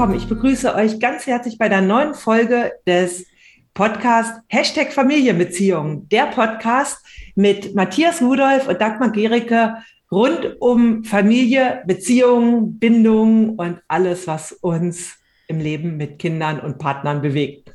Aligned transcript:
willkommen. 0.00 0.18
Ich 0.18 0.28
begrüße 0.28 0.74
euch 0.76 0.98
ganz 0.98 1.26
herzlich 1.26 1.58
bei 1.58 1.68
der 1.68 1.82
neuen 1.82 2.14
Folge 2.14 2.72
des 2.86 3.26
Podcasts 3.74 4.40
Hashtag 4.48 4.94
Familienbeziehungen. 4.94 6.08
Der 6.08 6.24
Podcast 6.24 7.04
mit 7.34 7.74
Matthias 7.74 8.22
Rudolf 8.22 8.66
und 8.66 8.80
Dagmar 8.80 9.10
Gericke 9.10 9.76
rund 10.10 10.56
um 10.58 11.04
Familie, 11.04 11.82
Beziehungen, 11.86 12.78
Bindungen 12.78 13.56
und 13.56 13.82
alles, 13.88 14.26
was 14.26 14.52
uns 14.52 15.18
im 15.48 15.58
Leben 15.58 15.98
mit 15.98 16.18
Kindern 16.18 16.60
und 16.60 16.78
Partnern 16.78 17.20
bewegt. 17.20 17.70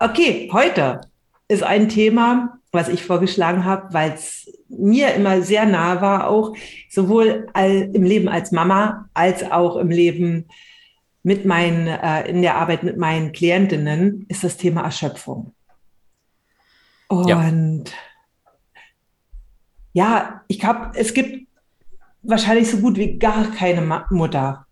Okay, 0.00 0.50
heute 0.52 1.02
ist 1.46 1.62
ein 1.62 1.88
Thema, 1.88 2.58
was 2.72 2.88
ich 2.88 3.04
vorgeschlagen 3.04 3.64
habe, 3.64 3.94
weil 3.94 4.14
es 4.14 4.50
mir 4.68 5.14
immer 5.14 5.42
sehr 5.42 5.64
nah 5.66 6.00
war, 6.00 6.26
auch 6.26 6.56
sowohl 6.90 7.46
im 7.54 8.02
Leben 8.02 8.28
als 8.28 8.50
Mama 8.50 9.08
als 9.14 9.48
auch 9.48 9.76
im 9.76 9.90
Leben 9.90 10.48
mit 11.22 11.44
meinen, 11.44 11.86
äh, 11.86 12.28
in 12.28 12.42
der 12.42 12.56
Arbeit 12.56 12.82
mit 12.82 12.96
meinen 12.96 13.32
Klientinnen, 13.32 14.26
ist 14.28 14.44
das 14.44 14.56
Thema 14.56 14.82
Erschöpfung. 14.82 15.54
Und 17.08 17.84
ja, 19.92 20.08
ja 20.08 20.44
ich 20.48 20.58
glaube, 20.58 20.92
es 20.94 21.14
gibt 21.14 21.46
wahrscheinlich 22.22 22.70
so 22.70 22.78
gut 22.78 22.96
wie 22.96 23.18
gar 23.18 23.50
keine 23.52 24.06
Mutter, 24.10 24.66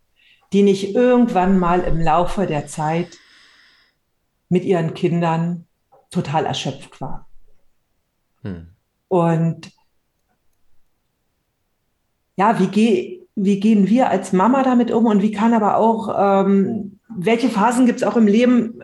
die 0.53 0.63
nicht 0.63 0.95
irgendwann 0.95 1.59
mal 1.59 1.81
im 1.81 2.01
Laufe 2.01 2.47
der 2.47 2.67
Zeit 2.67 3.19
mit 4.49 4.65
ihren 4.65 4.95
Kindern 4.95 5.67
total 6.11 6.47
erschöpft 6.47 7.01
war. 7.01 7.29
Hm. 8.43 8.75
Und 9.09 9.71
ja, 12.37 12.59
wie, 12.59 12.69
geh, 12.69 13.20
wie 13.35 13.61
gehen 13.61 13.89
wir 13.89 14.11
als 14.11 14.33
Mama 14.33 14.63
damit 14.63 14.91
um 14.91 15.07
und 15.07 15.23
wie 15.23 15.33
kann 15.33 15.55
aber 15.55 15.77
auch, 15.77 16.45
ähm, 16.47 16.99
welche 17.09 17.49
Phasen 17.49 17.87
gibt 17.87 18.01
es 18.01 18.07
auch 18.07 18.17
im 18.17 18.27
Leben 18.27 18.83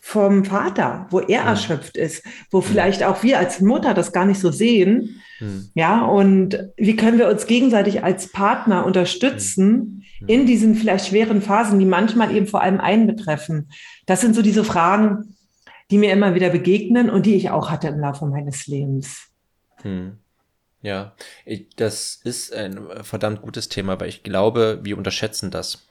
vom 0.00 0.44
Vater, 0.44 1.06
wo 1.10 1.20
er 1.20 1.42
erschöpft 1.42 1.96
ist, 1.96 2.24
wo 2.50 2.62
vielleicht 2.62 3.04
auch 3.04 3.22
wir 3.22 3.38
als 3.38 3.60
Mutter 3.60 3.92
das 3.92 4.12
gar 4.12 4.24
nicht 4.24 4.40
so 4.40 4.50
sehen. 4.50 5.20
Mhm. 5.40 5.70
Ja, 5.74 6.04
und 6.04 6.58
wie 6.76 6.96
können 6.96 7.18
wir 7.18 7.28
uns 7.28 7.46
gegenseitig 7.46 8.02
als 8.02 8.32
Partner 8.32 8.86
unterstützen 8.86 10.04
mhm. 10.20 10.26
in 10.26 10.46
diesen 10.46 10.74
vielleicht 10.74 11.08
schweren 11.08 11.42
Phasen, 11.42 11.78
die 11.78 11.84
manchmal 11.84 12.34
eben 12.34 12.46
vor 12.46 12.62
allem 12.62 12.80
einen 12.80 13.06
betreffen? 13.06 13.68
Das 14.06 14.22
sind 14.22 14.34
so 14.34 14.40
diese 14.40 14.64
Fragen, 14.64 15.36
die 15.90 15.98
mir 15.98 16.12
immer 16.12 16.34
wieder 16.34 16.48
begegnen 16.48 17.10
und 17.10 17.26
die 17.26 17.34
ich 17.34 17.50
auch 17.50 17.70
hatte 17.70 17.88
im 17.88 18.00
Laufe 18.00 18.24
meines 18.26 18.66
Lebens. 18.66 19.28
Mhm. 19.84 20.19
Ja, 20.82 21.14
ich, 21.44 21.68
das 21.76 22.20
ist 22.24 22.54
ein 22.54 22.80
verdammt 23.02 23.42
gutes 23.42 23.68
Thema, 23.68 24.00
weil 24.00 24.08
ich 24.08 24.22
glaube, 24.22 24.80
wir 24.82 24.96
unterschätzen 24.96 25.50
das. 25.50 25.86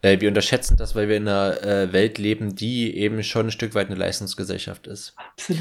Äh, 0.00 0.20
wir 0.20 0.28
unterschätzen 0.28 0.76
das, 0.76 0.94
weil 0.94 1.08
wir 1.08 1.16
in 1.16 1.28
einer 1.28 1.62
äh, 1.62 1.92
Welt 1.92 2.18
leben, 2.18 2.54
die 2.54 2.96
eben 2.96 3.22
schon 3.24 3.46
ein 3.46 3.52
Stück 3.52 3.74
weit 3.74 3.88
eine 3.88 3.96
Leistungsgesellschaft 3.96 4.86
ist. 4.86 5.14
Absolut. 5.16 5.60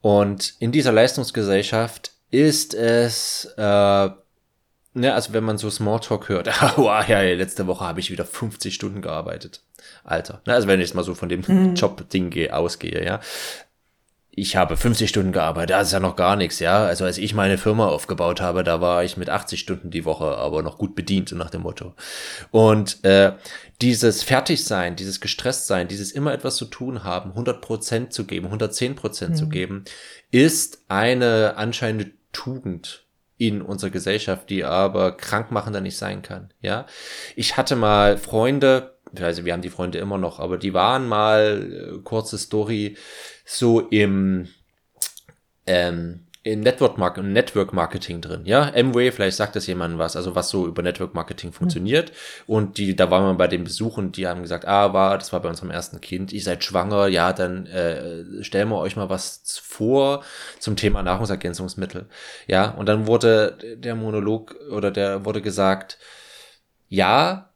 Und 0.00 0.54
in 0.58 0.72
dieser 0.72 0.90
Leistungsgesellschaft 0.90 2.12
ist 2.30 2.74
es, 2.74 3.44
äh, 3.56 4.10
ne, 4.94 5.14
also 5.14 5.32
wenn 5.32 5.44
man 5.44 5.58
so 5.58 5.70
Smalltalk 5.70 6.28
hört, 6.28 6.48
wow, 6.76 7.06
ja, 7.06 7.20
letzte 7.20 7.68
Woche 7.68 7.84
habe 7.84 8.00
ich 8.00 8.10
wieder 8.10 8.24
50 8.24 8.74
Stunden 8.74 9.00
gearbeitet. 9.00 9.62
Alter. 10.02 10.42
Ne, 10.44 10.54
also 10.54 10.66
wenn 10.66 10.80
ich 10.80 10.88
jetzt 10.88 10.96
mal 10.96 11.04
so 11.04 11.14
von 11.14 11.28
dem 11.28 11.44
mhm. 11.46 11.76
Job-Ding 11.76 12.50
ausgehe, 12.50 13.04
ja 13.04 13.20
ich 14.34 14.56
habe 14.56 14.78
50 14.78 15.10
Stunden 15.10 15.30
gearbeitet, 15.30 15.70
das 15.70 15.88
ist 15.88 15.92
ja 15.92 16.00
noch 16.00 16.16
gar 16.16 16.36
nichts, 16.36 16.58
ja. 16.58 16.84
Also 16.84 17.04
als 17.04 17.18
ich 17.18 17.34
meine 17.34 17.58
Firma 17.58 17.88
aufgebaut 17.88 18.40
habe, 18.40 18.64
da 18.64 18.80
war 18.80 19.04
ich 19.04 19.18
mit 19.18 19.28
80 19.28 19.60
Stunden 19.60 19.90
die 19.90 20.06
Woche, 20.06 20.24
aber 20.24 20.62
noch 20.62 20.78
gut 20.78 20.94
bedient, 20.94 21.28
so 21.28 21.36
nach 21.36 21.50
dem 21.50 21.60
Motto. 21.60 21.94
Und 22.50 23.04
äh, 23.04 23.32
dieses 23.82 24.22
Fertigsein, 24.22 24.96
dieses 24.96 25.20
Gestresstsein, 25.20 25.86
dieses 25.86 26.12
immer 26.12 26.32
etwas 26.32 26.56
zu 26.56 26.64
tun 26.64 27.04
haben, 27.04 27.32
100 27.32 27.60
Prozent 27.60 28.14
zu 28.14 28.24
geben, 28.24 28.46
110 28.46 28.94
Prozent 28.94 29.32
mhm. 29.32 29.36
zu 29.36 29.48
geben, 29.50 29.84
ist 30.30 30.82
eine 30.88 31.58
anscheinende 31.58 32.12
Tugend 32.32 33.04
in 33.36 33.60
unserer 33.60 33.90
Gesellschaft, 33.90 34.48
die 34.48 34.64
aber 34.64 35.14
krankmachender 35.14 35.82
nicht 35.82 35.98
sein 35.98 36.22
kann, 36.22 36.54
ja. 36.62 36.86
Ich 37.36 37.58
hatte 37.58 37.76
mal 37.76 38.16
Freunde, 38.16 38.94
also 39.20 39.44
wir 39.44 39.52
haben 39.52 39.60
die 39.60 39.68
Freunde 39.68 39.98
immer 39.98 40.16
noch, 40.16 40.40
aber 40.40 40.56
die 40.56 40.72
waren 40.72 41.06
mal, 41.06 41.98
äh, 41.98 41.98
kurze 42.02 42.38
Story, 42.38 42.96
so 43.44 43.80
im, 43.80 44.48
ähm, 45.66 46.26
in 46.44 46.60
Network, 46.60 46.98
Mark 46.98 47.22
Network 47.22 47.72
Marketing 47.72 48.20
drin, 48.20 48.42
ja. 48.46 48.68
M-Way, 48.68 49.12
vielleicht 49.12 49.36
sagt 49.36 49.54
das 49.54 49.68
jemandem 49.68 50.00
was, 50.00 50.16
also 50.16 50.34
was 50.34 50.48
so 50.48 50.66
über 50.66 50.82
Network 50.82 51.14
Marketing 51.14 51.52
funktioniert. 51.52 52.10
Mhm. 52.10 52.54
Und 52.54 52.78
die, 52.78 52.96
da 52.96 53.12
waren 53.12 53.24
wir 53.24 53.34
bei 53.34 53.46
den 53.46 53.62
Besuchen, 53.62 54.10
die 54.10 54.26
haben 54.26 54.42
gesagt, 54.42 54.66
ah, 54.66 54.92
war, 54.92 55.18
das 55.18 55.32
war 55.32 55.40
bei 55.40 55.48
unserem 55.48 55.70
ersten 55.70 56.00
Kind, 56.00 56.32
ihr 56.32 56.42
seid 56.42 56.64
schwanger, 56.64 57.06
ja, 57.06 57.32
dann 57.32 57.66
äh, 57.66 58.42
stellen 58.42 58.70
wir 58.70 58.78
euch 58.78 58.96
mal 58.96 59.08
was 59.08 59.42
vor 59.62 60.24
zum 60.58 60.74
Thema 60.74 61.02
Nahrungsergänzungsmittel. 61.04 62.06
Ja, 62.48 62.70
und 62.72 62.86
dann 62.86 63.06
wurde 63.06 63.56
der 63.76 63.94
Monolog 63.94 64.56
oder 64.68 64.90
der 64.90 65.24
wurde 65.24 65.42
gesagt, 65.42 65.98
ja, 66.88 67.52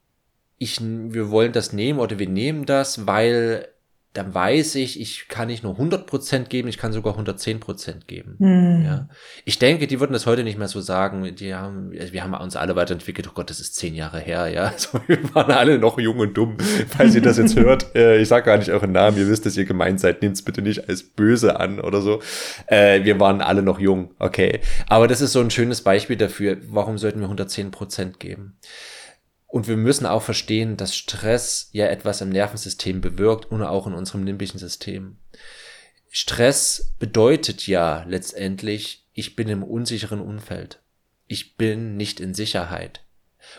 ich, 0.59 0.81
wir 0.81 1.31
wollen 1.31 1.53
das 1.53 1.73
nehmen 1.73 1.99
oder 1.99 2.21
wir 2.21 2.29
nehmen 2.29 2.67
das, 2.67 3.07
weil 3.07 3.69
dann 4.17 4.35
weiß 4.35 4.77
ich, 4.77 5.01
ich 5.01 5.29
kann 5.29 5.49
nicht 5.49 5.63
nur 5.63 5.79
100% 5.79 6.45
geben, 6.45 6.69
ich 6.69 6.79
kann 6.79 6.93
sogar 6.93 7.19
110% 7.19 8.07
geben. 8.07 8.37
Hm. 8.39 8.85
Ja. 8.85 9.09
Ich 9.45 9.59
denke, 9.59 9.87
die 9.87 10.01
würden 10.01 10.15
das 10.15 10.27
heute 10.27 10.43
nicht 10.43 10.59
mehr 10.59 10.69
so 10.69 10.81
sagen. 10.81 11.35
Die 11.35 11.55
haben, 11.55 11.93
also 11.99 12.13
wir 12.13 12.25
haben 12.25 12.33
uns 12.35 12.57
alle 12.57 12.77
weiterentwickelt. 12.77 13.29
Oh 13.29 13.33
Gott, 13.35 13.51
das 13.51 13.61
ist 13.61 13.75
zehn 13.77 13.95
Jahre 13.95 14.21
her, 14.21 14.49
ja. 14.49 14.73
Also 14.77 15.01
wir 15.07 15.35
waren 15.35 15.51
alle 15.51 15.79
noch 15.79 15.99
jung 15.99 16.19
und 16.19 16.37
dumm. 16.37 16.57
Falls 16.89 17.15
ihr 17.15 17.23
das 17.23 17.39
jetzt 17.39 17.57
hört, 17.57 17.95
äh, 17.95 18.19
ich 18.19 18.29
sage 18.29 18.47
gar 18.47 18.59
nicht 18.59 18.71
euren 18.71 18.93
Namen, 18.93 19.17
ihr 19.19 19.29
wisst, 19.29 19.47
dass 19.47 19.57
ihr 19.57 19.65
gemeint 19.65 20.01
seid, 20.01 20.23
nehmt 20.23 20.37
es 20.37 20.43
bitte 20.43 20.63
nicht 20.63 20.89
als 20.89 21.03
böse 21.03 21.59
an 21.59 21.81
oder 21.81 22.01
so. 22.01 22.21
Äh, 22.67 23.05
wir 23.05 23.19
waren 23.21 23.41
alle 23.41 23.63
noch 23.63 23.79
jung, 23.79 24.15
okay. 24.19 24.61
Aber 24.89 25.09
das 25.09 25.21
ist 25.21 25.33
so 25.33 25.41
ein 25.41 25.51
schönes 25.51 25.83
Beispiel 25.83 26.17
dafür, 26.17 26.59
warum 26.69 26.99
sollten 26.99 27.21
wir 27.21 27.29
110% 27.29 28.19
geben. 28.19 28.57
Und 29.47 29.69
wir 29.69 29.77
müssen 29.77 30.07
auch 30.07 30.23
verstehen, 30.23 30.77
dass 30.77 30.97
Stress 30.97 31.69
ja 31.73 31.87
etwas 31.87 32.21
im 32.21 32.31
Nervensystem 32.31 33.01
bewirkt 33.01 33.47
und 33.47 33.63
auch 33.63 33.87
in 33.87 33.95
unserem 33.95 34.25
limbischen 34.25 34.59
System. 34.59 35.19
Stress 36.11 36.95
bedeutet 36.99 37.67
ja 37.67 38.05
letztendlich, 38.09 39.07
ich 39.13 39.37
bin 39.37 39.49
im 39.49 39.63
unsicheren 39.63 40.21
Umfeld. 40.21 40.81
Ich 41.27 41.57
bin 41.57 41.97
nicht 41.97 42.21
in 42.21 42.35
Sicherheit. 42.35 43.03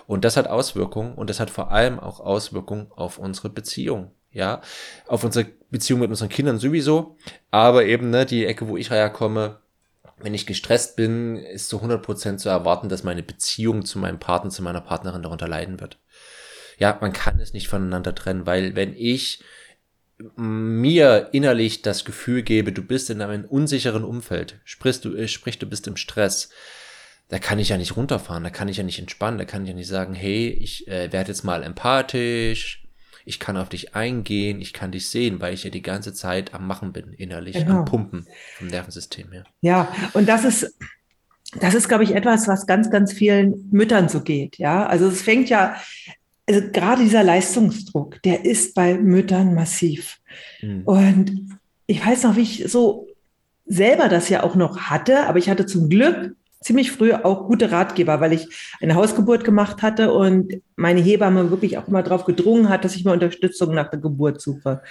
Und 0.05 0.25
das 0.25 0.37
hat 0.37 0.47
Auswirkungen 0.47 1.13
und 1.15 1.29
das 1.29 1.39
hat 1.39 1.49
vor 1.49 1.71
allem 1.71 1.99
auch 1.99 2.19
Auswirkungen 2.19 2.91
auf 2.95 3.17
unsere 3.17 3.49
Beziehung. 3.49 4.11
Ja, 4.31 4.61
auf 5.07 5.23
unsere 5.23 5.47
Beziehung 5.71 6.01
mit 6.01 6.09
unseren 6.09 6.29
Kindern 6.29 6.59
sowieso, 6.59 7.17
aber 7.49 7.85
eben 7.85 8.09
ne, 8.09 8.25
die 8.25 8.45
Ecke, 8.45 8.67
wo 8.67 8.77
ich 8.77 8.91
herkomme, 8.91 9.59
wenn 10.19 10.33
ich 10.33 10.47
gestresst 10.47 10.95
bin, 10.95 11.37
ist 11.37 11.69
zu 11.69 11.81
100% 11.81 12.37
zu 12.37 12.49
erwarten, 12.49 12.89
dass 12.89 13.03
meine 13.03 13.23
Beziehung 13.23 13.85
zu 13.85 13.99
meinem 13.99 14.19
Partner, 14.19 14.49
zu 14.49 14.63
meiner 14.63 14.81
Partnerin 14.81 15.21
darunter 15.21 15.47
leiden 15.47 15.79
wird. 15.79 15.99
Ja, 16.77 16.97
man 17.01 17.13
kann 17.13 17.39
es 17.39 17.53
nicht 17.53 17.67
voneinander 17.67 18.13
trennen, 18.15 18.45
weil 18.45 18.75
wenn 18.75 18.95
ich 18.95 19.43
mir 20.35 21.29
innerlich 21.31 21.83
das 21.83 22.03
Gefühl 22.03 22.41
gebe, 22.41 22.71
du 22.71 22.81
bist 22.81 23.09
in 23.09 23.21
einem 23.21 23.45
unsicheren 23.45 24.03
Umfeld, 24.03 24.59
sprich 24.63 24.99
du, 25.01 25.27
sprich, 25.27 25.59
du 25.59 25.67
bist 25.67 25.87
im 25.87 25.95
Stress, 25.95 26.49
da 27.29 27.39
kann 27.39 27.59
ich 27.59 27.69
ja 27.69 27.77
nicht 27.77 27.95
runterfahren, 27.95 28.43
da 28.43 28.49
kann 28.49 28.69
ich 28.69 28.77
ja 28.77 28.83
nicht 28.83 28.99
entspannen, 28.99 29.37
da 29.37 29.45
kann 29.45 29.63
ich 29.63 29.69
ja 29.69 29.75
nicht 29.75 29.87
sagen, 29.87 30.15
hey, 30.15 30.47
ich 30.49 30.87
äh, 30.87 31.11
werde 31.11 31.29
jetzt 31.29 31.43
mal 31.43 31.61
empathisch, 31.61 32.86
ich 33.27 33.39
kann 33.39 33.57
auf 33.57 33.67
dich 33.67 33.93
eingehen, 33.93 34.61
ich 34.61 34.71
kann 34.71 34.93
dich 34.93 35.09
sehen, 35.09 35.41
weil 35.41 35.53
ich 35.53 35.65
ja 35.65 35.69
die 35.69 35.81
ganze 35.81 36.13
Zeit 36.13 36.53
am 36.53 36.65
Machen 36.65 36.93
bin, 36.93 37.11
innerlich, 37.11 37.57
genau. 37.57 37.79
am 37.79 37.85
Pumpen 37.85 38.25
vom 38.57 38.67
Nervensystem 38.67 39.31
her. 39.33 39.43
Ja, 39.59 39.93
und 40.13 40.29
das 40.29 40.45
ist, 40.45 40.73
das 41.59 41.73
ist, 41.73 41.89
glaube 41.89 42.05
ich, 42.05 42.15
etwas, 42.15 42.47
was 42.47 42.65
ganz, 42.65 42.89
ganz 42.89 43.11
vielen 43.11 43.67
Müttern 43.69 44.07
so 44.07 44.21
geht. 44.21 44.57
Ja, 44.57 44.85
also 44.85 45.09
es 45.09 45.21
fängt 45.21 45.49
ja, 45.49 45.75
also 46.47 46.61
gerade 46.71 47.03
dieser 47.03 47.23
Leistungsdruck, 47.23 48.21
der 48.23 48.45
ist 48.45 48.73
bei 48.73 48.97
Müttern 48.97 49.53
massiv. 49.53 50.19
Mhm. 50.61 50.83
Und 50.85 51.59
ich 51.85 52.05
weiß 52.05 52.23
noch, 52.23 52.37
wie 52.37 52.43
ich 52.43 52.63
so 52.71 53.07
selber 53.65 54.07
das 54.07 54.29
ja 54.29 54.43
auch 54.43 54.55
noch 54.55 54.83
hatte, 54.83 55.27
aber 55.27 55.37
ich 55.37 55.49
hatte 55.49 55.65
zum 55.65 55.89
Glück 55.89 56.33
ziemlich 56.61 56.91
früh 56.91 57.13
auch 57.13 57.47
gute 57.47 57.71
Ratgeber, 57.71 58.19
weil 58.19 58.33
ich 58.33 58.47
eine 58.81 58.95
Hausgeburt 58.95 59.43
gemacht 59.43 59.81
hatte 59.81 60.13
und 60.13 60.61
meine 60.75 60.99
Hebamme 60.99 61.51
wirklich 61.51 61.77
auch 61.77 61.87
immer 61.87 62.03
darauf 62.03 62.25
gedrungen 62.25 62.69
hat, 62.69 62.83
dass 62.83 62.95
ich 62.95 63.05
mir 63.05 63.11
Unterstützung 63.11 63.73
nach 63.73 63.89
der 63.89 63.99
Geburt 63.99 64.41
suche. 64.41 64.81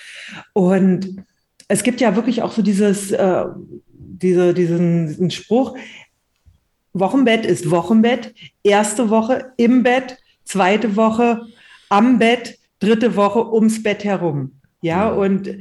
Und 0.52 1.24
es 1.68 1.82
gibt 1.82 2.00
ja 2.00 2.14
wirklich 2.14 2.42
auch 2.42 2.52
so 2.52 2.62
dieses, 2.62 3.10
äh, 3.10 3.44
diese, 3.92 4.54
diesen, 4.54 5.08
diesen 5.08 5.30
Spruch, 5.30 5.76
Wochenbett 6.92 7.44
ist 7.44 7.70
Wochenbett, 7.70 8.34
erste 8.62 9.10
Woche 9.10 9.52
im 9.58 9.82
Bett, 9.82 10.18
zweite 10.44 10.96
Woche 10.96 11.42
am 11.90 12.18
Bett, 12.18 12.58
dritte 12.78 13.16
Woche 13.16 13.52
ums 13.52 13.82
Bett 13.82 14.04
herum. 14.04 14.60
Ja, 14.80 15.08
und 15.10 15.58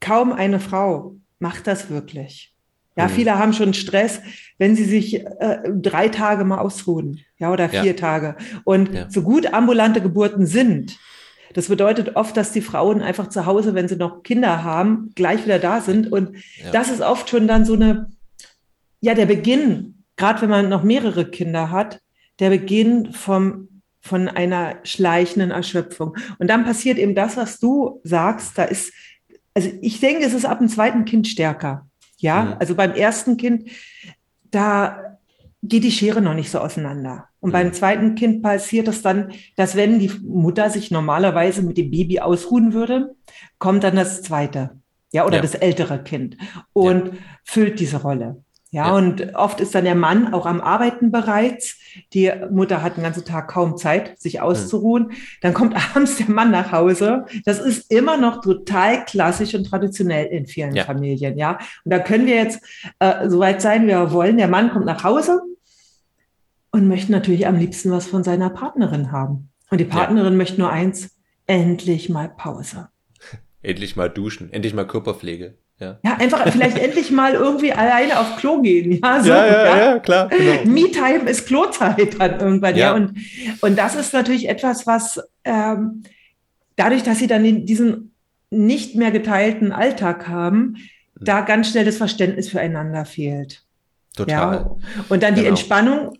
kaum 0.00 0.32
eine 0.32 0.60
Frau 0.60 1.16
macht 1.38 1.66
das 1.66 1.90
wirklich. 1.90 2.55
Ja, 2.96 3.04
mhm. 3.04 3.10
viele 3.10 3.38
haben 3.38 3.52
schon 3.52 3.74
Stress, 3.74 4.20
wenn 4.58 4.74
sie 4.74 4.84
sich 4.84 5.24
äh, 5.24 5.58
drei 5.74 6.08
Tage 6.08 6.44
mal 6.44 6.58
ausruhen, 6.58 7.20
ja, 7.38 7.52
oder 7.52 7.68
vier 7.68 7.84
ja. 7.84 7.92
Tage. 7.92 8.36
Und 8.64 8.94
ja. 8.94 9.10
so 9.10 9.22
gut 9.22 9.52
ambulante 9.52 10.00
Geburten 10.00 10.46
sind, 10.46 10.98
Das 11.56 11.68
bedeutet 11.68 12.16
oft, 12.16 12.36
dass 12.36 12.52
die 12.52 12.60
Frauen 12.60 13.00
einfach 13.00 13.28
zu 13.30 13.46
Hause, 13.46 13.74
wenn 13.74 13.88
sie 13.88 13.96
noch 13.96 14.22
Kinder 14.22 14.62
haben, 14.62 15.12
gleich 15.14 15.46
wieder 15.46 15.58
da 15.58 15.80
sind. 15.80 16.12
Und 16.12 16.36
ja. 16.62 16.70
das 16.70 16.90
ist 16.90 17.00
oft 17.00 17.30
schon 17.30 17.48
dann 17.48 17.64
so 17.64 17.72
eine, 17.72 18.10
ja, 19.00 19.14
der 19.14 19.24
Beginn, 19.24 20.04
gerade 20.16 20.42
wenn 20.42 20.50
man 20.50 20.68
noch 20.68 20.82
mehrere 20.82 21.30
Kinder 21.30 21.70
hat, 21.70 22.00
der 22.40 22.50
Beginn 22.50 23.14
vom, 23.14 23.82
von 24.02 24.28
einer 24.28 24.76
schleichenden 24.82 25.50
Erschöpfung. 25.50 26.14
Und 26.38 26.48
dann 26.48 26.66
passiert 26.66 26.98
eben 26.98 27.14
das, 27.14 27.38
was 27.38 27.58
du 27.58 28.02
sagst, 28.04 28.58
da 28.58 28.64
ist, 28.64 28.92
also 29.54 29.70
ich 29.80 29.98
denke, 30.00 30.26
es 30.26 30.34
ist 30.34 30.44
ab 30.44 30.58
dem 30.58 30.68
zweiten 30.68 31.06
Kind 31.06 31.26
stärker. 31.26 31.88
Ja, 32.16 32.44
mhm. 32.44 32.54
also 32.58 32.74
beim 32.74 32.92
ersten 32.92 33.36
Kind, 33.36 33.70
da 34.50 35.18
geht 35.62 35.84
die 35.84 35.92
Schere 35.92 36.20
noch 36.20 36.34
nicht 36.34 36.50
so 36.50 36.58
auseinander. 36.58 37.28
Und 37.40 37.52
beim 37.52 37.68
mhm. 37.68 37.72
zweiten 37.72 38.14
Kind 38.14 38.42
passiert 38.42 38.88
es 38.88 39.02
dann, 39.02 39.32
dass 39.56 39.76
wenn 39.76 39.98
die 39.98 40.10
Mutter 40.22 40.70
sich 40.70 40.90
normalerweise 40.90 41.62
mit 41.62 41.78
dem 41.78 41.90
Baby 41.90 42.20
ausruhen 42.20 42.72
würde, 42.72 43.14
kommt 43.58 43.84
dann 43.84 43.96
das 43.96 44.22
zweite, 44.22 44.80
ja, 45.12 45.26
oder 45.26 45.36
ja. 45.36 45.42
das 45.42 45.54
ältere 45.54 46.02
Kind 46.02 46.36
und 46.72 47.06
ja. 47.06 47.12
füllt 47.44 47.80
diese 47.80 48.02
Rolle. 48.02 48.42
Ja, 48.70 48.88
ja, 48.88 48.94
und 48.94 49.34
oft 49.36 49.60
ist 49.60 49.74
dann 49.74 49.84
der 49.84 49.94
Mann 49.94 50.34
auch 50.34 50.44
am 50.44 50.60
Arbeiten 50.60 51.12
bereits. 51.12 51.78
Die 52.12 52.32
Mutter 52.50 52.82
hat 52.82 52.96
den 52.96 53.04
ganzen 53.04 53.24
Tag 53.24 53.48
kaum 53.48 53.76
Zeit, 53.76 54.18
sich 54.20 54.40
auszuruhen. 54.40 55.04
Mhm. 55.04 55.12
Dann 55.40 55.54
kommt 55.54 55.76
abends 55.94 56.16
der 56.16 56.28
Mann 56.28 56.50
nach 56.50 56.72
Hause. 56.72 57.26
Das 57.44 57.60
ist 57.60 57.90
immer 57.92 58.16
noch 58.16 58.40
total 58.40 59.04
klassisch 59.04 59.54
und 59.54 59.64
traditionell 59.64 60.26
in 60.26 60.46
vielen 60.46 60.74
ja. 60.74 60.84
Familien. 60.84 61.38
Ja, 61.38 61.58
und 61.84 61.92
da 61.92 62.00
können 62.00 62.26
wir 62.26 62.34
jetzt 62.34 62.60
äh, 62.98 63.28
so 63.28 63.38
weit 63.38 63.62
sein, 63.62 63.86
wir 63.86 64.10
wollen. 64.10 64.36
Der 64.36 64.48
Mann 64.48 64.70
kommt 64.70 64.84
nach 64.84 65.04
Hause 65.04 65.42
und 66.72 66.88
möchte 66.88 67.12
natürlich 67.12 67.46
am 67.46 67.56
liebsten 67.56 67.92
was 67.92 68.06
von 68.06 68.24
seiner 68.24 68.50
Partnerin 68.50 69.12
haben. 69.12 69.50
Und 69.70 69.78
die 69.78 69.84
Partnerin 69.84 70.36
möchte 70.36 70.60
nur 70.60 70.70
eins: 70.70 71.16
endlich 71.46 72.08
mal 72.08 72.28
Pause. 72.28 72.88
Endlich 73.62 73.94
mal 73.96 74.10
duschen, 74.10 74.52
endlich 74.52 74.74
mal 74.74 74.86
Körperpflege. 74.86 75.56
Ja. 75.78 75.98
ja, 76.02 76.16
einfach 76.16 76.50
vielleicht 76.50 76.78
endlich 76.78 77.10
mal 77.10 77.34
irgendwie 77.34 77.72
alleine 77.72 78.18
auf 78.18 78.36
Klo 78.36 78.62
gehen. 78.62 78.98
Ja, 79.02 79.20
so, 79.20 79.28
ja, 79.28 79.46
ja, 79.46 79.78
ja, 79.78 79.98
klar. 79.98 80.28
Genau. 80.28 80.64
Me-Time 80.64 81.28
ist 81.28 81.46
Klozeit 81.46 82.18
dann 82.18 82.40
irgendwann. 82.40 82.76
Ja. 82.76 82.86
ja. 82.86 82.94
Und, 82.94 83.18
und 83.60 83.76
das 83.76 83.94
ist 83.94 84.14
natürlich 84.14 84.48
etwas, 84.48 84.86
was 84.86 85.20
ähm, 85.44 86.02
dadurch, 86.76 87.02
dass 87.02 87.18
sie 87.18 87.26
dann 87.26 87.44
in 87.44 87.66
diesen 87.66 88.14
nicht 88.50 88.94
mehr 88.94 89.10
geteilten 89.10 89.72
Alltag 89.72 90.28
haben, 90.28 90.76
da 91.20 91.42
ganz 91.42 91.70
schnell 91.70 91.84
das 91.84 91.98
Verständnis 91.98 92.48
füreinander 92.48 93.04
fehlt. 93.04 93.62
Total. 94.14 94.54
Ja. 94.54 94.76
Und 95.08 95.22
dann 95.22 95.34
genau. 95.34 95.42
die 95.42 95.48
Entspannung 95.48 96.16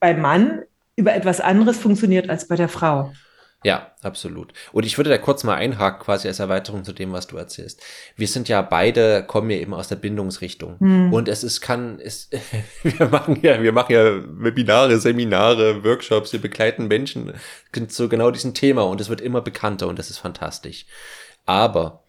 beim 0.00 0.20
Mann 0.20 0.62
über 0.96 1.14
etwas 1.14 1.40
anderes 1.40 1.78
funktioniert 1.78 2.28
als 2.28 2.48
bei 2.48 2.56
der 2.56 2.68
Frau. 2.68 3.12
Ja, 3.62 3.94
absolut. 4.00 4.54
Und 4.72 4.86
ich 4.86 4.96
würde 4.96 5.10
da 5.10 5.18
kurz 5.18 5.44
mal 5.44 5.54
einhaken, 5.54 6.02
quasi 6.02 6.28
als 6.28 6.38
Erweiterung 6.38 6.82
zu 6.82 6.94
dem, 6.94 7.12
was 7.12 7.26
du 7.26 7.36
erzählst. 7.36 7.82
Wir 8.16 8.26
sind 8.26 8.48
ja 8.48 8.62
beide, 8.62 9.22
kommen 9.22 9.50
ja 9.50 9.58
eben 9.58 9.74
aus 9.74 9.88
der 9.88 9.96
Bindungsrichtung. 9.96 10.78
Hm. 10.78 11.12
Und 11.12 11.28
es 11.28 11.44
ist, 11.44 11.60
kann, 11.60 12.00
es, 12.00 12.30
wir 12.82 13.08
machen 13.08 13.38
ja, 13.42 13.62
wir 13.62 13.72
machen 13.72 13.92
ja 13.92 14.22
Webinare, 14.26 14.98
Seminare, 14.98 15.84
Workshops, 15.84 16.32
wir 16.32 16.40
begleiten 16.40 16.88
Menschen 16.88 17.34
zu 17.88 18.08
genau 18.08 18.30
diesem 18.30 18.54
Thema 18.54 18.82
und 18.82 19.00
es 19.00 19.10
wird 19.10 19.20
immer 19.20 19.42
bekannter 19.42 19.88
und 19.88 19.98
das 19.98 20.08
ist 20.08 20.18
fantastisch. 20.18 20.86
Aber 21.44 22.04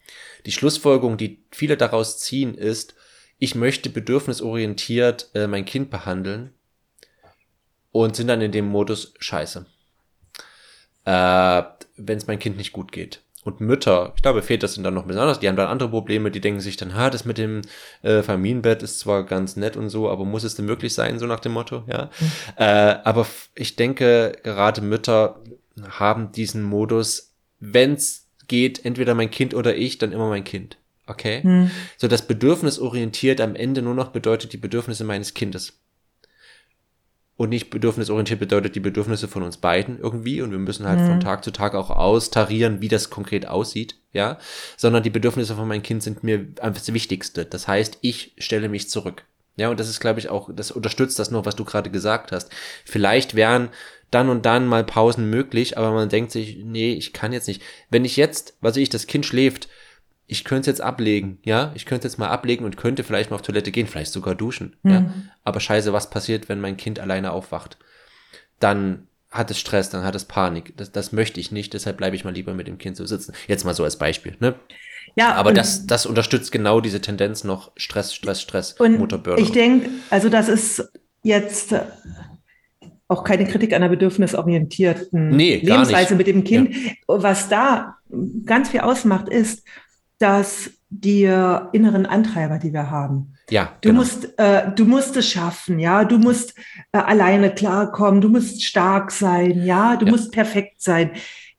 die 0.45 0.53
Schlussfolgerung, 0.53 1.17
die 1.17 1.43
viele 1.51 1.75
daraus 1.75 2.19
ziehen, 2.19 2.55
ist, 2.55 2.95
ich 3.39 3.55
möchte 3.55 3.89
bedürfnisorientiert 3.89 5.31
äh, 5.33 5.47
mein 5.47 5.65
Kind 5.65 5.89
behandeln 5.89 6.53
und 7.91 8.15
sind 8.15 8.27
dann 8.27 8.39
in 8.39 8.53
dem 8.53 8.67
Modus 8.67 9.13
Scheiße 9.19 9.65
äh, 11.05 11.63
wenn 11.97 12.17
es 12.17 12.27
mein 12.27 12.39
Kind 12.39 12.57
nicht 12.57 12.71
gut 12.71 12.91
geht. 12.91 13.21
Und 13.43 13.59
Mütter, 13.59 14.13
ich 14.15 14.21
glaube, 14.21 14.43
Väter 14.43 14.67
sind 14.67 14.83
dann 14.83 14.93
noch 14.93 15.05
besonders, 15.05 15.39
die 15.39 15.47
haben 15.47 15.55
dann 15.55 15.67
andere 15.67 15.89
Probleme, 15.89 16.29
die 16.29 16.41
denken 16.41 16.59
sich 16.59 16.77
dann, 16.77 16.93
ha, 16.93 17.09
das 17.09 17.25
mit 17.25 17.39
dem 17.39 17.61
äh, 18.03 18.21
Familienbett 18.21 18.83
ist 18.83 18.99
zwar 18.99 19.25
ganz 19.25 19.55
nett 19.55 19.75
und 19.75 19.89
so, 19.89 20.09
aber 20.09 20.25
muss 20.25 20.43
es 20.43 20.55
denn 20.55 20.67
wirklich 20.67 20.93
sein, 20.93 21.17
so 21.17 21.25
nach 21.25 21.39
dem 21.39 21.53
Motto, 21.53 21.83
ja. 21.87 22.11
Mhm. 22.19 22.31
Äh, 22.57 22.63
aber 23.03 23.25
ich 23.55 23.75
denke, 23.75 24.33
gerade 24.43 24.81
Mütter 24.81 25.39
haben 25.89 26.31
diesen 26.31 26.61
Modus, 26.61 27.33
wenn's 27.59 28.27
geht, 28.47 28.85
entweder 28.85 29.15
mein 29.15 29.31
Kind 29.31 29.55
oder 29.55 29.75
ich, 29.75 29.97
dann 29.97 30.11
immer 30.11 30.29
mein 30.29 30.43
Kind. 30.43 30.77
Okay? 31.07 31.41
Mhm. 31.43 31.71
So 31.97 32.07
das 32.07 32.27
Bedürfnis 32.27 32.77
orientiert 32.77 33.41
am 33.41 33.55
Ende 33.55 33.81
nur 33.81 33.95
noch 33.95 34.09
bedeutet 34.09 34.53
die 34.53 34.57
Bedürfnisse 34.57 35.03
meines 35.03 35.33
Kindes 35.33 35.80
und 37.41 37.49
nicht 37.49 37.71
bedürfnisorientiert 37.71 38.39
bedeutet 38.39 38.75
die 38.75 38.79
Bedürfnisse 38.79 39.27
von 39.27 39.41
uns 39.41 39.57
beiden 39.57 39.99
irgendwie 39.99 40.43
und 40.43 40.51
wir 40.51 40.59
müssen 40.59 40.87
halt 40.87 40.99
mhm. 40.99 41.07
von 41.07 41.19
Tag 41.21 41.43
zu 41.43 41.49
Tag 41.49 41.73
auch 41.73 41.89
austarieren, 41.89 42.81
wie 42.81 42.87
das 42.87 43.09
konkret 43.09 43.47
aussieht, 43.47 43.95
ja, 44.13 44.37
sondern 44.77 45.01
die 45.01 45.09
Bedürfnisse 45.09 45.55
von 45.55 45.67
meinem 45.67 45.81
Kind 45.81 46.03
sind 46.03 46.23
mir 46.23 46.45
einfach 46.61 46.81
das 46.81 46.93
Wichtigste. 46.93 47.45
Das 47.45 47.67
heißt, 47.67 47.97
ich 48.01 48.35
stelle 48.37 48.69
mich 48.69 48.91
zurück. 48.91 49.25
Ja, 49.55 49.69
und 49.69 49.79
das 49.79 49.89
ist, 49.89 49.99
glaube 49.99 50.19
ich, 50.19 50.29
auch, 50.29 50.51
das 50.55 50.69
unterstützt 50.69 51.17
das 51.17 51.31
noch, 51.31 51.47
was 51.47 51.55
du 51.55 51.65
gerade 51.65 51.89
gesagt 51.89 52.31
hast. 52.31 52.51
Vielleicht 52.85 53.33
wären 53.33 53.69
dann 54.11 54.29
und 54.29 54.45
dann 54.45 54.67
mal 54.67 54.83
Pausen 54.83 55.27
möglich, 55.27 55.79
aber 55.79 55.91
man 55.93 56.09
denkt 56.09 56.31
sich, 56.31 56.57
nee, 56.63 56.93
ich 56.93 57.11
kann 57.11 57.33
jetzt 57.33 57.47
nicht. 57.47 57.63
Wenn 57.89 58.05
ich 58.05 58.17
jetzt, 58.17 58.55
was 58.61 58.77
ich, 58.77 58.89
das 58.89 59.07
Kind 59.07 59.25
schläft, 59.25 59.67
ich 60.31 60.45
könnte 60.45 60.61
es 60.61 60.77
jetzt 60.77 60.81
ablegen, 60.81 61.39
ja, 61.43 61.73
ich 61.75 61.85
könnte 61.85 62.07
jetzt 62.07 62.17
mal 62.17 62.29
ablegen 62.29 62.63
und 62.63 62.77
könnte 62.77 63.03
vielleicht 63.03 63.31
mal 63.31 63.35
auf 63.35 63.41
Toilette 63.41 63.69
gehen, 63.69 63.85
vielleicht 63.85 64.13
sogar 64.13 64.33
duschen, 64.33 64.77
mhm. 64.81 64.91
ja. 64.91 65.13
Aber 65.43 65.59
scheiße, 65.59 65.91
was 65.91 66.09
passiert, 66.09 66.47
wenn 66.47 66.61
mein 66.61 66.77
Kind 66.77 67.01
alleine 67.01 67.33
aufwacht? 67.33 67.77
Dann 68.57 69.07
hat 69.29 69.51
es 69.51 69.59
Stress, 69.59 69.89
dann 69.89 70.05
hat 70.05 70.15
es 70.15 70.23
Panik. 70.23 70.73
Das, 70.77 70.93
das 70.93 71.11
möchte 71.11 71.41
ich 71.41 71.51
nicht, 71.51 71.73
deshalb 71.73 71.97
bleibe 71.97 72.15
ich 72.15 72.23
mal 72.23 72.33
lieber 72.33 72.53
mit 72.53 72.69
dem 72.69 72.77
Kind 72.77 72.95
so 72.95 73.05
sitzen. 73.05 73.33
Jetzt 73.47 73.65
mal 73.65 73.73
so 73.73 73.83
als 73.83 73.97
Beispiel, 73.97 74.37
ne? 74.39 74.55
Ja, 75.15 75.33
aber 75.33 75.51
das, 75.51 75.85
das 75.85 76.05
unterstützt 76.05 76.53
genau 76.53 76.79
diese 76.79 77.01
Tendenz 77.01 77.43
noch 77.43 77.73
Stress, 77.75 78.15
Stress, 78.15 78.41
Stress, 78.41 78.73
und 78.79 78.99
Mutterburnout. 78.99 79.41
Ich 79.41 79.51
denke, 79.51 79.89
also 80.09 80.29
das 80.29 80.47
ist 80.47 80.93
jetzt 81.23 81.75
auch 83.09 83.25
keine 83.25 83.45
Kritik 83.45 83.73
einer 83.73 83.89
bedürfnisorientierten 83.89 85.27
nee, 85.29 85.57
Lebensweise 85.57 86.15
mit 86.15 86.27
dem 86.27 86.45
Kind. 86.45 86.73
Ja. 86.73 86.93
Was 87.07 87.49
da 87.49 87.97
ganz 88.45 88.69
viel 88.69 88.79
ausmacht, 88.79 89.27
ist, 89.27 89.65
dass 90.21 90.71
die 90.89 91.23
inneren 91.23 92.05
Antreiber, 92.05 92.59
die 92.59 92.73
wir 92.73 92.91
haben. 92.91 93.33
Ja. 93.49 93.77
Du 93.81 93.89
genau. 93.89 94.01
musst, 94.01 94.37
äh, 94.39 94.71
du 94.75 94.85
musst 94.85 95.15
es 95.17 95.29
schaffen, 95.29 95.79
ja. 95.79 96.05
Du 96.05 96.17
musst 96.17 96.53
äh, 96.91 96.97
alleine 96.97 97.51
klarkommen. 97.53 98.21
Du 98.21 98.29
musst 98.29 98.63
stark 98.63 99.11
sein, 99.11 99.63
ja. 99.63 99.95
Du 99.97 100.05
ja. 100.05 100.11
musst 100.11 100.31
perfekt 100.31 100.81
sein. 100.81 101.11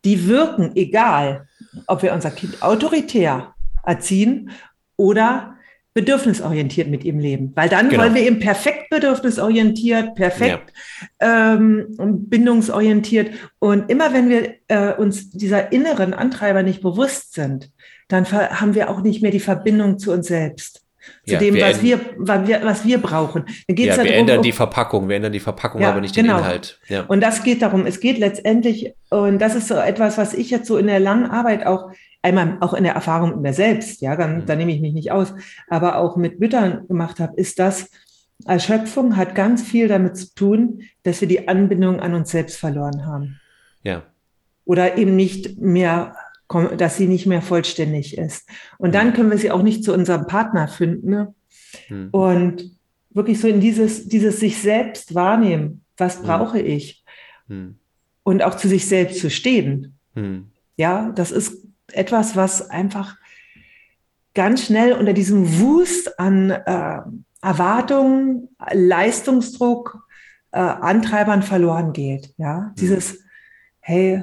Die 0.04 0.26
wirken, 0.26 0.72
egal, 0.74 1.46
ob 1.86 2.02
wir 2.02 2.12
unser 2.12 2.30
Kind 2.30 2.62
autoritär 2.62 3.54
erziehen 3.84 4.50
oder 4.96 5.56
bedürfnisorientiert 5.94 6.88
mit 6.88 7.04
ihm 7.04 7.18
leben. 7.18 7.52
Weil 7.54 7.68
dann 7.68 7.90
genau. 7.90 8.02
wollen 8.02 8.14
wir 8.14 8.22
eben 8.22 8.38
perfekt 8.38 8.88
bedürfnisorientiert, 8.88 10.14
perfekt 10.14 10.72
ja. 11.20 11.54
ähm, 11.54 11.86
bindungsorientiert. 11.98 13.30
Und 13.58 13.90
immer 13.90 14.12
wenn 14.14 14.30
wir 14.30 14.54
äh, 14.68 14.94
uns 14.94 15.30
dieser 15.30 15.72
inneren 15.72 16.14
Antreiber 16.14 16.62
nicht 16.62 16.80
bewusst 16.80 17.34
sind, 17.34 17.70
dann 18.08 18.30
haben 18.30 18.74
wir 18.74 18.90
auch 18.90 19.02
nicht 19.02 19.22
mehr 19.22 19.30
die 19.30 19.40
Verbindung 19.40 19.98
zu 19.98 20.12
uns 20.12 20.26
selbst. 20.26 20.82
Zu 21.26 21.34
ja, 21.34 21.38
dem, 21.40 21.54
wir 21.54 21.66
was 21.66 21.82
wir, 21.82 22.00
was 22.18 22.46
wir, 22.46 22.62
wir 22.84 22.98
brauchen. 22.98 23.44
Dann 23.66 23.74
geht's 23.74 23.96
ja, 23.96 24.04
wir 24.04 24.10
darum, 24.10 24.20
ändern 24.20 24.42
die 24.42 24.52
Verpackung, 24.52 25.08
wir 25.08 25.16
ändern 25.16 25.32
die 25.32 25.40
Verpackung, 25.40 25.80
ja, 25.80 25.90
aber 25.90 26.00
nicht 26.00 26.14
genau. 26.14 26.36
den 26.36 26.44
Inhalt. 26.44 26.78
Ja. 26.88 27.02
Und 27.02 27.20
das 27.20 27.42
geht 27.42 27.60
darum, 27.60 27.86
es 27.86 27.98
geht 27.98 28.18
letztendlich, 28.18 28.94
und 29.10 29.40
das 29.40 29.56
ist 29.56 29.66
so 29.66 29.74
etwas, 29.74 30.16
was 30.16 30.32
ich 30.32 30.50
jetzt 30.50 30.66
so 30.66 30.76
in 30.78 30.86
der 30.86 31.00
langen 31.00 31.26
Arbeit 31.26 31.66
auch, 31.66 31.90
einmal 32.22 32.56
auch 32.60 32.72
in 32.72 32.84
der 32.84 32.94
Erfahrung 32.94 33.30
mit 33.30 33.40
mir 33.40 33.52
selbst, 33.52 34.00
ja, 34.00 34.14
dann, 34.14 34.38
mhm. 34.38 34.46
da 34.46 34.54
nehme 34.54 34.72
ich 34.72 34.80
mich 34.80 34.92
nicht 34.92 35.10
aus, 35.10 35.34
aber 35.68 35.96
auch 35.96 36.16
mit 36.16 36.38
Müttern 36.38 36.86
gemacht 36.86 37.18
habe, 37.18 37.34
ist 37.36 37.58
das, 37.58 37.90
Erschöpfung 38.46 39.16
hat 39.16 39.34
ganz 39.34 39.62
viel 39.62 39.88
damit 39.88 40.16
zu 40.16 40.34
tun, 40.34 40.82
dass 41.02 41.20
wir 41.20 41.28
die 41.28 41.48
Anbindung 41.48 42.00
an 42.00 42.14
uns 42.14 42.30
selbst 42.30 42.58
verloren 42.58 43.06
haben. 43.06 43.40
Ja. 43.82 44.02
Oder 44.64 44.98
eben 44.98 45.16
nicht 45.16 45.58
mehr 45.58 46.14
dass 46.76 46.96
sie 46.96 47.06
nicht 47.06 47.26
mehr 47.26 47.42
vollständig 47.42 48.18
ist. 48.18 48.48
Und 48.78 48.94
dann 48.94 49.12
können 49.12 49.30
wir 49.30 49.38
sie 49.38 49.50
auch 49.50 49.62
nicht 49.62 49.84
zu 49.84 49.92
unserem 49.92 50.26
Partner 50.26 50.68
finden. 50.68 51.10
Ne? 51.10 51.34
Mhm. 51.88 52.08
Und 52.10 52.70
wirklich 53.14 53.40
so 53.40 53.48
in 53.48 53.60
dieses, 53.60 54.08
dieses 54.08 54.40
sich 54.40 54.60
selbst 54.60 55.14
wahrnehmen. 55.14 55.84
Was 55.96 56.18
hm. 56.18 56.26
brauche 56.26 56.60
ich? 56.60 57.04
Mhm. 57.48 57.76
Und 58.22 58.42
auch 58.42 58.56
zu 58.56 58.68
sich 58.68 58.86
selbst 58.86 59.20
zu 59.20 59.30
stehen. 59.30 59.98
Mhm. 60.14 60.50
Ja, 60.76 61.10
das 61.12 61.30
ist 61.30 61.66
etwas, 61.92 62.36
was 62.36 62.70
einfach 62.70 63.16
ganz 64.34 64.64
schnell 64.64 64.94
unter 64.94 65.12
diesem 65.12 65.60
Wust 65.60 66.18
an 66.18 66.50
äh, 66.50 67.00
Erwartungen, 67.42 68.48
Leistungsdruck, 68.72 70.06
äh, 70.52 70.58
Antreibern 70.58 71.42
verloren 71.42 71.92
geht. 71.92 72.32
Ja, 72.38 72.66
hm. 72.66 72.74
dieses, 72.78 73.24
hey, 73.80 74.22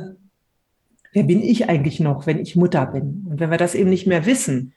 wer 1.13 1.23
bin 1.23 1.41
ich 1.41 1.69
eigentlich 1.69 1.99
noch, 1.99 2.27
wenn 2.27 2.39
ich 2.39 2.55
Mutter 2.55 2.85
bin? 2.85 3.25
Und 3.29 3.39
wenn 3.39 3.51
wir 3.51 3.57
das 3.57 3.75
eben 3.75 3.89
nicht 3.89 4.07
mehr 4.07 4.25
wissen, 4.25 4.73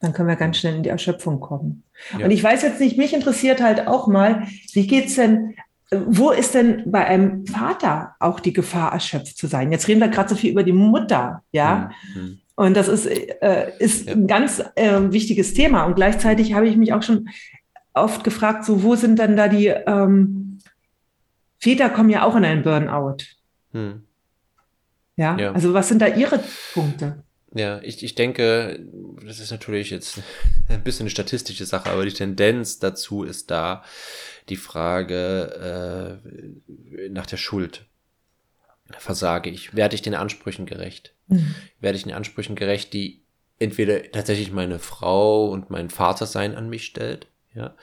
dann 0.00 0.12
können 0.12 0.28
wir 0.28 0.36
ganz 0.36 0.58
schnell 0.58 0.76
in 0.76 0.82
die 0.82 0.88
Erschöpfung 0.88 1.40
kommen. 1.40 1.82
Ja. 2.18 2.24
Und 2.24 2.30
ich 2.30 2.42
weiß 2.42 2.62
jetzt 2.62 2.80
nicht, 2.80 2.96
mich 2.96 3.12
interessiert 3.12 3.62
halt 3.62 3.86
auch 3.86 4.06
mal, 4.06 4.46
wie 4.72 4.86
geht's 4.86 5.16
denn 5.16 5.54
wo 5.92 6.30
ist 6.30 6.54
denn 6.54 6.84
bei 6.86 7.04
einem 7.04 7.46
Vater 7.46 8.14
auch 8.20 8.38
die 8.38 8.52
Gefahr, 8.52 8.92
erschöpft 8.92 9.36
zu 9.36 9.48
sein? 9.48 9.72
Jetzt 9.72 9.88
reden 9.88 10.00
wir 10.00 10.08
gerade 10.08 10.28
so 10.28 10.36
viel 10.36 10.52
über 10.52 10.62
die 10.62 10.72
Mutter, 10.72 11.42
ja. 11.50 11.90
Mhm. 12.14 12.38
Und 12.54 12.76
das 12.76 12.88
ist, 12.88 13.06
äh, 13.06 13.72
ist 13.78 14.06
ja. 14.06 14.12
ein 14.12 14.26
ganz 14.26 14.62
äh, 14.76 15.00
wichtiges 15.10 15.54
Thema. 15.54 15.84
Und 15.84 15.96
gleichzeitig 15.96 16.52
habe 16.52 16.68
ich 16.68 16.76
mich 16.76 16.92
auch 16.92 17.02
schon 17.02 17.28
oft 17.92 18.22
gefragt, 18.22 18.64
so 18.64 18.82
wo 18.82 18.94
sind 18.94 19.18
dann 19.18 19.36
da 19.36 19.48
die 19.48 19.66
ähm, 19.66 20.58
Väter 21.58 21.90
kommen 21.90 22.10
ja 22.10 22.24
auch 22.24 22.36
in 22.36 22.44
einen 22.44 22.62
Burnout. 22.62 23.16
Mhm. 23.72 24.04
Ja? 25.20 25.36
ja, 25.36 25.52
also 25.52 25.74
was 25.74 25.88
sind 25.88 26.00
da 26.00 26.06
Ihre 26.06 26.42
Punkte? 26.72 27.22
Ja, 27.52 27.78
ich, 27.82 28.02
ich 28.02 28.14
denke, 28.14 28.80
das 29.22 29.38
ist 29.38 29.50
natürlich 29.50 29.90
jetzt 29.90 30.18
ein 30.70 30.82
bisschen 30.82 31.04
eine 31.04 31.10
statistische 31.10 31.66
Sache, 31.66 31.90
aber 31.90 32.06
die 32.06 32.12
Tendenz 32.12 32.78
dazu 32.78 33.22
ist 33.22 33.50
da 33.50 33.84
die 34.48 34.56
Frage 34.56 36.22
äh, 36.24 37.08
nach 37.10 37.26
der 37.26 37.36
Schuld. 37.36 37.84
Versage 38.96 39.50
ich? 39.50 39.76
Werde 39.76 39.94
ich 39.94 40.00
den 40.00 40.14
Ansprüchen 40.14 40.64
gerecht? 40.64 41.14
Mhm. 41.28 41.54
Werde 41.80 41.98
ich 41.98 42.04
den 42.04 42.14
Ansprüchen 42.14 42.56
gerecht, 42.56 42.94
die 42.94 43.22
entweder 43.58 44.10
tatsächlich 44.10 44.52
meine 44.52 44.78
Frau 44.78 45.50
und 45.50 45.68
mein 45.68 45.90
Vater 45.90 46.24
sein 46.24 46.54
an 46.54 46.70
mich 46.70 46.86
stellt, 46.86 47.26
ja, 47.54 47.76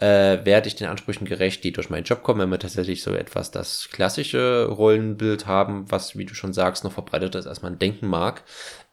äh, 0.00 0.44
werde 0.44 0.68
ich 0.68 0.76
den 0.76 0.88
Ansprüchen 0.88 1.26
gerecht, 1.26 1.62
die 1.62 1.72
durch 1.72 1.90
meinen 1.90 2.04
Job 2.04 2.22
kommen, 2.22 2.40
wenn 2.40 2.50
wir 2.50 2.58
tatsächlich 2.58 3.02
so 3.02 3.14
etwas 3.14 3.50
das 3.50 3.88
klassische 3.92 4.66
Rollenbild 4.66 5.46
haben, 5.46 5.90
was, 5.90 6.16
wie 6.16 6.24
du 6.24 6.34
schon 6.34 6.52
sagst, 6.52 6.84
noch 6.84 6.92
verbreitet 6.92 7.34
ist, 7.34 7.46
als 7.46 7.62
man 7.62 7.78
denken 7.78 8.06
mag. 8.06 8.42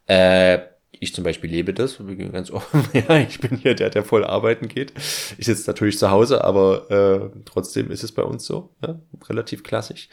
Äh, 0.07 0.59
ich 0.99 1.13
zum 1.13 1.23
Beispiel 1.23 1.49
lebe 1.49 1.73
das, 1.73 1.99
ganz 2.31 2.51
offen, 2.51 2.83
ja, 2.93 3.17
ich 3.17 3.39
bin 3.39 3.57
hier 3.57 3.75
der, 3.75 3.89
der 3.89 4.03
voll 4.03 4.25
arbeiten 4.25 4.67
geht. 4.67 4.93
Ich 5.37 5.45
sitze 5.45 5.69
natürlich 5.69 5.97
zu 5.97 6.11
Hause, 6.11 6.43
aber 6.43 6.91
äh, 6.91 7.39
trotzdem 7.45 7.91
ist 7.91 8.03
es 8.03 8.11
bei 8.11 8.23
uns 8.23 8.45
so, 8.45 8.75
ja, 8.85 8.99
relativ 9.29 9.63
klassisch. 9.63 10.09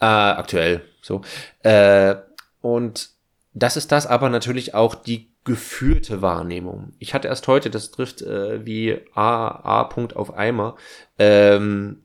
Äh, 0.00 0.04
aktuell 0.04 0.82
so. 1.02 1.22
Äh, 1.62 2.16
und 2.60 3.17
das 3.58 3.76
ist 3.76 3.92
das 3.92 4.06
aber 4.06 4.28
natürlich 4.28 4.74
auch 4.74 4.94
die 4.94 5.30
gefühlte 5.44 6.20
Wahrnehmung. 6.22 6.92
Ich 6.98 7.14
hatte 7.14 7.28
erst 7.28 7.48
heute, 7.48 7.70
das 7.70 7.90
trifft 7.90 8.22
äh, 8.22 8.64
wie 8.66 9.00
A, 9.14 9.48
A. 9.48 9.84
Punkt 9.84 10.16
auf 10.16 10.36
Eimer, 10.36 10.76
ähm, 11.18 12.02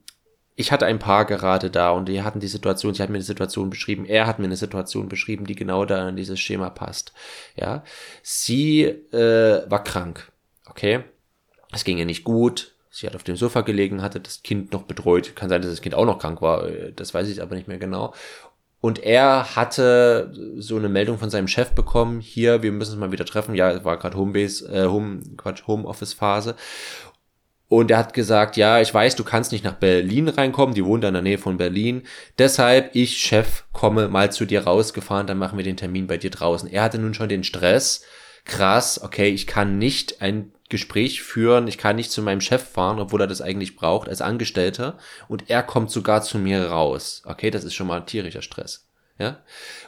ich 0.56 0.72
hatte 0.72 0.86
ein 0.86 1.00
Paar 1.00 1.26
gerade 1.26 1.72
da 1.72 1.90
und 1.92 2.08
die 2.08 2.22
hatten 2.22 2.40
die 2.40 2.48
Situation, 2.48 2.94
sie 2.94 3.02
hat 3.02 3.10
mir 3.10 3.16
eine 3.16 3.24
Situation 3.24 3.70
beschrieben, 3.70 4.06
er 4.06 4.28
hat 4.28 4.40
mir 4.40 4.46
eine 4.46 4.56
Situation 4.56 5.10
beschrieben, 5.10 5.46
die 5.46 5.56
genau 5.56 5.86
da 5.86 6.08
in 6.10 6.16
dieses 6.16 6.40
Schema 6.40 6.70
passt. 6.70 7.12
Ja, 7.56 7.84
sie 8.22 8.84
äh, 8.84 9.70
war 9.70 9.84
krank, 9.84 10.32
okay, 10.70 11.04
es 11.72 11.84
ging 11.84 11.98
ihr 11.98 12.06
nicht 12.06 12.24
gut, 12.24 12.76
sie 12.92 13.08
hat 13.08 13.16
auf 13.16 13.24
dem 13.24 13.36
Sofa 13.36 13.62
gelegen, 13.62 14.04
hatte 14.04 14.20
das 14.20 14.44
Kind 14.44 14.72
noch 14.72 14.84
betreut, 14.84 15.36
kann 15.36 15.50
sein, 15.50 15.62
dass 15.62 15.72
das 15.72 15.82
Kind 15.82 15.96
auch 15.96 16.06
noch 16.06 16.20
krank 16.20 16.42
war, 16.42 16.68
äh, 16.68 16.94
das 16.94 17.14
weiß 17.14 17.28
ich 17.30 17.42
aber 17.42 17.56
nicht 17.56 17.68
mehr 17.68 17.80
genau. 17.80 18.14
Und 18.84 19.02
er 19.02 19.56
hatte 19.56 20.34
so 20.58 20.76
eine 20.76 20.90
Meldung 20.90 21.18
von 21.18 21.30
seinem 21.30 21.48
Chef 21.48 21.72
bekommen, 21.72 22.20
hier, 22.20 22.64
wir 22.64 22.74
müssen 22.74 22.92
uns 22.92 23.00
mal 23.00 23.14
wieder 23.14 23.24
treffen. 23.24 23.56
Ja, 23.56 23.72
es 23.72 23.86
war 23.86 23.98
gerade 23.98 24.18
Homebase, 24.18 24.68
äh, 24.68 24.88
Home, 24.88 25.22
Quatsch, 25.38 25.66
Homeoffice-Phase. 25.68 26.56
Und 27.70 27.92
er 27.92 27.98
hat 27.98 28.14
gesagt, 28.14 28.58
ja, 28.58 28.82
ich 28.82 28.94
weiß, 28.94 29.16
du 29.16 29.24
kannst 29.24 29.54
nicht 29.54 29.64
nach 29.64 29.76
Berlin 29.76 30.28
reinkommen, 30.28 30.76
die 30.76 30.84
wohnt 30.84 31.06
in 31.06 31.14
der 31.14 31.22
Nähe 31.22 31.38
von 31.38 31.56
Berlin. 31.56 32.02
Deshalb, 32.38 32.94
ich, 32.94 33.20
Chef, 33.20 33.64
komme 33.72 34.10
mal 34.10 34.34
zu 34.34 34.44
dir 34.44 34.66
rausgefahren, 34.66 35.28
dann 35.28 35.38
machen 35.38 35.58
wir 35.58 35.64
den 35.64 35.78
Termin 35.78 36.06
bei 36.06 36.18
dir 36.18 36.32
draußen. 36.32 36.70
Er 36.70 36.84
hatte 36.84 37.00
nun 37.00 37.14
schon 37.14 37.30
den 37.30 37.46
Stress. 37.46 38.04
Krass, 38.46 39.02
okay, 39.02 39.30
ich 39.30 39.48
kann 39.48 39.78
nicht 39.78 40.22
ein 40.22 40.52
Gespräch 40.70 41.22
führen, 41.22 41.68
ich 41.68 41.78
kann 41.78 41.96
nicht 41.96 42.12
zu 42.12 42.22
meinem 42.22 42.42
Chef 42.42 42.64
fahren, 42.64 43.00
obwohl 43.00 43.22
er 43.22 43.28
das 43.28 43.42
eigentlich 43.42 43.76
braucht, 43.76 44.10
als 44.10 44.22
Angestellter. 44.22 44.98
Und 45.28 45.50
er 45.50 45.64
kommt 45.64 45.92
sogar 45.92 46.24
zu 46.24 46.40
mir 46.40 46.66
raus. 46.68 47.22
Okay, 47.26 47.52
das 47.52 47.64
ist 47.64 47.74
schon 47.74 47.88
mal 47.88 48.02
tierischer 48.02 48.42
Stress. 48.42 48.88
Ja. 49.20 49.40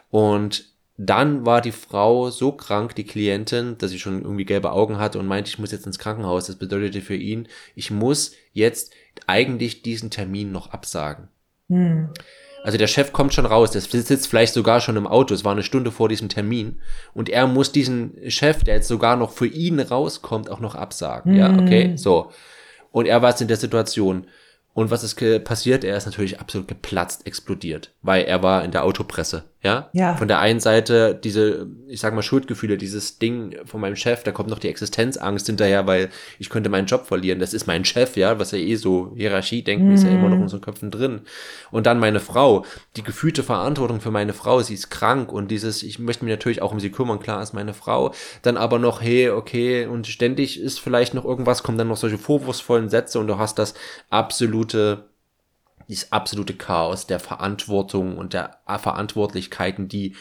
Und 0.10 0.70
dann 0.98 1.46
war 1.46 1.62
die 1.62 1.74
Frau 1.74 2.30
so 2.30 2.54
krank, 2.54 2.96
die 2.96 3.04
Klientin, 3.04 3.78
dass 3.78 3.92
sie 3.92 4.00
schon 4.00 4.22
irgendwie 4.22 4.46
gelbe 4.46 4.72
Augen 4.72 4.98
hatte 4.98 5.20
und 5.20 5.28
meinte, 5.28 5.50
ich 5.50 5.60
muss 5.60 5.72
jetzt 5.72 5.86
ins 5.86 6.00
Krankenhaus. 6.00 6.48
Das 6.48 6.56
bedeutete 6.56 7.02
für 7.02 7.16
ihn, 7.16 7.48
ich 7.76 7.92
muss 7.92 8.34
jetzt 8.54 8.94
eigentlich 9.28 9.82
diesen 9.82 10.10
Termin 10.10 10.52
noch 10.52 10.72
absagen. 10.72 11.28
Hm. 11.68 12.10
Also 12.66 12.80
der 12.80 12.88
Chef 12.88 13.14
kommt 13.14 13.32
schon 13.32 13.46
raus, 13.46 13.70
der 13.70 13.82
sitzt 13.82 14.28
vielleicht 14.28 14.56
sogar 14.56 14.82
schon 14.82 14.98
im 14.98 15.06
Auto, 15.06 15.36
es 15.36 15.46
war 15.46 15.52
eine 15.52 15.62
Stunde 15.62 15.92
vor 15.92 16.10
diesem 16.10 16.30
Termin 16.30 16.80
und 17.14 17.30
er 17.30 17.46
muss 17.46 17.72
diesen 17.72 18.18
Chef, 18.32 18.64
der 18.64 18.74
jetzt 18.74 18.88
sogar 18.88 19.18
noch 19.18 19.32
für 19.34 19.46
ihn 19.46 19.80
rauskommt, 19.80 20.50
auch 20.50 20.60
noch 20.60 20.74
absagen. 20.74 21.34
Hm. 21.34 21.40
Ja, 21.40 21.54
okay, 21.54 21.94
so. 21.96 22.32
Und 22.92 23.06
er 23.06 23.22
war 23.22 23.30
jetzt 23.30 23.42
in 23.42 23.48
der 23.48 23.58
Situation, 23.58 24.26
und 24.74 24.90
was 24.90 25.04
ist 25.04 25.22
passiert? 25.44 25.84
Er 25.84 25.96
ist 25.96 26.08
natürlich 26.08 26.40
absolut 26.40 26.68
geplatzt, 26.68 27.28
explodiert, 27.28 27.92
weil 28.02 28.26
er 28.26 28.42
war 28.42 28.64
in 28.64 28.72
der 28.72 28.84
Autopresse. 28.84 29.44
Ja? 29.66 29.90
ja. 29.94 30.16
Von 30.16 30.28
der 30.28 30.38
einen 30.40 30.60
Seite 30.60 31.20
diese, 31.22 31.66
ich 31.88 32.00
sag 32.00 32.14
mal, 32.14 32.22
Schuldgefühle, 32.22 32.78
dieses 32.78 33.18
Ding 33.18 33.56
von 33.66 33.82
meinem 33.82 33.96
Chef, 33.96 34.22
da 34.22 34.32
kommt 34.32 34.52
noch 34.52 34.60
die 34.60 34.70
Existenzangst 34.70 35.48
hinterher, 35.48 35.88
weil 35.88 36.10
ich 36.38 36.52
könnte 36.52 36.70
meinen 36.70 36.86
Job 36.86 37.08
verlieren. 37.08 37.40
Das 37.40 37.52
ist 37.52 37.66
mein 37.66 37.84
Chef, 37.84 38.16
ja, 38.16 38.38
was 38.38 38.52
ja 38.52 38.60
eh 38.60 38.76
so 38.76 39.14
Hierarchie 39.16 39.64
denken, 39.64 39.88
mhm. 39.88 39.96
ist 39.96 40.04
ja 40.04 40.12
immer 40.12 40.30
noch 40.30 40.36
in 40.36 40.44
unseren 40.44 40.62
Köpfen 40.62 40.92
drin. 40.92 41.22
Und 41.72 41.88
dann 41.88 42.00
meine 42.00 42.20
Frau, 42.20 42.64
die 42.96 43.02
gefühlte 43.02 43.42
Verantwortung 43.42 44.02
für 44.02 44.12
meine 44.12 44.34
Frau, 44.34 44.62
sie 44.62 44.76
ist 44.76 44.92
krank 44.92 45.32
und 45.32 45.50
dieses, 45.50 45.82
ich 45.82 45.98
möchte 45.98 46.24
mich 46.26 46.32
natürlich 46.32 46.62
auch 46.62 46.72
um 46.72 46.80
sie 46.80 46.92
kümmern, 46.92 47.20
klar 47.20 47.42
ist 47.42 47.54
meine 47.54 47.74
Frau. 47.74 48.14
Dann 48.44 48.58
aber 48.58 48.78
noch, 48.78 49.02
hey, 49.02 49.32
okay, 49.32 49.88
und 49.88 50.06
ständig 50.06 50.62
ist 50.62 50.80
vielleicht 50.80 51.16
noch 51.16 51.26
irgendwas, 51.26 51.64
kommen 51.64 51.80
dann 51.80 51.88
noch 51.88 51.98
solche 51.98 52.20
vorwurfsvollen 52.20 52.90
Sätze 52.90 53.18
und 53.18 53.26
du 53.26 53.40
hast 53.40 53.58
das 53.58 53.74
absolute 54.12 55.06
dieses 55.88 56.12
absolute 56.12 56.56
Chaos 56.56 57.08
der 57.08 57.20
Verantwortung 57.20 58.18
und 58.18 58.34
der 58.34 58.60
Verantwortlichkeiten, 58.66 59.88
die 59.88 60.16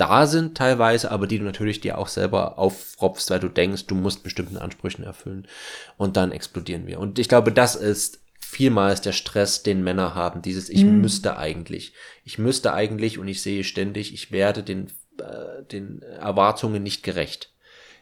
da 0.00 0.26
sind 0.26 0.56
teilweise, 0.56 1.10
aber 1.10 1.26
die 1.26 1.38
du 1.38 1.44
natürlich 1.44 1.80
dir 1.80 1.98
auch 1.98 2.08
selber 2.08 2.58
aufropfst, 2.58 3.28
weil 3.28 3.40
du 3.40 3.48
denkst, 3.48 3.86
du 3.86 3.94
musst 3.94 4.22
bestimmten 4.22 4.56
Ansprüchen 4.56 5.04
erfüllen 5.04 5.46
und 5.98 6.16
dann 6.16 6.32
explodieren 6.32 6.86
wir. 6.86 6.98
Und 7.00 7.18
ich 7.18 7.28
glaube, 7.28 7.52
das 7.52 7.76
ist 7.76 8.22
vielmals 8.40 9.02
der 9.02 9.12
Stress, 9.12 9.62
den 9.62 9.84
Männer 9.84 10.14
haben, 10.14 10.40
dieses 10.40 10.70
ich 10.70 10.84
mhm. 10.84 11.02
müsste 11.02 11.36
eigentlich, 11.36 11.92
ich 12.24 12.38
müsste 12.38 12.72
eigentlich 12.72 13.18
und 13.18 13.28
ich 13.28 13.42
sehe 13.42 13.62
ständig, 13.62 14.14
ich 14.14 14.32
werde 14.32 14.62
den, 14.62 14.90
äh, 15.18 15.62
den 15.70 16.00
Erwartungen 16.00 16.82
nicht 16.82 17.02
gerecht. 17.02 17.52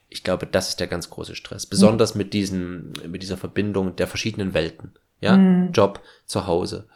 Ich 0.09 0.23
glaube, 0.23 0.47
das 0.47 0.69
ist 0.69 0.79
der 0.79 0.87
ganz 0.87 1.11
große 1.11 1.35
Stress, 1.35 1.67
besonders 1.67 2.15
mhm. 2.15 2.19
mit 2.19 2.33
diesen, 2.33 2.93
mit 3.09 3.23
dieser 3.23 3.37
Verbindung 3.37 3.97
der 3.97 4.07
verschiedenen 4.07 4.55
Welten 4.55 4.93
ja, 5.21 5.37
mhm. 5.37 5.73
Job 5.73 6.01
zu 6.27 6.47
Hause. 6.47 6.87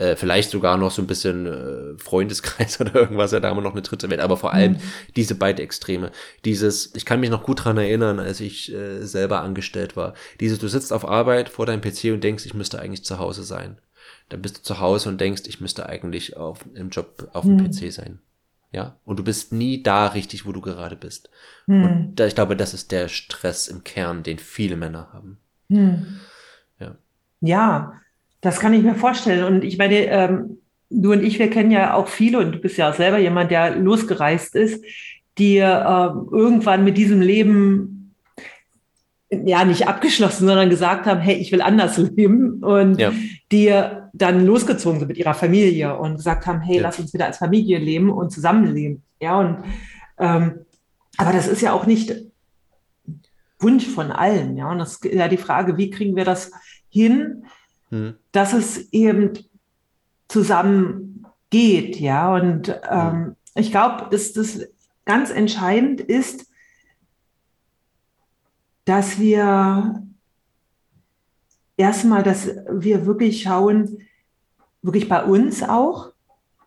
Äh, 0.00 0.16
vielleicht 0.16 0.50
sogar 0.50 0.78
noch 0.78 0.90
so 0.90 1.02
ein 1.02 1.06
bisschen 1.06 1.46
äh, 1.46 1.98
Freundeskreis 1.98 2.80
oder 2.80 2.94
irgendwas, 2.94 3.32
ja, 3.32 3.40
da 3.40 3.50
haben 3.50 3.58
wir 3.58 3.62
noch 3.62 3.72
eine 3.72 3.82
dritte 3.82 4.08
Welt, 4.08 4.20
aber 4.20 4.38
vor 4.38 4.54
allem 4.54 4.72
mhm. 4.72 4.80
diese 5.14 5.34
beiden 5.34 5.62
Extreme. 5.62 6.10
Dieses, 6.46 6.94
ich 6.94 7.04
kann 7.04 7.20
mich 7.20 7.28
noch 7.28 7.42
gut 7.42 7.64
dran 7.64 7.76
erinnern, 7.76 8.18
als 8.18 8.40
ich 8.40 8.72
äh, 8.72 9.02
selber 9.02 9.42
angestellt 9.42 9.96
war. 9.96 10.14
Dieses, 10.40 10.58
du 10.58 10.68
sitzt 10.68 10.92
auf 10.94 11.06
Arbeit 11.06 11.50
vor 11.50 11.66
deinem 11.66 11.82
PC 11.82 12.14
und 12.14 12.24
denkst, 12.24 12.46
ich 12.46 12.54
müsste 12.54 12.80
eigentlich 12.80 13.04
zu 13.04 13.18
Hause 13.18 13.42
sein. 13.42 13.76
Dann 14.30 14.40
bist 14.40 14.56
du 14.56 14.62
zu 14.62 14.80
Hause 14.80 15.10
und 15.10 15.20
denkst, 15.20 15.42
ich 15.46 15.60
müsste 15.60 15.86
eigentlich 15.86 16.34
auf, 16.36 16.64
im 16.74 16.88
Job 16.88 17.28
auf 17.34 17.44
dem 17.44 17.56
mhm. 17.56 17.70
PC 17.70 17.92
sein. 17.92 18.20
Ja, 18.72 18.96
und 19.04 19.18
du 19.18 19.24
bist 19.24 19.52
nie 19.52 19.82
da 19.82 20.06
richtig, 20.06 20.46
wo 20.46 20.52
du 20.52 20.62
gerade 20.62 20.96
bist. 20.96 21.28
Mhm. 21.66 21.84
Und 21.84 22.16
da, 22.16 22.26
ich 22.26 22.34
glaube, 22.34 22.56
das 22.56 22.72
ist 22.72 22.90
der 22.90 23.08
Stress 23.08 23.68
im 23.68 23.84
Kern, 23.84 24.22
den 24.22 24.38
viele 24.38 24.76
Männer 24.76 25.12
haben. 25.12 25.38
Ja, 27.40 27.94
das 28.40 28.60
kann 28.60 28.74
ich 28.74 28.82
mir 28.82 28.94
vorstellen. 28.94 29.44
Und 29.44 29.64
ich 29.64 29.78
meine, 29.78 30.06
ähm, 30.06 30.58
du 30.90 31.12
und 31.12 31.22
ich, 31.22 31.38
wir 31.38 31.50
kennen 31.50 31.70
ja 31.70 31.94
auch 31.94 32.08
viele, 32.08 32.38
und 32.38 32.52
du 32.52 32.58
bist 32.58 32.76
ja 32.76 32.90
auch 32.90 32.94
selber 32.94 33.18
jemand, 33.18 33.50
der 33.50 33.76
losgereist 33.76 34.54
ist, 34.54 34.84
die 35.38 35.58
äh, 35.58 36.06
irgendwann 36.30 36.84
mit 36.84 36.96
diesem 36.96 37.20
Leben 37.20 38.14
ja 39.30 39.64
nicht 39.64 39.86
abgeschlossen, 39.86 40.46
sondern 40.46 40.70
gesagt 40.70 41.06
haben, 41.06 41.20
hey, 41.20 41.36
ich 41.36 41.52
will 41.52 41.62
anders 41.62 41.96
leben 42.16 42.62
und 42.62 42.98
ja. 42.98 43.12
die 43.52 43.72
dann 44.12 44.44
losgezogen 44.44 44.98
sind 44.98 45.08
mit 45.08 45.18
ihrer 45.18 45.34
Familie 45.34 45.96
und 45.96 46.16
gesagt 46.16 46.46
haben, 46.46 46.60
hey, 46.60 46.76
ja. 46.76 46.82
lass 46.82 46.98
uns 46.98 47.14
wieder 47.14 47.26
als 47.26 47.38
Familie 47.38 47.78
leben 47.78 48.10
und 48.10 48.32
zusammenleben. 48.32 49.02
Ja, 49.20 49.38
und 49.38 49.58
ähm, 50.18 50.60
aber 51.16 51.32
das 51.32 51.46
ist 51.46 51.62
ja 51.62 51.72
auch 51.72 51.86
nicht 51.86 52.14
Wunsch 53.58 53.86
von 53.86 54.10
allen, 54.10 54.56
ja. 54.56 54.70
Und 54.70 54.78
das 54.78 54.96
ist 54.96 55.04
ja 55.04 55.28
die 55.28 55.36
Frage, 55.36 55.76
wie 55.76 55.90
kriegen 55.90 56.16
wir 56.16 56.24
das 56.24 56.50
hin, 56.90 57.46
hm. 57.88 58.16
dass 58.32 58.52
es 58.52 58.92
eben 58.92 59.32
zusammen 60.28 61.26
geht, 61.48 61.98
ja. 61.98 62.34
Und 62.34 62.68
ähm, 62.90 63.12
hm. 63.12 63.36
ich 63.54 63.70
glaube, 63.70 64.08
dass 64.10 64.32
das 64.32 64.60
ganz 65.04 65.30
entscheidend 65.30 66.00
ist, 66.00 66.46
dass 68.84 69.18
wir 69.18 70.02
erstmal, 71.76 72.22
dass 72.22 72.48
wir 72.70 73.06
wirklich 73.06 73.42
schauen, 73.42 73.98
wirklich 74.82 75.08
bei 75.08 75.24
uns 75.24 75.62
auch 75.62 76.12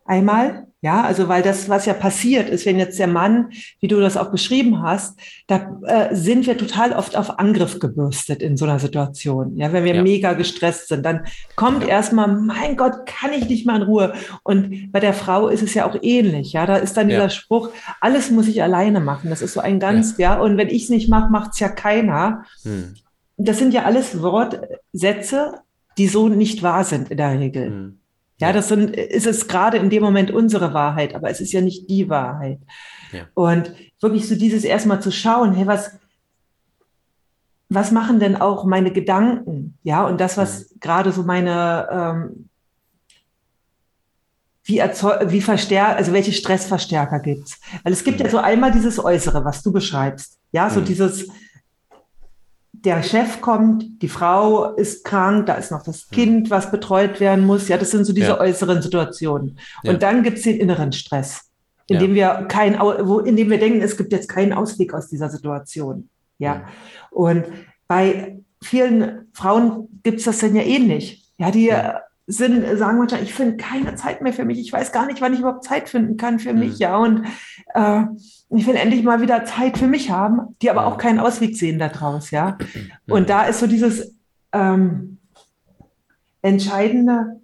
einmal, 0.04 0.66
Ja, 0.84 1.00
also 1.00 1.28
weil 1.28 1.40
das, 1.40 1.70
was 1.70 1.86
ja 1.86 1.94
passiert 1.94 2.50
ist, 2.50 2.66
wenn 2.66 2.78
jetzt 2.78 2.98
der 2.98 3.06
Mann, 3.06 3.52
wie 3.80 3.88
du 3.88 4.00
das 4.00 4.18
auch 4.18 4.30
beschrieben 4.30 4.82
hast, 4.82 5.18
da 5.46 5.80
äh, 5.86 6.14
sind 6.14 6.46
wir 6.46 6.58
total 6.58 6.92
oft 6.92 7.16
auf 7.16 7.38
Angriff 7.38 7.78
gebürstet 7.78 8.42
in 8.42 8.58
so 8.58 8.66
einer 8.66 8.78
Situation. 8.78 9.56
Ja, 9.56 9.72
wenn 9.72 9.84
wir 9.84 9.94
ja. 9.94 10.02
mega 10.02 10.34
gestresst 10.34 10.88
sind, 10.88 11.06
dann 11.06 11.24
kommt 11.56 11.84
ja. 11.84 11.88
erstmal, 11.88 12.28
mein 12.28 12.76
Gott, 12.76 13.06
kann 13.06 13.32
ich 13.32 13.48
nicht 13.48 13.64
mal 13.64 13.76
in 13.76 13.84
Ruhe. 13.84 14.12
Und 14.42 14.92
bei 14.92 15.00
der 15.00 15.14
Frau 15.14 15.48
ist 15.48 15.62
es 15.62 15.72
ja 15.72 15.88
auch 15.88 15.96
ähnlich. 16.02 16.52
Ja, 16.52 16.66
da 16.66 16.76
ist 16.76 16.98
dann 16.98 17.08
ja. 17.08 17.16
dieser 17.16 17.30
Spruch, 17.30 17.70
alles 18.02 18.30
muss 18.30 18.46
ich 18.46 18.62
alleine 18.62 19.00
machen. 19.00 19.30
Das 19.30 19.40
ist 19.40 19.54
so 19.54 19.60
ein 19.60 19.80
ganz, 19.80 20.18
ja, 20.18 20.38
und 20.38 20.58
wenn 20.58 20.68
ich 20.68 20.82
es 20.82 20.90
nicht 20.90 21.08
mache, 21.08 21.32
macht 21.32 21.52
es 21.54 21.60
ja 21.60 21.70
keiner. 21.70 22.44
Hm. 22.62 22.94
Das 23.38 23.58
sind 23.58 23.72
ja 23.72 23.84
alles 23.84 24.20
Wortsätze, 24.20 25.60
die 25.96 26.08
so 26.08 26.28
nicht 26.28 26.62
wahr 26.62 26.84
sind 26.84 27.10
in 27.10 27.16
der 27.16 27.40
Regel. 27.40 27.68
Hm. 27.68 27.98
Ja, 28.38 28.52
das 28.52 28.68
sind, 28.68 28.96
ist 28.96 29.26
es 29.26 29.46
gerade 29.46 29.76
in 29.76 29.90
dem 29.90 30.02
Moment 30.02 30.30
unsere 30.30 30.74
Wahrheit, 30.74 31.14
aber 31.14 31.30
es 31.30 31.40
ist 31.40 31.52
ja 31.52 31.60
nicht 31.60 31.88
die 31.88 32.08
Wahrheit. 32.08 32.58
Ja. 33.12 33.26
Und 33.34 33.72
wirklich 34.00 34.28
so 34.28 34.34
dieses 34.34 34.64
erstmal 34.64 35.00
zu 35.00 35.12
schauen, 35.12 35.54
hey, 35.54 35.66
was, 35.66 35.92
was 37.68 37.92
machen 37.92 38.18
denn 38.18 38.36
auch 38.36 38.64
meine 38.64 38.92
Gedanken? 38.92 39.78
Ja, 39.82 40.04
und 40.06 40.20
das, 40.20 40.36
was 40.36 40.70
mhm. 40.70 40.80
gerade 40.80 41.12
so 41.12 41.22
meine, 41.22 41.88
ähm, 41.90 42.48
wie 44.64 44.78
erzeug, 44.78 45.30
wie 45.30 45.42
verstärkt, 45.42 45.98
also 45.98 46.12
welche 46.12 46.32
Stressverstärker 46.32 47.20
gibt's? 47.20 47.60
Weil 47.82 47.92
es 47.92 48.02
gibt 48.02 48.18
mhm. 48.18 48.24
ja 48.24 48.30
so 48.30 48.38
einmal 48.38 48.72
dieses 48.72 49.02
Äußere, 49.02 49.44
was 49.44 49.62
du 49.62 49.72
beschreibst. 49.72 50.38
Ja, 50.52 50.70
so 50.70 50.80
mhm. 50.80 50.86
dieses, 50.86 51.28
der 52.84 53.02
Chef 53.02 53.40
kommt, 53.40 54.02
die 54.02 54.08
Frau 54.08 54.74
ist 54.74 55.04
krank, 55.04 55.46
da 55.46 55.54
ist 55.54 55.70
noch 55.70 55.82
das 55.82 56.08
Kind, 56.10 56.50
was 56.50 56.70
betreut 56.70 57.18
werden 57.18 57.46
muss. 57.46 57.68
Ja, 57.68 57.78
das 57.78 57.90
sind 57.90 58.04
so 58.04 58.12
diese 58.12 58.28
ja. 58.28 58.40
äußeren 58.40 58.82
Situationen. 58.82 59.58
Und 59.84 59.92
ja. 59.92 59.94
dann 59.94 60.22
gibt 60.22 60.38
es 60.38 60.44
den 60.44 60.58
inneren 60.58 60.92
Stress, 60.92 61.50
in 61.88 61.98
dem 61.98 62.14
wir 62.14 62.46
kein, 62.48 62.78
wo, 62.78 63.20
in 63.20 63.36
dem 63.36 63.48
wir 63.50 63.58
denken, 63.58 63.80
es 63.80 63.96
gibt 63.96 64.12
jetzt 64.12 64.28
keinen 64.28 64.52
Ausweg 64.52 64.92
aus 64.92 65.08
dieser 65.08 65.30
Situation. 65.30 66.10
Ja. 66.38 66.66
Und 67.10 67.46
bei 67.88 68.38
vielen 68.62 69.28
Frauen 69.32 69.88
gibt 70.02 70.18
es 70.18 70.24
das 70.24 70.38
dann 70.38 70.54
ja 70.54 70.62
ähnlich. 70.62 71.24
Ja, 71.38 71.50
die 71.50 71.72
sind, 72.26 72.78
sagen 72.78 72.98
manchmal, 72.98 73.22
ich 73.22 73.34
finde 73.34 73.56
keine 73.56 73.96
Zeit 73.96 74.22
mehr 74.22 74.32
für 74.32 74.44
mich. 74.44 74.58
Ich 74.58 74.72
weiß 74.72 74.92
gar 74.92 75.06
nicht, 75.06 75.20
wann 75.20 75.34
ich 75.34 75.40
überhaupt 75.40 75.64
Zeit 75.64 75.88
finden 75.88 76.16
kann 76.16 76.38
für 76.38 76.54
mich. 76.54 76.74
Mhm. 76.74 76.78
Ja, 76.78 76.96
und 76.96 77.26
äh, 77.74 78.04
ich 78.50 78.66
will 78.66 78.76
endlich 78.76 79.02
mal 79.02 79.20
wieder 79.20 79.44
Zeit 79.44 79.76
für 79.76 79.86
mich 79.86 80.10
haben, 80.10 80.56
die 80.62 80.70
aber 80.70 80.86
auch 80.86 80.96
keinen 80.96 81.18
Ausweg 81.18 81.56
sehen 81.56 81.78
daraus, 81.78 82.30
ja. 82.30 82.56
Und 83.06 83.28
da 83.28 83.44
ist 83.44 83.60
so 83.60 83.66
dieses 83.66 84.16
ähm, 84.52 85.18
Entscheidende, 86.40 87.40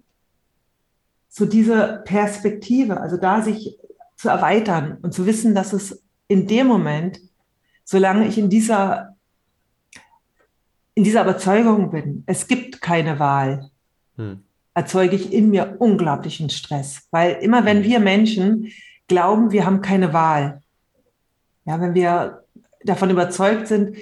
so 1.29 1.45
diese 1.45 2.01
Perspektive, 2.05 2.99
also 2.99 3.17
da 3.17 3.41
sich 3.41 3.77
zu 4.15 4.29
erweitern 4.29 4.97
und 5.01 5.13
zu 5.13 5.25
wissen, 5.25 5.53
dass 5.53 5.73
es 5.73 6.03
in 6.27 6.47
dem 6.47 6.67
Moment, 6.67 7.19
solange 7.83 8.27
ich 8.27 8.37
in 8.37 8.49
dieser, 8.49 9.15
in 10.95 11.03
dieser 11.03 11.23
Überzeugung 11.23 11.91
bin, 11.91 12.23
es 12.25 12.47
gibt 12.47 12.81
keine 12.81 13.19
Wahl, 13.19 13.69
hm. 14.15 14.43
Erzeuge 14.73 15.15
ich 15.15 15.33
in 15.33 15.49
mir 15.49 15.75
unglaublichen 15.79 16.49
Stress. 16.49 17.07
Weil 17.11 17.37
immer 17.41 17.65
wenn 17.65 17.77
hm. 17.77 17.83
wir 17.83 17.99
Menschen 17.99 18.71
glauben, 19.07 19.51
wir 19.51 19.65
haben 19.65 19.81
keine 19.81 20.13
Wahl, 20.13 20.61
ja, 21.65 21.79
wenn 21.79 21.93
wir 21.93 22.43
davon 22.83 23.09
überzeugt 23.09 23.67
sind, 23.67 23.95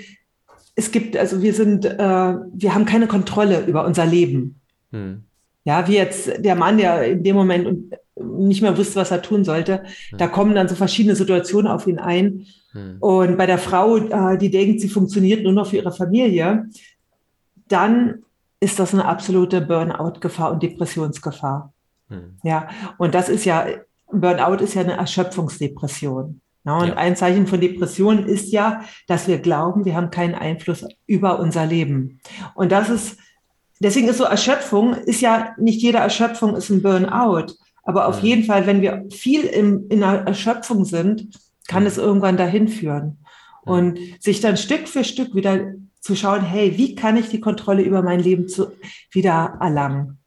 es 0.76 0.92
gibt, 0.92 1.18
also 1.18 1.42
wir 1.42 1.54
sind, 1.54 1.86
äh, 1.86 1.98
wir 1.98 2.74
haben 2.74 2.86
keine 2.86 3.08
Kontrolle 3.08 3.66
über 3.66 3.86
unser 3.86 4.06
Leben. 4.06 4.62
Hm. 4.92 5.24
Ja, 5.66 5.88
wie 5.88 5.96
jetzt 5.96 6.44
der 6.44 6.56
Mann, 6.56 6.78
der 6.78 7.04
in 7.04 7.24
dem 7.24 7.36
Moment 7.36 7.94
nicht 8.16 8.62
mehr 8.62 8.78
wusste, 8.78 8.96
was 8.96 9.12
er 9.12 9.22
tun 9.22 9.44
sollte, 9.44 9.84
hm. 10.10 10.18
da 10.18 10.28
kommen 10.28 10.56
dann 10.56 10.70
so 10.70 10.76
verschiedene 10.76 11.16
Situationen 11.16 11.70
auf 11.70 11.86
ihn 11.86 12.00
ein. 12.00 12.46
Hm. 12.72 12.98
Und 13.00 13.38
bei 13.38 13.46
der 13.46 13.58
Frau, 13.58 13.98
äh, 13.98 14.38
die 14.38 14.52
denkt, 14.52 14.80
sie 14.80 14.90
funktioniert 14.90 15.44
nur 15.44 15.54
noch 15.54 15.68
für 15.68 15.78
ihre 15.78 15.92
Familie, 15.92 16.70
dann 17.68 18.24
ist 18.60 18.80
das 18.80 18.94
eine 18.94 19.06
absolute 19.06 19.62
Burnout-Gefahr 19.62 20.52
und 20.52 20.64
Depressionsgefahr. 20.64 21.74
Hm. 22.10 22.38
Ja, 22.44 22.70
und 22.98 23.16
das 23.16 23.30
ist 23.30 23.46
ja, 23.46 23.66
Burnout 24.12 24.64
ist 24.64 24.74
ja 24.74 24.82
eine 24.82 24.98
Erschöpfungsdepression. 24.98 26.42
Ja, 26.66 26.78
und 26.78 26.90
ja. 26.90 26.96
ein 26.96 27.16
Zeichen 27.16 27.48
von 27.48 27.62
Depressionen 27.62 28.26
ist 28.26 28.52
ja, 28.52 28.84
dass 29.08 29.28
wir 29.28 29.40
glauben, 29.40 29.86
wir 29.86 29.96
haben 29.96 30.12
keinen 30.12 30.36
Einfluss 30.36 30.86
über 31.08 31.40
unser 31.40 31.66
Leben. 31.66 32.20
Und 32.54 32.72
das 32.72 32.90
ist, 32.90 33.18
deswegen 33.80 34.10
ist 34.10 34.18
so 34.18 34.26
Erschöpfung, 34.26 34.94
ist 34.94 35.22
ja 35.22 35.56
nicht 35.58 35.82
jede 35.82 36.00
Erschöpfung 36.00 36.56
ist 36.56 36.70
ein 36.70 36.82
Burnout. 36.82 37.54
Aber 37.84 38.08
auf 38.08 38.20
jeden 38.22 38.44
Fall, 38.44 38.68
wenn 38.68 38.82
wir 38.82 39.06
viel 39.10 39.46
im, 39.46 39.88
in 39.90 40.04
einer 40.04 40.28
Erschöpfung 40.28 40.84
sind, 40.86 41.30
kann 41.68 41.86
es 41.86 41.98
irgendwann 41.98 42.38
dahin 42.38 42.68
führen. 42.68 43.20
Und 43.64 44.00
sich 44.20 44.42
dann 44.42 44.58
Stück 44.58 44.88
für 44.88 45.04
Stück 45.04 45.34
wieder 45.36 45.74
zu 46.00 46.16
schauen, 46.16 46.42
hey, 46.42 46.78
wie 46.78 46.96
kann 46.96 47.18
ich 47.18 47.30
die 47.30 47.40
Kontrolle 47.40 47.82
über 47.82 48.02
mein 48.02 48.20
Leben 48.20 48.48
zu, 48.48 48.72
wieder 49.12 49.58
erlangen? 49.60 50.18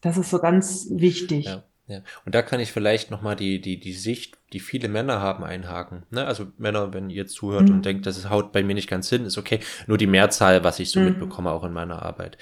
Das 0.00 0.16
ist 0.16 0.30
so 0.30 0.38
ganz 0.38 0.88
wichtig. 0.90 1.46
Ja. 1.46 1.64
Ja. 1.88 2.02
Und 2.26 2.34
da 2.34 2.42
kann 2.42 2.60
ich 2.60 2.70
vielleicht 2.70 3.10
nochmal 3.10 3.34
die, 3.34 3.60
die, 3.60 3.80
die 3.80 3.94
Sicht, 3.94 4.36
die 4.52 4.60
viele 4.60 4.88
Männer 4.88 5.20
haben, 5.20 5.42
einhaken. 5.42 6.02
Ne? 6.10 6.26
Also 6.26 6.48
Männer, 6.58 6.92
wenn 6.92 7.08
ihr 7.08 7.26
zuhört 7.26 7.68
mhm. 7.68 7.76
und 7.76 7.84
denkt, 7.86 8.04
das 8.04 8.28
haut 8.28 8.52
bei 8.52 8.62
mir 8.62 8.74
nicht 8.74 8.90
ganz 8.90 9.08
hin, 9.08 9.24
ist 9.24 9.38
okay. 9.38 9.60
Nur 9.86 9.96
die 9.96 10.06
Mehrzahl, 10.06 10.62
was 10.64 10.78
ich 10.80 10.90
so 10.90 11.00
mhm. 11.00 11.06
mitbekomme, 11.06 11.50
auch 11.50 11.64
in 11.64 11.72
meiner 11.72 12.02
Arbeit. 12.02 12.36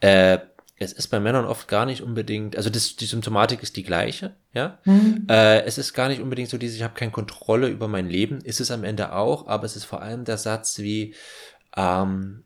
Äh, 0.00 0.40
es 0.76 0.92
ist 0.92 1.08
bei 1.08 1.20
Männern 1.20 1.44
oft 1.44 1.68
gar 1.68 1.86
nicht 1.86 2.02
unbedingt, 2.02 2.56
also 2.56 2.68
das, 2.68 2.96
die 2.96 3.06
Symptomatik 3.06 3.62
ist 3.62 3.76
die 3.76 3.84
gleiche, 3.84 4.34
ja. 4.52 4.78
Mhm. 4.84 5.26
Äh, 5.28 5.62
es 5.62 5.78
ist 5.78 5.92
gar 5.94 6.08
nicht 6.08 6.20
unbedingt 6.20 6.50
so 6.50 6.58
dieses, 6.58 6.76
ich 6.76 6.82
habe 6.82 6.94
keine 6.94 7.12
Kontrolle 7.12 7.68
über 7.68 7.88
mein 7.88 8.08
Leben, 8.08 8.40
ist 8.40 8.60
es 8.60 8.70
am 8.70 8.82
Ende 8.82 9.12
auch, 9.12 9.46
aber 9.46 9.64
es 9.64 9.76
ist 9.76 9.84
vor 9.84 10.02
allem 10.02 10.24
der 10.24 10.38
Satz 10.38 10.80
wie, 10.80 11.14
ähm, 11.76 12.44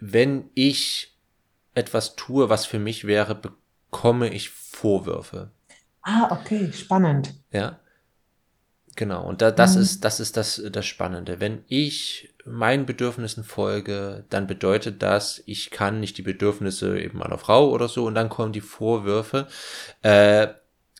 wenn 0.00 0.50
ich 0.54 1.16
etwas 1.74 2.16
tue, 2.16 2.48
was 2.48 2.66
für 2.66 2.78
mich 2.78 3.06
wäre, 3.06 3.34
bekomme 3.34 4.28
ich 4.28 4.50
Vorwürfe. 4.50 5.50
Ah, 6.02 6.28
okay, 6.30 6.72
spannend. 6.72 7.34
Ja. 7.52 7.78
Genau. 8.96 9.24
Und 9.26 9.40
da, 9.40 9.50
das 9.50 9.76
mhm. 9.76 9.82
ist, 9.82 10.04
das 10.04 10.20
ist 10.20 10.36
das, 10.36 10.60
das 10.70 10.86
Spannende. 10.86 11.40
Wenn 11.40 11.64
ich 11.68 12.34
meinen 12.44 12.84
Bedürfnissen 12.84 13.44
folge, 13.44 14.24
dann 14.28 14.46
bedeutet 14.46 15.02
das, 15.02 15.42
ich 15.46 15.70
kann 15.70 16.00
nicht 16.00 16.18
die 16.18 16.22
Bedürfnisse 16.22 16.98
eben 16.98 17.18
meiner 17.18 17.38
Frau 17.38 17.70
oder 17.70 17.88
so 17.88 18.04
und 18.04 18.14
dann 18.14 18.28
kommen 18.28 18.52
die 18.52 18.60
Vorwürfe. 18.60 19.46
Äh, 20.02 20.48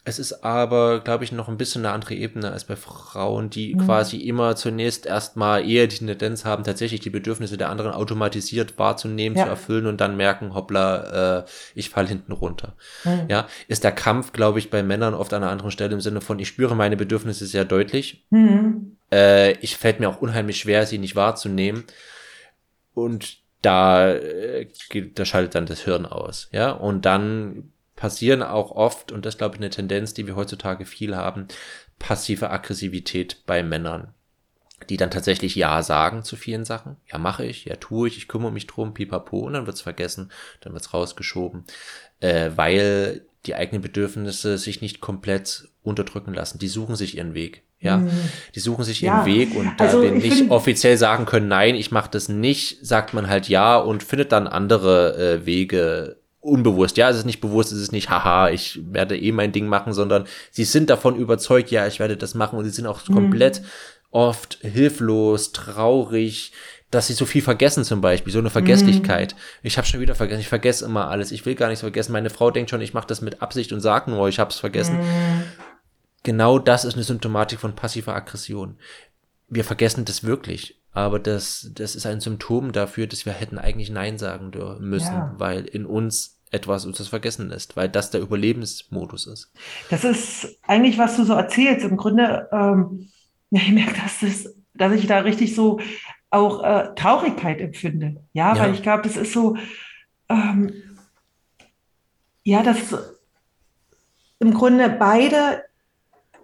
es 0.04 0.18
ist 0.18 0.42
aber, 0.42 0.98
glaube 0.98 1.22
ich, 1.22 1.30
noch 1.30 1.48
ein 1.48 1.56
bisschen 1.56 1.86
eine 1.86 1.94
andere 1.94 2.14
Ebene 2.14 2.50
als 2.50 2.64
bei 2.64 2.74
Frauen, 2.74 3.50
die 3.50 3.74
mhm. 3.74 3.86
quasi 3.86 4.16
immer 4.16 4.56
zunächst 4.56 5.06
erstmal 5.06 5.68
eher 5.68 5.86
die 5.86 5.98
Tendenz 5.98 6.44
haben, 6.44 6.64
tatsächlich 6.64 7.00
die 7.00 7.10
Bedürfnisse 7.10 7.56
der 7.56 7.70
anderen 7.70 7.92
automatisiert 7.92 8.78
wahrzunehmen, 8.78 9.38
ja. 9.38 9.44
zu 9.44 9.50
erfüllen 9.50 9.86
und 9.86 10.00
dann 10.00 10.16
merken, 10.16 10.54
hoppla, 10.54 11.38
äh, 11.38 11.44
ich 11.76 11.90
fall 11.90 12.08
hinten 12.08 12.32
runter. 12.32 12.74
Mhm. 13.04 13.26
Ja, 13.28 13.46
ist 13.68 13.84
der 13.84 13.92
Kampf, 13.92 14.32
glaube 14.32 14.58
ich, 14.58 14.70
bei 14.70 14.82
Männern 14.82 15.14
oft 15.14 15.32
an 15.34 15.44
einer 15.44 15.52
anderen 15.52 15.70
Stelle 15.70 15.94
im 15.94 16.00
Sinne 16.00 16.20
von, 16.20 16.40
ich 16.40 16.48
spüre 16.48 16.74
meine 16.74 16.96
Bedürfnisse 16.96 17.46
sehr 17.46 17.64
deutlich. 17.64 18.26
Mhm. 18.30 18.96
Äh, 19.12 19.52
ich 19.58 19.76
fällt 19.76 20.00
mir 20.00 20.08
auch 20.08 20.20
unheimlich 20.20 20.58
schwer, 20.58 20.84
sie 20.84 20.98
nicht 20.98 21.14
wahrzunehmen. 21.14 21.84
Und 22.92 23.38
da, 23.62 24.12
äh, 24.12 24.66
da 25.14 25.24
schaltet 25.24 25.54
dann 25.54 25.66
das 25.66 25.80
Hirn 25.82 26.06
aus. 26.06 26.48
Ja, 26.50 26.72
und 26.72 27.06
dann 27.06 27.71
passieren 28.02 28.42
auch 28.42 28.72
oft, 28.72 29.12
und 29.12 29.24
das 29.24 29.38
glaube 29.38 29.54
ich 29.54 29.60
eine 29.60 29.70
Tendenz, 29.70 30.12
die 30.12 30.26
wir 30.26 30.34
heutzutage 30.34 30.86
viel 30.86 31.14
haben, 31.14 31.46
passive 32.00 32.50
Aggressivität 32.50 33.46
bei 33.46 33.62
Männern, 33.62 34.12
die 34.90 34.96
dann 34.96 35.12
tatsächlich 35.12 35.54
Ja 35.54 35.84
sagen 35.84 36.24
zu 36.24 36.34
vielen 36.34 36.64
Sachen. 36.64 36.96
Ja, 37.12 37.18
mache 37.18 37.46
ich, 37.46 37.64
ja, 37.64 37.76
tue 37.76 38.08
ich, 38.08 38.16
ich 38.16 38.26
kümmere 38.26 38.50
mich 38.50 38.66
drum, 38.66 38.92
pipapo, 38.92 39.38
und 39.38 39.52
dann 39.52 39.66
wird's 39.66 39.82
vergessen, 39.82 40.32
dann 40.62 40.72
wird's 40.72 40.92
rausgeschoben, 40.92 41.62
äh, 42.18 42.50
weil 42.56 43.24
die 43.46 43.54
eigenen 43.54 43.82
Bedürfnisse 43.82 44.58
sich 44.58 44.80
nicht 44.80 45.00
komplett 45.00 45.68
unterdrücken 45.84 46.34
lassen. 46.34 46.58
Die 46.58 46.66
suchen 46.66 46.96
sich 46.96 47.18
ihren 47.18 47.34
Weg. 47.34 47.62
Ja, 47.78 47.98
mhm. 47.98 48.10
die 48.56 48.60
suchen 48.60 48.84
sich 48.84 49.00
ja. 49.00 49.18
ihren 49.18 49.26
Weg 49.26 49.54
und 49.54 49.74
da 49.78 49.84
also 49.84 50.02
wir 50.02 50.10
nicht 50.10 50.50
offiziell 50.50 50.96
sagen 50.96 51.24
können, 51.24 51.46
nein, 51.46 51.76
ich 51.76 51.92
mache 51.92 52.10
das 52.10 52.28
nicht, 52.28 52.84
sagt 52.84 53.14
man 53.14 53.28
halt 53.28 53.48
ja 53.48 53.76
und 53.76 54.02
findet 54.02 54.32
dann 54.32 54.48
andere 54.48 55.16
äh, 55.16 55.46
Wege, 55.46 56.21
unbewusst. 56.42 56.96
Ja, 56.96 57.08
es 57.08 57.16
ist 57.16 57.24
nicht 57.24 57.40
bewusst, 57.40 57.72
es 57.72 57.80
ist 57.80 57.92
nicht, 57.92 58.10
haha, 58.10 58.50
ich 58.50 58.80
werde 58.84 59.16
eh 59.16 59.32
mein 59.32 59.52
Ding 59.52 59.66
machen, 59.66 59.92
sondern 59.94 60.26
sie 60.50 60.64
sind 60.64 60.90
davon 60.90 61.16
überzeugt, 61.16 61.70
ja, 61.70 61.86
ich 61.86 62.00
werde 62.00 62.16
das 62.16 62.34
machen 62.34 62.58
und 62.58 62.64
sie 62.64 62.70
sind 62.70 62.86
auch 62.86 63.08
mhm. 63.08 63.14
komplett 63.14 63.62
oft 64.10 64.58
hilflos, 64.60 65.52
traurig, 65.52 66.52
dass 66.90 67.06
sie 67.06 67.14
so 67.14 67.24
viel 67.24 67.42
vergessen 67.42 67.84
zum 67.84 68.02
Beispiel, 68.02 68.32
so 68.32 68.40
eine 68.40 68.50
Vergesslichkeit. 68.50 69.34
Mhm. 69.34 69.38
Ich 69.62 69.78
habe 69.78 69.86
schon 69.86 70.00
wieder 70.00 70.14
vergessen, 70.14 70.40
ich 70.40 70.48
vergesse 70.48 70.84
immer 70.84 71.08
alles, 71.08 71.32
ich 71.32 71.46
will 71.46 71.54
gar 71.54 71.68
nichts 71.68 71.80
vergessen. 71.80 72.12
Meine 72.12 72.28
Frau 72.28 72.50
denkt 72.50 72.70
schon, 72.70 72.82
ich 72.82 72.92
mache 72.92 73.06
das 73.06 73.22
mit 73.22 73.40
Absicht 73.40 73.72
und 73.72 73.80
sagt 73.80 74.08
nur, 74.08 74.28
ich 74.28 74.38
habe 74.38 74.50
es 74.50 74.58
vergessen. 74.58 74.98
Mhm. 74.98 75.44
Genau 76.24 76.58
das 76.58 76.84
ist 76.84 76.94
eine 76.94 77.04
Symptomatik 77.04 77.60
von 77.60 77.74
passiver 77.74 78.14
Aggression. 78.14 78.76
Wir 79.48 79.64
vergessen 79.64 80.04
das 80.04 80.24
wirklich. 80.24 80.81
Aber 80.92 81.18
das, 81.18 81.70
das 81.74 81.96
ist 81.96 82.06
ein 82.06 82.20
Symptom 82.20 82.72
dafür, 82.72 83.06
dass 83.06 83.24
wir 83.24 83.32
hätten 83.32 83.58
eigentlich 83.58 83.90
Nein 83.90 84.18
sagen 84.18 84.52
müssen, 84.80 85.14
ja. 85.14 85.34
weil 85.38 85.64
in 85.64 85.86
uns 85.86 86.38
etwas 86.50 86.84
uns 86.84 86.98
das 86.98 87.08
vergessen 87.08 87.48
lässt, 87.48 87.76
weil 87.76 87.88
das 87.88 88.10
der 88.10 88.20
Überlebensmodus 88.20 89.26
ist. 89.26 89.52
Das 89.88 90.04
ist 90.04 90.58
eigentlich, 90.62 90.98
was 90.98 91.16
du 91.16 91.24
so 91.24 91.32
erzählst. 91.32 91.84
Im 91.86 91.96
Grunde, 91.96 92.48
ähm, 92.52 93.08
ja, 93.50 93.60
ich 93.66 93.72
merke, 93.72 94.00
dass, 94.00 94.20
das, 94.20 94.54
dass 94.74 94.92
ich 94.92 95.06
da 95.06 95.20
richtig 95.20 95.54
so 95.54 95.80
auch 96.30 96.62
äh, 96.62 96.94
Traurigkeit 96.94 97.60
empfinde. 97.60 98.22
Ja, 98.32 98.54
ja. 98.54 98.62
weil 98.62 98.74
ich 98.74 98.82
glaube, 98.82 99.02
das 99.02 99.16
ist 99.16 99.32
so, 99.32 99.56
ähm, 100.28 100.72
ja, 102.42 102.62
dass 102.62 102.94
im 104.38 104.52
Grunde 104.52 104.90
beide 104.90 105.62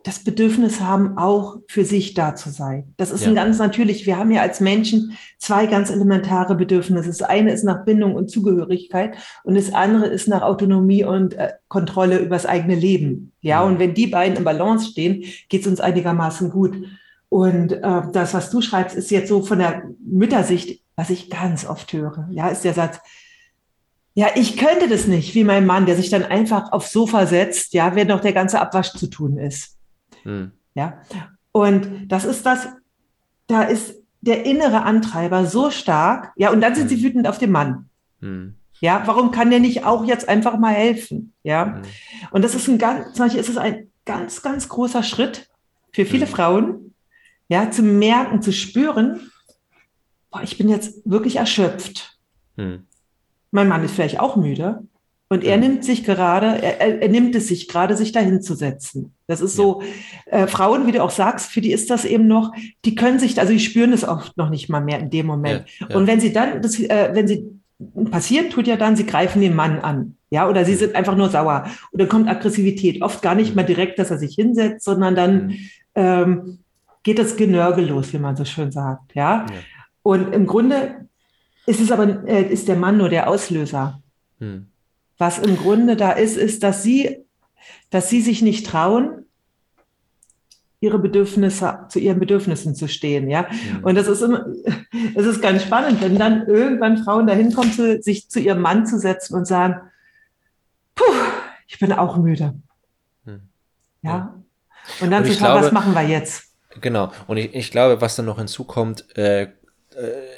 das 0.08 0.20
Bedürfnis 0.20 0.80
haben, 0.80 1.18
auch 1.18 1.58
für 1.68 1.84
sich 1.84 2.14
da 2.14 2.34
zu 2.34 2.48
sein. 2.48 2.94
Das 2.96 3.10
ist 3.10 3.24
ja. 3.24 3.28
ein 3.28 3.34
ganz 3.34 3.58
natürlich, 3.58 4.06
wir 4.06 4.16
haben 4.16 4.30
ja 4.30 4.40
als 4.40 4.58
Menschen 4.58 5.18
zwei 5.36 5.66
ganz 5.66 5.90
elementare 5.90 6.54
Bedürfnisse. 6.54 7.08
Das 7.08 7.20
eine 7.20 7.52
ist 7.52 7.62
nach 7.62 7.84
Bindung 7.84 8.14
und 8.14 8.30
Zugehörigkeit 8.30 9.18
und 9.44 9.54
das 9.54 9.74
andere 9.74 10.06
ist 10.06 10.26
nach 10.26 10.40
Autonomie 10.40 11.04
und 11.04 11.34
äh, 11.34 11.52
Kontrolle 11.68 12.20
über 12.20 12.36
das 12.36 12.46
eigene 12.46 12.74
Leben. 12.74 13.32
Ja, 13.42 13.60
ja, 13.60 13.62
und 13.64 13.78
wenn 13.78 13.92
die 13.92 14.06
beiden 14.06 14.38
im 14.38 14.44
Balance 14.44 14.92
stehen, 14.92 15.24
geht 15.50 15.60
es 15.60 15.66
uns 15.66 15.78
einigermaßen 15.78 16.48
gut. 16.48 16.74
Und 17.28 17.72
äh, 17.72 18.02
das, 18.10 18.32
was 18.32 18.48
du 18.48 18.62
schreibst, 18.62 18.96
ist 18.96 19.10
jetzt 19.10 19.28
so 19.28 19.42
von 19.42 19.58
der 19.58 19.82
Müttersicht, 20.02 20.82
was 20.96 21.10
ich 21.10 21.28
ganz 21.28 21.66
oft 21.66 21.92
höre. 21.92 22.26
Ja, 22.30 22.48
ist 22.48 22.64
der 22.64 22.72
Satz, 22.72 22.98
ja, 24.14 24.28
ich 24.36 24.56
könnte 24.56 24.88
das 24.88 25.06
nicht, 25.06 25.34
wie 25.34 25.44
mein 25.44 25.66
Mann, 25.66 25.84
der 25.84 25.96
sich 25.96 26.08
dann 26.08 26.24
einfach 26.24 26.72
aufs 26.72 26.92
Sofa 26.92 27.26
setzt, 27.26 27.74
ja, 27.74 27.94
wenn 27.94 28.08
noch 28.08 28.20
der 28.20 28.32
ganze 28.32 28.58
Abwasch 28.58 28.92
zu 28.92 29.08
tun 29.08 29.36
ist. 29.36 29.77
Hm. 30.28 30.52
Ja. 30.74 31.00
Und 31.52 32.06
das 32.06 32.24
ist 32.24 32.44
das, 32.44 32.68
da 33.46 33.62
ist 33.62 33.94
der 34.20 34.44
innere 34.44 34.82
Antreiber 34.82 35.46
so 35.46 35.70
stark, 35.70 36.32
ja, 36.36 36.50
und 36.50 36.60
dann 36.60 36.74
sind 36.74 36.90
hm. 36.90 36.96
sie 36.96 37.02
wütend 37.02 37.26
auf 37.26 37.38
den 37.38 37.50
Mann. 37.50 37.88
Hm. 38.20 38.54
Ja, 38.80 39.02
warum 39.06 39.32
kann 39.32 39.50
der 39.50 39.58
nicht 39.58 39.84
auch 39.84 40.04
jetzt 40.04 40.28
einfach 40.28 40.58
mal 40.58 40.74
helfen? 40.74 41.32
Ja. 41.42 41.76
Hm. 41.76 41.82
Und 42.30 42.44
das 42.44 42.54
ist 42.54 42.68
ein 42.68 42.78
ganz, 42.78 43.14
zum 43.14 43.24
Beispiel 43.24 43.40
ist 43.40 43.48
es 43.48 43.56
ein 43.56 43.90
ganz, 44.04 44.42
ganz 44.42 44.68
großer 44.68 45.02
Schritt 45.02 45.48
für 45.92 46.04
viele 46.04 46.26
hm. 46.26 46.32
Frauen, 46.32 46.94
ja, 47.48 47.70
zu 47.70 47.82
merken, 47.82 48.42
zu 48.42 48.52
spüren, 48.52 49.30
boah, 50.30 50.42
ich 50.42 50.58
bin 50.58 50.68
jetzt 50.68 51.00
wirklich 51.06 51.36
erschöpft. 51.36 52.18
Hm. 52.56 52.86
Mein 53.50 53.68
Mann 53.68 53.82
ist 53.82 53.94
vielleicht 53.94 54.20
auch 54.20 54.36
müde, 54.36 54.82
und 55.30 55.44
er 55.44 55.58
nimmt 55.58 55.84
sich 55.84 56.04
gerade, 56.04 56.62
er, 56.62 57.02
er 57.02 57.08
nimmt 57.08 57.34
es 57.34 57.48
sich 57.48 57.68
gerade, 57.68 57.96
sich 57.96 58.12
dahin 58.12 58.40
zu 58.40 58.54
setzen. 58.54 59.12
Das 59.26 59.42
ist 59.42 59.56
so, 59.56 59.82
äh, 60.26 60.46
Frauen, 60.46 60.86
wie 60.86 60.92
du 60.92 61.02
auch 61.02 61.10
sagst, 61.10 61.50
für 61.50 61.60
die 61.60 61.72
ist 61.72 61.90
das 61.90 62.06
eben 62.06 62.26
noch, 62.26 62.52
die 62.86 62.94
können 62.94 63.18
sich, 63.18 63.38
also 63.38 63.52
die 63.52 63.60
spüren 63.60 63.92
es 63.92 64.08
oft 64.08 64.36
noch 64.38 64.48
nicht 64.48 64.70
mal 64.70 64.80
mehr 64.80 64.98
in 64.98 65.10
dem 65.10 65.26
Moment. 65.26 65.66
Ja, 65.80 65.88
ja. 65.90 65.96
Und 65.96 66.06
wenn 66.06 66.20
sie 66.20 66.32
dann, 66.32 66.62
das, 66.62 66.80
äh, 66.80 67.10
wenn 67.12 67.28
sie 67.28 67.44
passieren, 68.10 68.48
tut 68.48 68.66
ja 68.66 68.76
dann, 68.76 68.96
sie 68.96 69.04
greifen 69.04 69.42
den 69.42 69.54
Mann 69.54 69.80
an. 69.80 70.16
Ja, 70.30 70.48
oder 70.48 70.64
sie 70.64 70.74
sind 70.74 70.94
einfach 70.94 71.16
nur 71.16 71.28
sauer. 71.28 71.66
Oder 71.92 72.06
kommt 72.06 72.28
Aggressivität. 72.28 73.02
Oft 73.02 73.22
gar 73.22 73.34
nicht 73.34 73.54
mal 73.54 73.62
direkt, 73.62 73.98
dass 73.98 74.10
er 74.10 74.18
sich 74.18 74.34
hinsetzt, 74.34 74.84
sondern 74.84 75.14
dann 75.14 75.46
mhm. 75.46 75.58
ähm, 75.94 76.58
geht 77.02 77.18
das 77.18 77.36
Genörgel 77.36 77.86
los, 77.86 78.12
wie 78.12 78.18
man 78.18 78.36
so 78.36 78.44
schön 78.44 78.72
sagt. 78.72 79.14
Ja. 79.14 79.46
ja. 79.46 79.56
Und 80.02 80.34
im 80.34 80.46
Grunde 80.46 81.06
ist 81.66 81.80
es 81.80 81.92
aber, 81.92 82.26
äh, 82.26 82.42
ist 82.42 82.68
der 82.68 82.76
Mann 82.76 82.96
nur 82.96 83.10
der 83.10 83.28
Auslöser. 83.28 84.02
Mhm. 84.38 84.68
Was 85.18 85.38
im 85.38 85.56
Grunde 85.56 85.96
da 85.96 86.12
ist, 86.12 86.36
ist, 86.36 86.62
dass 86.62 86.82
sie, 86.82 87.24
dass 87.90 88.08
sie 88.08 88.20
sich 88.20 88.40
nicht 88.40 88.66
trauen, 88.66 89.26
ihre 90.80 90.98
Bedürfnisse, 90.98 91.86
zu 91.88 91.98
ihren 91.98 92.20
Bedürfnissen 92.20 92.74
zu 92.74 92.86
stehen, 92.86 93.28
ja. 93.28 93.48
Mhm. 93.50 93.84
Und 93.84 93.94
das 93.96 94.06
ist 94.06 94.22
immer, 94.22 94.46
es 95.16 95.26
ist 95.26 95.42
ganz 95.42 95.62
spannend, 95.62 96.00
wenn 96.00 96.16
dann 96.16 96.46
irgendwann 96.46 96.98
Frauen 96.98 97.26
dahin 97.26 97.52
kommen, 97.52 97.72
zu, 97.72 98.00
sich 98.00 98.30
zu 98.30 98.38
ihrem 98.38 98.60
Mann 98.60 98.86
zu 98.86 98.98
setzen 98.98 99.34
und 99.34 99.46
sagen, 99.46 99.80
puh, 100.94 101.04
ich 101.66 101.78
bin 101.80 101.92
auch 101.92 102.16
müde. 102.16 102.54
Mhm. 103.24 103.40
Ja. 104.02 104.34
Und 105.00 105.10
dann 105.10 105.24
und 105.24 105.30
zu 105.30 105.34
schauen, 105.34 105.52
glaube, 105.52 105.66
was 105.66 105.72
machen 105.72 105.94
wir 105.94 106.02
jetzt? 106.02 106.44
Genau. 106.80 107.10
Und 107.26 107.38
ich, 107.38 107.54
ich 107.54 107.70
glaube, 107.72 108.00
was 108.00 108.14
dann 108.14 108.26
noch 108.26 108.38
hinzukommt, 108.38 109.16
äh, 109.16 109.48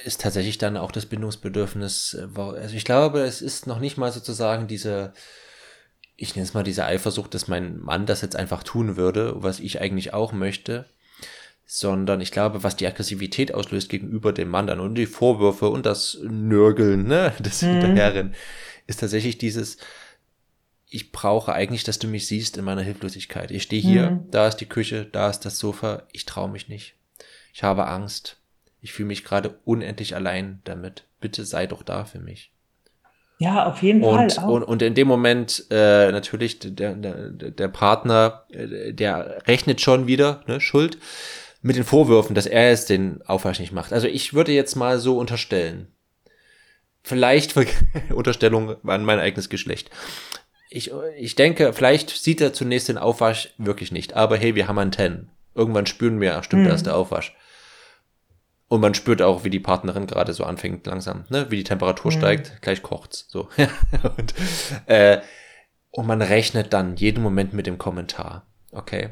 ist 0.05 0.21
tatsächlich 0.21 0.59
dann 0.59 0.77
auch 0.77 0.93
das 0.93 1.07
Bindungsbedürfnis. 1.07 2.15
Äh, 2.15 2.41
also 2.41 2.75
ich 2.75 2.85
glaube, 2.85 3.21
es 3.21 3.43
ist 3.43 3.67
noch 3.67 3.81
nicht 3.81 3.97
mal 3.97 4.13
sozusagen 4.13 4.67
diese, 4.67 5.13
ich 6.17 6.35
nenne 6.35 6.47
es 6.47 6.55
mal 6.55 6.63
diese 6.63 6.85
Eifersucht, 6.85 7.35
dass 7.35 7.49
mein 7.49 7.79
Mann 7.79 8.07
das 8.07 8.23
jetzt 8.23 8.37
einfach 8.37 8.63
tun 8.63 8.97
würde, 8.97 9.35
was 9.37 9.61
ich 9.61 9.81
eigentlich 9.81 10.15
auch 10.15 10.33
möchte, 10.33 10.87
sondern 11.67 12.21
ich 12.21 12.33
glaube, 12.33 12.63
was 12.63 12.77
die 12.77 12.87
Aggressivität 12.87 13.55
auslöst 13.55 13.89
gegenüber 13.89 14.33
dem 14.33 14.49
Mann 14.49 14.67
dann 14.67 14.81
und 14.81 14.95
die 14.95 15.07
Vorwürfe 15.07 15.69
und 15.69 15.87
das 15.87 16.19
Nörgeln, 16.23 17.07
ne, 17.07 17.33
das 17.41 17.63
mhm. 17.63 17.81
Hinterherren, 17.81 18.35
ist 18.87 19.01
tatsächlich 19.01 19.39
dieses, 19.39 19.79
ich 20.89 21.13
brauche 21.13 21.53
eigentlich, 21.53 21.85
dass 21.85 21.99
du 21.99 22.09
mich 22.09 22.27
siehst 22.27 22.57
in 22.57 22.65
meiner 22.65 22.83
Hilflosigkeit. 22.83 23.53
Ich 23.53 23.63
stehe 23.63 23.81
hier, 23.81 24.11
mhm. 24.11 24.31
da 24.31 24.49
ist 24.49 24.57
die 24.57 24.67
Küche, 24.67 25.07
da 25.07 25.31
ist 25.31 25.41
das 25.41 25.59
Sofa, 25.59 26.03
ich 26.13 26.27
traue 26.27 26.51
mich 26.51 26.69
nicht. 26.69 26.95
Ich 27.53 27.63
habe 27.63 27.87
Angst. 27.87 28.39
Ich 28.81 28.93
fühle 28.93 29.09
mich 29.09 29.25
gerade 29.25 29.59
unendlich 29.64 30.14
allein 30.14 30.61
damit. 30.64 31.05
Bitte 31.21 31.45
sei 31.45 31.66
doch 31.66 31.83
da 31.83 32.05
für 32.05 32.19
mich. 32.19 32.53
Ja, 33.38 33.66
auf 33.66 33.83
jeden 33.83 34.03
und, 34.05 34.33
Fall. 34.33 34.45
Auch. 34.45 34.51
Und, 34.51 34.62
und 34.64 34.83
in 34.83 34.95
dem 34.95 35.09
Moment 35.09 35.64
äh, 35.71 36.12
natürlich 36.12 36.59
der, 36.59 36.95
der, 36.95 37.31
der 37.31 37.69
Partner, 37.69 38.45
äh, 38.51 38.93
der 38.93 39.47
rechnet 39.47 39.81
schon 39.81 40.07
wieder, 40.07 40.45
ne, 40.47 40.61
Schuld, 40.61 40.99
mit 41.62 41.77
den 41.77 41.85
Vorwürfen, 41.85 42.35
dass 42.35 42.47
er 42.47 42.71
es 42.71 42.85
den 42.85 43.23
Aufwasch 43.23 43.59
nicht 43.59 43.73
macht. 43.73 43.93
Also 43.93 44.09
ich 44.09 44.35
würde 44.35 44.53
jetzt 44.53 44.77
mal 44.77 44.99
so 44.99 45.19
unterstellen, 45.19 45.88
vielleicht 47.03 47.55
Unterstellung 48.14 48.77
an 48.87 49.05
mein 49.05 49.19
eigenes 49.19 49.49
Geschlecht. 49.49 49.90
Ich, 50.69 50.93
ich 51.19 51.35
denke, 51.35 51.73
vielleicht 51.73 52.11
sieht 52.11 52.43
er 52.43 52.53
zunächst 52.53 52.88
den 52.88 52.99
Aufwasch 52.99 53.55
wirklich 53.57 53.90
nicht, 53.90 54.14
aber 54.14 54.37
hey, 54.37 54.55
wir 54.55 54.69
haben 54.69 54.79
Antennen. 54.79 55.31
Irgendwann 55.55 55.87
spüren 55.87 56.21
wir, 56.21 56.43
stimmt, 56.43 56.62
hm. 56.62 56.69
da 56.69 56.75
ist 56.75 56.87
der 56.87 56.97
Aufwasch. 56.97 57.35
Und 58.71 58.81
man 58.81 58.95
spürt 58.95 59.21
auch, 59.21 59.43
wie 59.43 59.51
die 59.51 59.59
Partnerin 59.59 60.07
gerade 60.07 60.33
so 60.33 60.45
anfängt 60.45 60.87
langsam, 60.87 61.25
ne? 61.29 61.51
Wie 61.51 61.57
die 61.57 61.65
Temperatur 61.65 62.13
mhm. 62.13 62.17
steigt, 62.19 62.63
gleich 62.63 62.83
kocht's. 62.83 63.27
So. 63.29 63.49
und, 64.17 64.33
äh, 64.87 65.19
und 65.91 66.07
man 66.07 66.23
rechnet 66.23 66.73
dann 66.73 66.95
jeden 66.95 67.21
Moment 67.21 67.53
mit 67.53 67.67
dem 67.67 67.79
Kommentar. 67.79 68.47
Okay. 68.71 69.11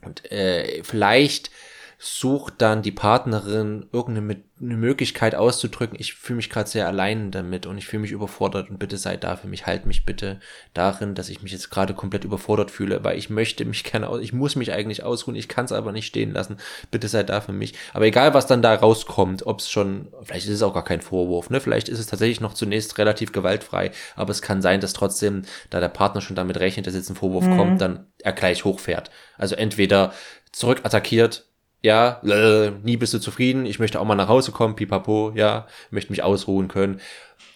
Und 0.00 0.32
äh, 0.32 0.82
vielleicht 0.84 1.50
sucht 1.98 2.54
dann 2.58 2.82
die 2.82 2.92
Partnerin 2.92 3.86
irgendeine 3.92 4.36
eine 4.60 4.76
Möglichkeit 4.76 5.34
auszudrücken, 5.34 5.96
ich 6.00 6.14
fühle 6.14 6.38
mich 6.38 6.50
gerade 6.50 6.68
sehr 6.68 6.86
allein 6.86 7.30
damit 7.30 7.66
und 7.66 7.78
ich 7.78 7.86
fühle 7.86 8.02
mich 8.02 8.10
überfordert 8.10 8.70
und 8.70 8.78
bitte 8.78 8.96
sei 8.96 9.16
da 9.16 9.36
für 9.36 9.46
mich, 9.46 9.66
halt 9.66 9.86
mich 9.86 10.04
bitte 10.04 10.40
darin, 10.74 11.14
dass 11.14 11.28
ich 11.28 11.42
mich 11.42 11.52
jetzt 11.52 11.70
gerade 11.70 11.94
komplett 11.94 12.24
überfordert 12.24 12.70
fühle, 12.70 13.04
weil 13.04 13.18
ich 13.18 13.30
möchte 13.30 13.64
mich 13.64 13.84
gerne 13.84 14.08
ich 14.20 14.32
muss 14.32 14.56
mich 14.56 14.72
eigentlich 14.72 15.04
ausruhen, 15.04 15.36
ich 15.36 15.48
kann 15.48 15.66
es 15.66 15.72
aber 15.72 15.92
nicht 15.92 16.06
stehen 16.06 16.32
lassen, 16.32 16.56
bitte 16.90 17.08
sei 17.08 17.22
da 17.22 17.40
für 17.40 17.52
mich. 17.52 17.74
Aber 17.92 18.06
egal, 18.06 18.34
was 18.34 18.46
dann 18.46 18.62
da 18.62 18.74
rauskommt, 18.74 19.46
ob 19.46 19.60
es 19.60 19.70
schon, 19.70 20.08
vielleicht 20.22 20.46
ist 20.46 20.54
es 20.54 20.62
auch 20.62 20.74
gar 20.74 20.84
kein 20.84 21.02
Vorwurf, 21.02 21.50
ne? 21.50 21.60
Vielleicht 21.60 21.88
ist 21.88 22.00
es 22.00 22.06
tatsächlich 22.06 22.40
noch 22.40 22.54
zunächst 22.54 22.98
relativ 22.98 23.32
gewaltfrei, 23.32 23.92
aber 24.16 24.30
es 24.30 24.42
kann 24.42 24.62
sein, 24.62 24.80
dass 24.80 24.92
trotzdem, 24.92 25.42
da 25.70 25.78
der 25.80 25.88
Partner 25.88 26.20
schon 26.20 26.36
damit 26.36 26.58
rechnet, 26.58 26.86
dass 26.86 26.94
jetzt 26.94 27.10
ein 27.10 27.16
Vorwurf 27.16 27.44
mhm. 27.44 27.56
kommt, 27.56 27.80
dann 27.80 28.06
er 28.22 28.32
gleich 28.32 28.64
hochfährt. 28.64 29.10
Also 29.36 29.54
entweder 29.54 30.12
zurückattackiert, 30.50 31.47
ja, 31.82 32.20
äh, 32.24 32.70
nie 32.82 32.96
bist 32.96 33.14
du 33.14 33.18
zufrieden, 33.18 33.66
ich 33.66 33.78
möchte 33.78 34.00
auch 34.00 34.04
mal 34.04 34.14
nach 34.14 34.28
Hause 34.28 34.52
kommen, 34.52 34.76
pipapo, 34.76 35.32
ja, 35.34 35.66
möchte 35.90 36.12
mich 36.12 36.22
ausruhen 36.22 36.68
können. 36.68 37.00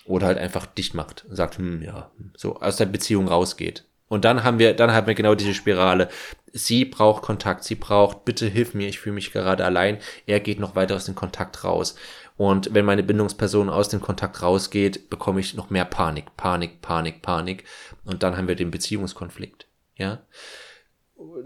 Oder 0.05 0.27
halt 0.27 0.39
einfach 0.39 0.67
dicht 0.67 0.95
macht 0.95 1.25
und 1.29 1.37
sagt, 1.37 1.59
hm, 1.59 1.83
ja, 1.83 2.11
so 2.37 2.57
aus 2.61 2.77
der 2.77 2.87
Beziehung 2.87 3.29
rausgeht. 3.29 3.85
Und 4.09 4.25
dann 4.25 4.43
haben 4.45 4.59
wir, 4.59 4.75
dann 4.75 4.93
haben 4.93 5.07
wir 5.07 5.15
genau 5.15 5.35
diese 5.35 5.55
Spirale. 5.55 6.09
Sie 6.53 6.85
braucht 6.85 7.23
Kontakt, 7.23 7.65
sie 7.65 7.77
braucht, 7.77 8.25
bitte 8.25 8.47
hilf 8.47 8.75
mir, 8.75 8.89
ich 8.89 8.99
fühle 8.99 9.15
mich 9.15 9.33
gerade 9.33 9.65
allein. 9.65 9.99
Er 10.27 10.41
geht 10.41 10.61
noch 10.61 10.75
weiter 10.77 10.97
aus 10.97 11.07
dem 11.07 11.15
Kontakt 11.15 11.65
raus. 11.65 11.95
Und 12.37 12.75
wenn 12.75 12.85
meine 12.85 13.03
Bindungsperson 13.05 13.71
aus 13.71 13.89
dem 13.89 14.01
Kontakt 14.01 14.43
rausgeht, 14.43 15.09
bekomme 15.09 15.41
ich 15.41 15.55
noch 15.55 15.71
mehr 15.71 15.85
Panik, 15.85 16.37
Panik, 16.37 16.83
Panik, 16.83 17.23
Panik. 17.23 17.65
Und 18.05 18.23
dann 18.23 18.37
haben 18.37 18.49
wir 18.49 18.57
den 18.57 18.71
Beziehungskonflikt. 18.71 19.67
Ja 19.97 20.21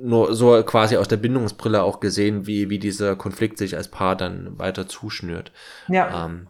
nur 0.00 0.34
so 0.34 0.62
quasi 0.62 0.96
aus 0.96 1.08
der 1.08 1.16
Bindungsbrille 1.16 1.82
auch 1.82 2.00
gesehen, 2.00 2.46
wie, 2.46 2.70
wie 2.70 2.78
dieser 2.78 3.16
Konflikt 3.16 3.58
sich 3.58 3.76
als 3.76 3.88
Paar 3.88 4.16
dann 4.16 4.58
weiter 4.58 4.88
zuschnürt. 4.88 5.52
Ja. 5.88 6.26
Ähm, 6.26 6.48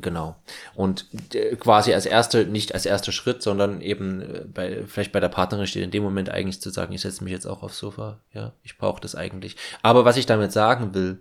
genau. 0.00 0.36
Und 0.74 1.06
äh, 1.34 1.56
quasi 1.56 1.94
als 1.94 2.06
erste, 2.06 2.46
nicht 2.46 2.74
als 2.74 2.86
erster 2.86 3.12
Schritt, 3.12 3.42
sondern 3.42 3.80
eben 3.80 4.20
äh, 4.20 4.44
bei, 4.46 4.84
vielleicht 4.86 5.12
bei 5.12 5.20
der 5.20 5.28
Partnerin 5.28 5.66
steht 5.66 5.84
in 5.84 5.90
dem 5.90 6.02
Moment 6.02 6.30
eigentlich 6.30 6.60
zu 6.60 6.70
sagen, 6.70 6.92
ich 6.92 7.02
setze 7.02 7.24
mich 7.24 7.32
jetzt 7.32 7.46
auch 7.46 7.62
aufs 7.62 7.78
Sofa. 7.78 8.20
Ja, 8.32 8.52
ich 8.62 8.78
brauche 8.78 9.00
das 9.00 9.14
eigentlich. 9.14 9.56
Aber 9.82 10.04
was 10.04 10.16
ich 10.16 10.26
damit 10.26 10.52
sagen 10.52 10.94
will, 10.94 11.20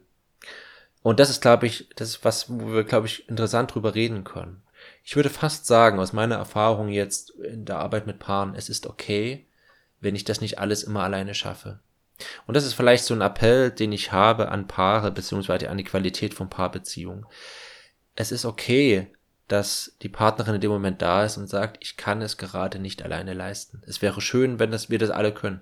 und 1.01 1.19
das 1.19 1.29
ist, 1.29 1.41
glaube 1.41 1.67
ich, 1.67 1.89
das 1.97 2.09
ist 2.09 2.25
was, 2.25 2.49
wo 2.49 2.73
wir, 2.73 2.85
glaube 2.85 3.07
ich, 3.07 3.27
interessant 3.27 3.73
drüber 3.73 3.93
reden 3.93 4.23
können. 4.23 4.63
Ich 5.03 5.17
würde 5.17 5.29
fast 5.29 5.65
sagen, 5.65 5.99
aus 5.99 6.13
meiner 6.13 6.35
Erfahrung 6.35 6.87
jetzt 6.87 7.31
in 7.31 7.65
der 7.65 7.79
Arbeit 7.79 8.07
mit 8.07 8.19
Paaren, 8.19 8.55
es 8.55 8.69
ist 8.69 8.87
okay, 8.87 9.45
wenn 10.03 10.15
ich 10.15 10.23
das 10.23 10.41
nicht 10.41 10.59
alles 10.59 10.83
immer 10.83 11.03
alleine 11.03 11.33
schaffe. 11.33 11.79
Und 12.45 12.55
das 12.55 12.65
ist 12.65 12.73
vielleicht 12.73 13.03
so 13.05 13.13
ein 13.13 13.21
Appell, 13.21 13.71
den 13.71 13.91
ich 13.91 14.11
habe 14.11 14.49
an 14.49 14.67
Paare, 14.67 15.11
beziehungsweise 15.11 15.69
an 15.69 15.77
die 15.77 15.83
Qualität 15.83 16.33
von 16.33 16.49
Paarbeziehungen. 16.49 17.25
Es 18.15 18.31
ist 18.31 18.45
okay, 18.45 19.07
dass 19.47 19.97
die 20.01 20.09
Partnerin 20.09 20.55
in 20.55 20.61
dem 20.61 20.71
Moment 20.71 21.01
da 21.01 21.25
ist 21.25 21.37
und 21.37 21.47
sagt, 21.47 21.77
ich 21.81 21.97
kann 21.97 22.21
es 22.21 22.37
gerade 22.37 22.79
nicht 22.79 23.01
alleine 23.01 23.33
leisten. 23.33 23.81
Es 23.85 24.01
wäre 24.01 24.21
schön, 24.21 24.59
wenn 24.59 24.71
das, 24.71 24.89
wir 24.89 24.99
das 24.99 25.09
alle 25.09 25.33
können. 25.33 25.61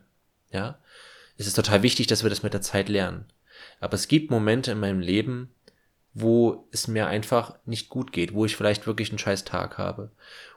Ja. 0.51 0.79
Es 1.37 1.47
ist 1.47 1.55
total 1.55 1.81
wichtig, 1.81 2.07
dass 2.07 2.23
wir 2.23 2.29
das 2.29 2.43
mit 2.43 2.53
der 2.53 2.61
Zeit 2.61 2.89
lernen. 2.89 3.25
Aber 3.79 3.95
es 3.95 4.07
gibt 4.07 4.29
Momente 4.29 4.71
in 4.71 4.79
meinem 4.79 4.99
Leben, 4.99 5.53
wo 6.13 6.67
es 6.71 6.87
mir 6.87 7.07
einfach 7.07 7.57
nicht 7.65 7.89
gut 7.89 8.11
geht, 8.11 8.33
wo 8.33 8.45
ich 8.45 8.55
vielleicht 8.55 8.85
wirklich 8.85 9.09
einen 9.09 9.19
scheiß 9.19 9.45
Tag 9.45 9.77
habe 9.77 10.11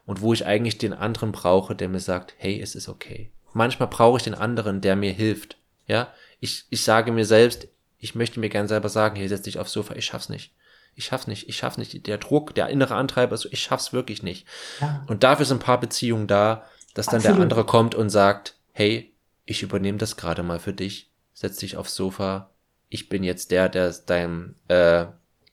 und 0.04 0.20
wo 0.20 0.32
ich 0.32 0.46
eigentlich 0.46 0.78
den 0.78 0.92
anderen 0.92 1.32
brauche, 1.32 1.74
der 1.74 1.88
mir 1.88 2.00
sagt, 2.00 2.34
hey, 2.38 2.60
es 2.60 2.74
ist 2.74 2.88
okay. 2.88 3.30
Manchmal 3.54 3.88
brauche 3.88 4.18
ich 4.18 4.24
den 4.24 4.34
anderen, 4.34 4.80
der 4.80 4.96
mir 4.96 5.12
hilft. 5.12 5.56
Ja, 5.86 6.12
ich, 6.40 6.66
ich 6.70 6.82
sage 6.82 7.12
mir 7.12 7.24
selbst, 7.24 7.68
ich 7.98 8.14
möchte 8.14 8.40
mir 8.40 8.50
gern 8.50 8.68
selber 8.68 8.88
sagen, 8.90 9.16
hier 9.16 9.28
setz 9.28 9.42
dich 9.42 9.58
aufs 9.58 9.72
Sofa, 9.72 9.94
ich 9.94 10.04
schaff's 10.04 10.28
nicht. 10.28 10.52
Ich 10.94 11.06
schaff's 11.06 11.26
nicht, 11.26 11.48
ich 11.48 11.56
schaff's 11.56 11.78
nicht. 11.78 12.06
Der 12.06 12.18
Druck, 12.18 12.54
der 12.54 12.68
innere 12.68 12.94
Antreiber, 12.94 13.36
so, 13.36 13.48
ich 13.50 13.60
schaff's 13.62 13.92
wirklich 13.92 14.22
nicht. 14.22 14.46
Ja. 14.80 15.02
Und 15.06 15.24
dafür 15.24 15.46
sind 15.46 15.58
ein 15.58 15.64
paar 15.64 15.80
Beziehungen 15.80 16.26
da, 16.26 16.64
dass 16.94 17.06
dann 17.06 17.16
Absolut. 17.16 17.36
der 17.36 17.42
andere 17.42 17.64
kommt 17.64 17.94
und 17.94 18.10
sagt, 18.10 18.56
hey, 18.72 19.12
ich 19.44 19.62
übernehme 19.62 19.98
das 19.98 20.16
gerade 20.16 20.42
mal 20.42 20.60
für 20.60 20.72
dich, 20.72 21.10
setz 21.32 21.56
dich 21.56 21.76
aufs 21.76 21.94
Sofa. 21.94 22.50
Ich 22.88 23.08
bin 23.08 23.24
jetzt 23.24 23.50
der, 23.50 23.68
der 23.68 23.90
deinem 23.92 24.54
äh, 24.68 25.06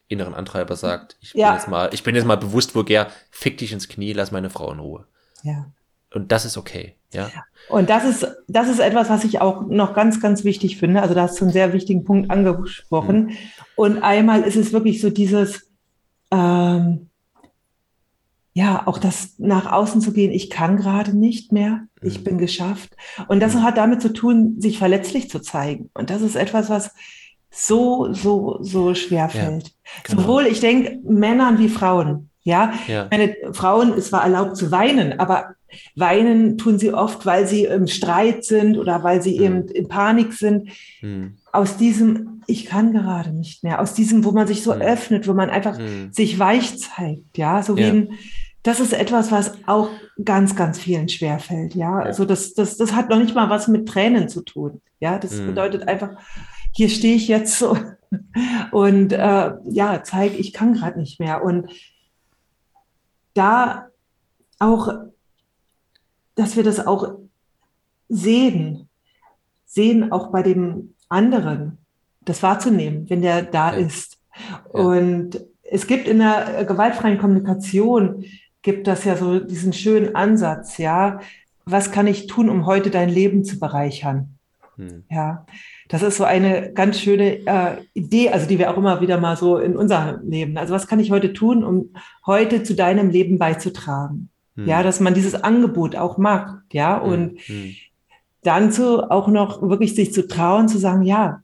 inneren 0.08 0.34
Antreiber 0.34 0.76
sagt, 0.76 1.18
ich 1.22 1.34
ja. 1.34 1.50
bin 1.50 1.58
jetzt 1.58 1.68
mal, 1.68 1.94
ich 1.94 2.04
bin 2.04 2.16
jetzt 2.16 2.26
mal 2.26 2.38
bewusst 2.38 2.76
vulgär, 2.76 3.10
fick 3.32 3.58
dich 3.58 3.72
ins 3.72 3.90
Knie, 3.90 4.14
lass 4.14 4.32
meine 4.32 4.50
Frau 4.50 4.72
in 4.72 4.80
Ruhe. 4.80 5.08
Ja. 5.44 5.72
Und 6.14 6.32
das 6.32 6.46
ist 6.46 6.58
okay, 6.58 6.96
ja. 7.14 7.30
Und 7.70 7.90
das 7.90 8.04
ist, 8.06 8.28
das 8.48 8.70
ist 8.70 8.80
etwas, 8.80 9.10
was 9.10 9.24
ich 9.24 9.42
auch 9.42 9.66
noch 9.68 9.94
ganz, 9.94 10.20
ganz 10.20 10.44
wichtig 10.44 10.78
finde. 10.78 11.02
Also 11.02 11.14
da 11.14 11.24
hast 11.24 11.40
du 11.40 11.46
einen 11.46 11.54
sehr 11.54 11.74
wichtigen 11.74 12.04
Punkt 12.04 12.30
angesprochen. 12.30 13.28
Mhm. 13.28 13.38
Und 13.76 14.04
einmal 14.04 14.42
ist 14.44 14.56
es 14.56 14.74
wirklich 14.74 15.02
so 15.02 15.10
dieses, 15.10 15.70
ähm, 16.32 17.10
ja, 18.54 18.86
auch 18.86 18.98
das 18.98 19.36
nach 19.38 19.72
außen 19.72 20.02
zu 20.02 20.12
gehen, 20.12 20.32
ich 20.32 20.50
kann 20.50 20.76
gerade 20.76 21.16
nicht 21.16 21.52
mehr, 21.52 21.82
ich 22.02 22.20
mhm. 22.20 22.24
bin 22.24 22.38
geschafft. 22.38 22.96
Und 23.28 23.40
das 23.40 23.56
mhm. 23.56 23.64
hat 23.64 23.78
damit 23.78 24.02
zu 24.02 24.12
tun, 24.12 24.56
sich 24.60 24.78
verletzlich 24.78 25.30
zu 25.30 25.40
zeigen. 25.40 25.90
Und 25.94 26.10
das 26.10 26.22
ist 26.22 26.36
etwas, 26.36 26.70
was 26.70 26.92
so, 27.50 28.14
so, 28.14 28.58
so 28.62 28.96
schwer 28.96 29.30
fällt. 29.30 29.68
Ja, 29.68 29.74
genau. 30.04 30.22
Sowohl, 30.22 30.48
ich 30.48 30.60
denke, 30.60 31.00
Männern 31.04 31.60
wie 31.60 31.70
Frauen. 31.70 32.30
Ja, 32.44 32.74
ja. 32.88 33.08
meine 33.12 33.36
Frauen, 33.52 33.94
es 33.94 34.12
war 34.12 34.24
erlaubt 34.24 34.58
zu 34.58 34.72
weinen, 34.72 35.20
aber 35.20 35.54
weinen 35.96 36.58
tun 36.58 36.80
sie 36.80 36.94
oft, 36.94 37.26
weil 37.26 37.48
sie 37.48 37.66
im 37.66 37.88
Streit 37.88 38.46
sind 38.46 38.78
oder 38.78 39.04
weil 39.04 39.22
sie 39.22 39.38
mhm. 39.38 39.46
eben 39.46 39.68
in 39.70 39.88
Panik 39.88 40.34
sind. 40.34 40.70
Mhm. 41.02 41.38
Aus 41.52 41.78
diesem, 41.78 42.42
ich 42.48 42.66
kann 42.66 42.94
gerade 42.94 43.32
nicht 43.32 43.64
mehr, 43.64 43.82
aus 43.82 43.94
diesem, 43.94 44.24
wo 44.24 44.32
man 44.32 44.48
sich 44.48 44.64
so 44.64 44.74
mhm. 44.74 44.82
öffnet, 44.82 45.28
wo 45.28 45.34
man 45.34 45.50
einfach 45.50 45.78
mhm. 45.78 46.12
sich 46.12 46.40
weich 46.40 46.78
zeigt, 46.80 47.38
ja, 47.38 47.64
so 47.64 47.78
wie 47.78 47.82
ja. 47.82 47.90
ein, 47.90 48.10
das 48.64 48.80
ist 48.80 48.94
etwas, 48.94 49.32
was 49.32 49.54
auch 49.66 49.90
ganz, 50.24 50.56
ganz 50.56 50.80
vielen 50.80 51.10
schwerfällt, 51.10 51.76
ja. 51.76 52.00
ja. 52.00 52.06
Also 52.06 52.26
das, 52.26 52.54
das, 52.54 52.78
das 52.78 52.94
hat 52.94 53.10
noch 53.10 53.20
nicht 53.20 53.36
mal 53.36 53.50
was 53.50 53.68
mit 53.68 53.88
Tränen 53.88 54.30
zu 54.30 54.42
tun. 54.42 54.82
Ja, 55.00 55.18
das 55.18 55.34
mhm. 55.34 55.48
bedeutet 55.48 55.88
einfach, 55.88 56.12
hier 56.72 56.90
stehe 56.90 57.16
ich 57.16 57.28
jetzt 57.28 57.58
so 57.58 57.76
und 58.72 59.14
äh, 59.14 59.54
ja, 59.66 60.04
zeige, 60.04 60.36
ich 60.38 60.54
kann 60.54 60.74
gerade 60.74 61.00
nicht 61.00 61.20
mehr. 61.20 61.44
Und 61.44 61.72
da 63.34 63.88
auch, 64.60 64.90
dass 66.36 66.56
wir 66.56 66.64
das 66.64 66.86
auch 66.86 67.16
sehen, 68.10 68.90
sehen 69.66 70.12
auch 70.12 70.32
bei 70.32 70.44
dem 70.44 70.96
anderen, 71.10 71.78
das 72.22 72.44
wahrzunehmen, 72.44 73.10
wenn 73.10 73.22
der 73.22 73.44
da 73.44 73.74
ja. 73.74 73.78
ist. 73.86 74.18
Ja. 74.74 74.82
Und 74.82 75.42
es 75.64 75.88
gibt 75.88 76.08
in 76.08 76.20
der 76.20 76.66
gewaltfreien 76.66 77.18
Kommunikation, 77.18 78.26
gibt 78.62 78.88
das 78.88 79.06
ja 79.06 79.16
so 79.16 79.40
diesen 79.40 79.74
schönen 79.74 80.16
Ansatz, 80.16 80.78
ja, 80.78 81.20
was 81.66 81.92
kann 81.92 82.08
ich 82.08 82.28
tun, 82.28 82.50
um 82.50 82.66
heute 82.66 82.90
dein 82.90 83.10
Leben 83.10 83.44
zu 83.44 83.60
bereichern? 83.60 84.38
Hm. 84.76 85.04
Ja, 85.10 85.46
das 85.90 86.02
ist 86.02 86.18
so 86.18 86.24
eine 86.24 86.74
ganz 86.74 87.00
schöne 87.00 87.46
äh, 87.46 87.78
Idee, 87.94 88.30
also 88.30 88.48
die 88.48 88.60
wir 88.60 88.72
auch 88.72 88.78
immer 88.78 89.02
wieder 89.02 89.20
mal 89.20 89.38
so 89.38 89.58
in 89.58 89.76
unserem 89.76 90.30
Leben. 90.30 90.58
Also 90.58 90.74
was 90.74 90.88
kann 90.88 91.00
ich 91.00 91.12
heute 91.12 91.34
tun, 91.34 91.64
um 91.64 91.94
heute 92.26 92.64
zu 92.64 92.76
deinem 92.76 93.10
Leben 93.10 93.38
beizutragen? 93.38 94.31
Hm. 94.56 94.68
Ja, 94.68 94.84
dass 94.84 95.00
man 95.00 95.14
dieses 95.14 95.36
Angebot 95.36 95.96
auch 95.96 96.18
mag, 96.18 96.62
ja, 96.72 97.02
hm. 97.02 97.12
und 97.12 97.42
hm. 97.42 97.76
dann 98.44 98.72
zu 98.72 99.10
auch 99.10 99.28
noch 99.28 99.62
wirklich 99.62 99.96
sich 99.96 100.14
zu 100.14 100.28
trauen, 100.28 100.68
zu 100.68 100.78
sagen, 100.78 101.04
ja, 101.04 101.42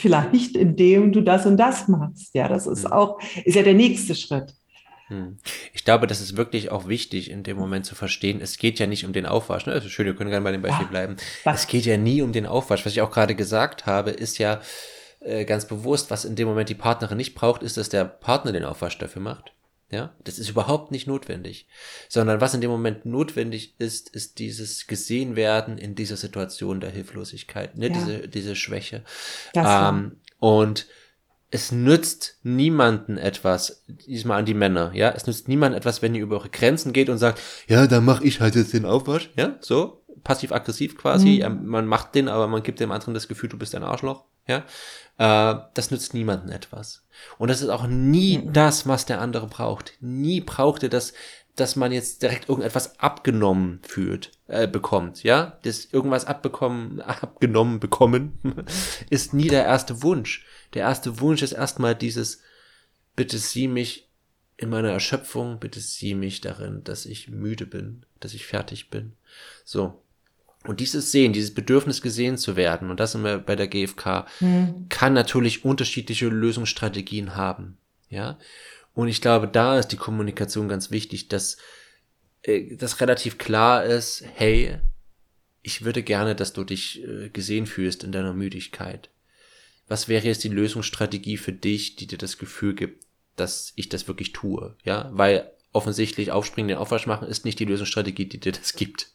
vielleicht 0.00 0.56
indem 0.56 1.12
du 1.12 1.20
das 1.20 1.46
und 1.46 1.56
das 1.56 1.88
machst. 1.88 2.34
Ja, 2.34 2.48
das 2.48 2.66
ist 2.66 2.84
hm. 2.84 2.92
auch, 2.92 3.18
ist 3.44 3.54
ja 3.54 3.62
der 3.62 3.74
nächste 3.74 4.14
Schritt. 4.14 4.54
Hm. 5.08 5.38
Ich 5.72 5.84
glaube, 5.84 6.06
das 6.06 6.20
ist 6.20 6.36
wirklich 6.36 6.70
auch 6.70 6.88
wichtig, 6.88 7.30
in 7.30 7.42
dem 7.42 7.58
Moment 7.58 7.84
zu 7.84 7.94
verstehen. 7.94 8.40
Es 8.40 8.56
geht 8.56 8.78
ja 8.78 8.86
nicht 8.86 9.04
um 9.04 9.12
den 9.12 9.26
Aufwasch. 9.26 9.66
Ne? 9.66 9.72
Also 9.72 9.88
schön, 9.88 10.06
wir 10.06 10.16
können 10.16 10.30
gerne 10.30 10.44
bei 10.44 10.52
dem 10.52 10.62
Beispiel 10.62 10.86
bleiben. 10.86 11.16
Es 11.44 11.66
geht 11.66 11.84
ja 11.84 11.98
nie 11.98 12.22
um 12.22 12.32
den 12.32 12.46
Aufwasch. 12.46 12.86
Was 12.86 12.92
ich 12.92 13.02
auch 13.02 13.10
gerade 13.10 13.34
gesagt 13.34 13.84
habe, 13.84 14.10
ist 14.10 14.38
ja 14.38 14.62
äh, 15.20 15.44
ganz 15.44 15.66
bewusst, 15.66 16.10
was 16.10 16.24
in 16.24 16.36
dem 16.36 16.48
Moment 16.48 16.70
die 16.70 16.74
Partnerin 16.74 17.18
nicht 17.18 17.34
braucht, 17.34 17.62
ist, 17.62 17.76
dass 17.76 17.90
der 17.90 18.04
Partner 18.04 18.52
den 18.52 18.64
Aufwasch 18.64 18.96
dafür 18.96 19.20
macht. 19.20 19.52
Ja, 19.90 20.14
das 20.24 20.38
ist 20.38 20.48
überhaupt 20.48 20.90
nicht 20.90 21.06
notwendig. 21.06 21.66
Sondern 22.08 22.40
was 22.40 22.54
in 22.54 22.60
dem 22.60 22.70
Moment 22.70 23.06
notwendig 23.06 23.74
ist, 23.78 24.08
ist 24.08 24.38
dieses 24.38 24.86
gesehen 24.86 25.36
werden 25.36 25.78
in 25.78 25.94
dieser 25.94 26.16
Situation 26.16 26.80
der 26.80 26.90
Hilflosigkeit, 26.90 27.76
ne? 27.76 27.88
Ja. 27.88 27.92
diese, 27.92 28.28
diese 28.28 28.56
Schwäche. 28.56 29.04
Ähm, 29.54 30.16
und 30.40 30.86
es 31.54 31.70
nützt 31.70 32.40
niemanden 32.42 33.16
etwas, 33.16 33.84
diesmal 33.86 34.40
an 34.40 34.44
die 34.44 34.54
Männer, 34.54 34.90
ja, 34.92 35.10
es 35.10 35.28
nützt 35.28 35.46
niemanden 35.46 35.78
etwas, 35.78 36.02
wenn 36.02 36.12
ihr 36.16 36.22
über 36.22 36.38
eure 36.38 36.48
Grenzen 36.48 36.92
geht 36.92 37.08
und 37.08 37.18
sagt, 37.18 37.40
ja, 37.68 37.86
dann 37.86 38.04
mach 38.04 38.22
ich 38.22 38.40
halt 38.40 38.56
jetzt 38.56 38.72
den 38.72 38.84
Aufwasch, 38.84 39.30
ja, 39.36 39.56
so, 39.60 40.02
passiv-aggressiv 40.24 40.96
quasi, 40.96 41.44
mhm. 41.48 41.64
man 41.66 41.86
macht 41.86 42.16
den, 42.16 42.28
aber 42.28 42.48
man 42.48 42.64
gibt 42.64 42.80
dem 42.80 42.90
anderen 42.90 43.14
das 43.14 43.28
Gefühl, 43.28 43.50
du 43.50 43.56
bist 43.56 43.72
ein 43.76 43.84
Arschloch, 43.84 44.24
ja, 44.48 44.64
äh, 45.18 45.54
das 45.74 45.90
nützt 45.90 46.14
niemanden 46.14 46.50
etwas. 46.50 47.04
Und 47.38 47.48
das 47.48 47.62
ist 47.62 47.68
auch 47.68 47.86
nie 47.86 48.38
mhm. 48.38 48.52
das, 48.52 48.86
was 48.86 49.06
der 49.06 49.20
andere 49.20 49.46
braucht. 49.46 49.94
Nie 50.00 50.40
braucht 50.40 50.82
er 50.82 50.88
das, 50.88 51.12
dass 51.56 51.76
man 51.76 51.92
jetzt 51.92 52.22
direkt 52.22 52.48
irgendetwas 52.48 52.98
abgenommen 52.98 53.80
fühlt, 53.86 54.32
äh, 54.48 54.66
bekommt, 54.66 55.22
ja? 55.22 55.58
Das 55.62 55.84
irgendwas 55.84 56.24
abbekommen, 56.24 57.00
abgenommen 57.00 57.78
bekommen, 57.78 58.38
ist 59.10 59.34
nie 59.34 59.48
der 59.48 59.64
erste 59.64 60.02
Wunsch. 60.02 60.44
Der 60.74 60.82
erste 60.82 61.20
Wunsch 61.20 61.42
ist 61.42 61.52
erstmal 61.52 61.94
dieses, 61.94 62.40
bitte 63.14 63.38
sieh 63.38 63.68
mich 63.68 64.10
in 64.56 64.70
meiner 64.70 64.90
Erschöpfung, 64.90 65.58
bitte 65.60 65.80
sieh 65.80 66.14
mich 66.14 66.40
darin, 66.40 66.82
dass 66.84 67.06
ich 67.06 67.28
müde 67.28 67.66
bin, 67.66 68.06
dass 68.20 68.34
ich 68.34 68.46
fertig 68.46 68.90
bin. 68.90 69.12
So. 69.64 70.00
Und 70.66 70.80
dieses 70.80 71.12
Sehen, 71.12 71.32
dieses 71.32 71.52
Bedürfnis 71.52 72.00
gesehen 72.00 72.38
zu 72.38 72.56
werden, 72.56 72.90
und 72.90 72.98
das 72.98 73.12
sind 73.12 73.22
wir 73.22 73.38
bei 73.38 73.54
der 73.54 73.68
GfK, 73.68 74.26
mhm. 74.40 74.86
kann 74.88 75.12
natürlich 75.12 75.64
unterschiedliche 75.64 76.28
Lösungsstrategien 76.28 77.36
haben, 77.36 77.76
ja? 78.08 78.38
Und 78.94 79.08
ich 79.08 79.20
glaube, 79.20 79.48
da 79.48 79.78
ist 79.78 79.88
die 79.88 79.96
Kommunikation 79.96 80.68
ganz 80.68 80.90
wichtig, 80.90 81.28
dass 81.28 81.58
äh, 82.42 82.76
das 82.76 83.00
relativ 83.00 83.38
klar 83.38 83.84
ist, 83.84 84.24
hey, 84.34 84.78
ich 85.62 85.84
würde 85.84 86.02
gerne, 86.02 86.34
dass 86.34 86.52
du 86.52 86.64
dich 86.64 87.02
äh, 87.02 87.28
gesehen 87.30 87.66
fühlst 87.66 88.04
in 88.04 88.12
deiner 88.12 88.32
Müdigkeit. 88.32 89.10
Was 89.88 90.08
wäre 90.08 90.26
jetzt 90.26 90.44
die 90.44 90.48
Lösungsstrategie 90.48 91.36
für 91.36 91.52
dich, 91.52 91.96
die 91.96 92.06
dir 92.06 92.18
das 92.18 92.38
Gefühl 92.38 92.74
gibt, 92.74 93.04
dass 93.36 93.72
ich 93.76 93.88
das 93.88 94.06
wirklich 94.06 94.32
tue? 94.32 94.76
Ja, 94.84 95.10
weil 95.12 95.50
offensichtlich 95.72 96.30
aufspringen, 96.30 96.68
den 96.68 96.78
Aufwasch 96.78 97.06
machen 97.06 97.28
ist 97.28 97.44
nicht 97.44 97.58
die 97.58 97.64
Lösungsstrategie, 97.64 98.26
die 98.26 98.40
dir 98.40 98.52
das 98.52 98.74
gibt. 98.74 99.13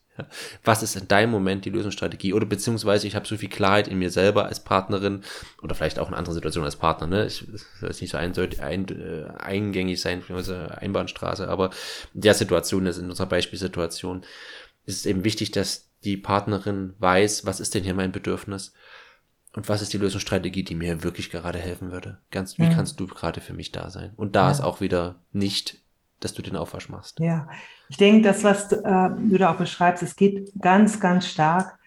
Was 0.63 0.83
ist 0.83 0.95
in 0.95 1.07
deinem 1.07 1.31
Moment 1.31 1.65
die 1.65 1.69
Lösungsstrategie? 1.69 2.33
Oder 2.33 2.45
beziehungsweise 2.45 3.07
ich 3.07 3.15
habe 3.15 3.27
so 3.27 3.37
viel 3.37 3.49
Klarheit 3.49 3.87
in 3.87 3.99
mir 3.99 4.09
selber 4.09 4.45
als 4.45 4.63
Partnerin 4.63 5.23
oder 5.61 5.75
vielleicht 5.75 5.99
auch 5.99 6.07
in 6.07 6.13
anderen 6.13 6.35
Situationen 6.35 6.65
als 6.65 6.75
Partner. 6.75 7.07
Ne? 7.07 7.25
Ich 7.25 7.45
soll 7.79 7.89
jetzt 7.89 8.01
nicht 8.01 8.11
so 8.11 8.17
ein, 8.17 8.33
ein, 8.59 8.87
äh, 8.87 9.25
eingängig 9.37 10.01
sein, 10.01 10.23
also 10.29 10.55
Einbahnstraße, 10.55 11.47
aber 11.47 11.71
in 12.13 12.21
der 12.21 12.33
Situation, 12.33 12.85
ist 12.85 12.97
in 12.97 13.09
unserer 13.09 13.27
Beispielsituation, 13.27 14.23
ist 14.85 14.97
es 14.97 15.05
eben 15.05 15.23
wichtig, 15.23 15.51
dass 15.51 15.89
die 16.03 16.17
Partnerin 16.17 16.93
weiß, 16.99 17.45
was 17.45 17.59
ist 17.59 17.75
denn 17.75 17.83
hier 17.83 17.93
mein 17.93 18.11
Bedürfnis 18.11 18.73
und 19.53 19.67
was 19.67 19.81
ist 19.81 19.93
die 19.93 19.97
Lösungsstrategie, 19.97 20.63
die 20.63 20.75
mir 20.75 21.03
wirklich 21.03 21.29
gerade 21.29 21.59
helfen 21.59 21.91
würde. 21.91 22.19
Ganz, 22.31 22.57
wie 22.57 22.63
ja. 22.63 22.73
kannst 22.73 22.99
du 22.99 23.07
gerade 23.07 23.41
für 23.41 23.53
mich 23.53 23.71
da 23.71 23.89
sein? 23.89 24.13
Und 24.15 24.35
da 24.35 24.45
ja. 24.45 24.51
ist 24.51 24.61
auch 24.61 24.81
wieder 24.81 25.15
nicht, 25.31 25.77
dass 26.19 26.33
du 26.33 26.41
den 26.41 26.55
Aufwasch 26.55 26.89
machst. 26.89 27.19
Ja, 27.19 27.49
ich 27.89 27.97
denke, 27.97 28.21
das, 28.21 28.43
was 28.43 28.69
du, 28.69 28.75
äh, 28.77 29.09
du 29.17 29.37
da 29.37 29.51
auch 29.51 29.57
beschreibst, 29.57 30.03
es 30.03 30.15
geht 30.15 30.51
ganz, 30.59 30.99
ganz 30.99 31.27
stark 31.27 31.77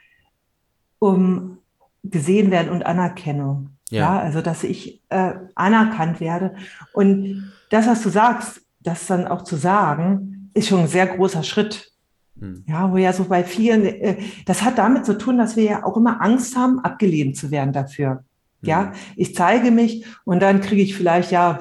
um 0.98 1.58
gesehen 2.02 2.50
werden 2.50 2.70
und 2.70 2.84
Anerkennung. 2.84 3.70
Ja, 3.90 4.16
ja 4.16 4.20
also 4.20 4.42
dass 4.42 4.64
ich 4.64 5.02
äh, 5.08 5.34
anerkannt 5.54 6.20
werde. 6.20 6.54
Und 6.92 7.52
das, 7.70 7.86
was 7.86 8.02
du 8.02 8.08
sagst, 8.08 8.60
das 8.80 9.06
dann 9.06 9.26
auch 9.26 9.42
zu 9.42 9.56
sagen, 9.56 10.50
ist 10.54 10.68
schon 10.68 10.80
ein 10.80 10.88
sehr 10.88 11.06
großer 11.06 11.44
Schritt. 11.44 11.92
Hm. 12.38 12.64
Ja, 12.66 12.90
wo 12.90 12.96
ja 12.96 13.12
so 13.12 13.24
bei 13.24 13.44
vielen, 13.44 13.84
äh, 13.84 14.18
das 14.46 14.62
hat 14.62 14.78
damit 14.78 15.06
zu 15.06 15.16
tun, 15.16 15.38
dass 15.38 15.56
wir 15.56 15.64
ja 15.64 15.84
auch 15.84 15.96
immer 15.96 16.20
Angst 16.20 16.56
haben, 16.56 16.80
abgelehnt 16.80 17.36
zu 17.36 17.50
werden 17.50 17.72
dafür. 17.72 18.24
Ja, 18.62 18.86
hm. 18.86 18.92
ich 19.16 19.34
zeige 19.34 19.70
mich 19.70 20.04
und 20.24 20.40
dann 20.40 20.60
kriege 20.60 20.82
ich 20.82 20.96
vielleicht, 20.96 21.30
ja, 21.30 21.58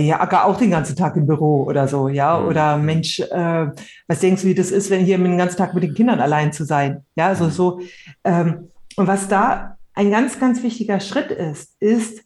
ich 0.00 0.14
acker 0.14 0.46
auch 0.46 0.58
den 0.58 0.70
ganzen 0.70 0.96
Tag 0.96 1.16
im 1.16 1.26
Büro 1.26 1.64
oder 1.64 1.88
so, 1.88 2.08
ja. 2.08 2.38
Mhm. 2.38 2.46
Oder 2.46 2.76
Mensch, 2.76 3.20
äh, 3.20 3.66
was 4.06 4.20
denkst 4.20 4.42
du, 4.42 4.48
wie 4.48 4.54
das 4.54 4.70
ist, 4.70 4.90
wenn 4.90 5.04
hier 5.04 5.18
den 5.18 5.38
ganzen 5.38 5.56
Tag 5.56 5.74
mit 5.74 5.82
den 5.82 5.94
Kindern 5.94 6.20
allein 6.20 6.52
zu 6.52 6.64
sein? 6.64 7.04
Ja, 7.16 7.28
also 7.28 7.44
mhm. 7.44 7.50
so. 7.50 7.80
Ähm, 8.24 8.68
und 8.96 9.06
was 9.06 9.28
da 9.28 9.76
ein 9.94 10.10
ganz, 10.10 10.38
ganz 10.38 10.62
wichtiger 10.62 11.00
Schritt 11.00 11.30
ist, 11.30 11.76
ist, 11.80 12.24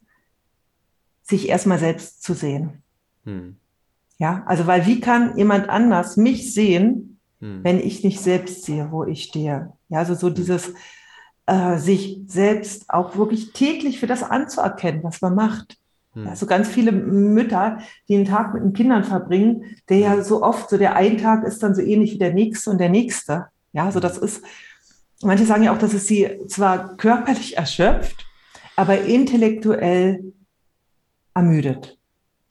sich 1.23 1.49
erstmal 1.49 1.79
selbst 1.79 2.23
zu 2.23 2.35
sehen. 2.35 2.83
Mhm. 3.25 3.57
Ja, 4.19 4.45
also 4.47 4.67
weil 4.67 4.87
wie 4.87 5.01
kann 5.01 5.37
jemand 5.37 5.69
anders 5.69 6.17
mich 6.17 6.55
sehen, 6.55 7.19
hm. 7.41 7.63
wenn 7.63 7.81
ich 7.81 8.03
nicht 8.03 8.21
selbst 8.21 8.65
sehe, 8.65 8.91
wo 8.91 9.05
ich 9.05 9.25
stehe? 9.25 9.73
Ja, 9.89 9.99
also 9.99 10.15
so 10.15 10.29
hm. 10.29 10.35
dieses 10.35 10.73
äh, 11.47 11.77
sich 11.77 12.21
selbst 12.27 12.89
auch 12.89 13.17
wirklich 13.17 13.53
täglich 13.53 14.01
für 14.01 14.07
das 14.07 14.23
anzuerkennen, 14.23 15.05
was 15.05 15.21
man 15.21 15.35
macht. 15.35 15.79
Hm. 16.17 16.27
Also 16.27 16.47
ganz 16.47 16.69
viele 16.69 16.93
Mütter, 16.93 17.79
die 18.09 18.17
einen 18.17 18.25
Tag 18.25 18.55
mit 18.55 18.63
den 18.63 18.73
Kindern 18.73 19.05
verbringen, 19.05 19.77
der 19.89 19.99
ja 19.99 20.13
hm. 20.15 20.23
so 20.23 20.43
oft, 20.43 20.71
so 20.71 20.79
der 20.79 20.97
ein 20.97 21.19
Tag 21.19 21.45
ist 21.45 21.63
dann 21.63 21.75
so 21.75 21.83
ähnlich 21.83 22.15
wie 22.15 22.19
der 22.19 22.33
nächste 22.33 22.71
und 22.71 22.79
der 22.79 22.89
nächste. 22.89 23.47
Ja, 23.73 23.93
so 23.93 24.01
das 24.01 24.17
ist, 24.17 24.43
manche 25.23 25.45
sagen 25.45 25.63
ja 25.63 25.75
auch, 25.75 25.79
dass 25.79 25.93
es 25.93 26.07
sie 26.07 26.41
zwar 26.49 26.97
körperlich 26.97 27.59
erschöpft, 27.59 28.25
aber 28.75 29.03
intellektuell 29.03 30.33
ermüdet. 31.35 31.99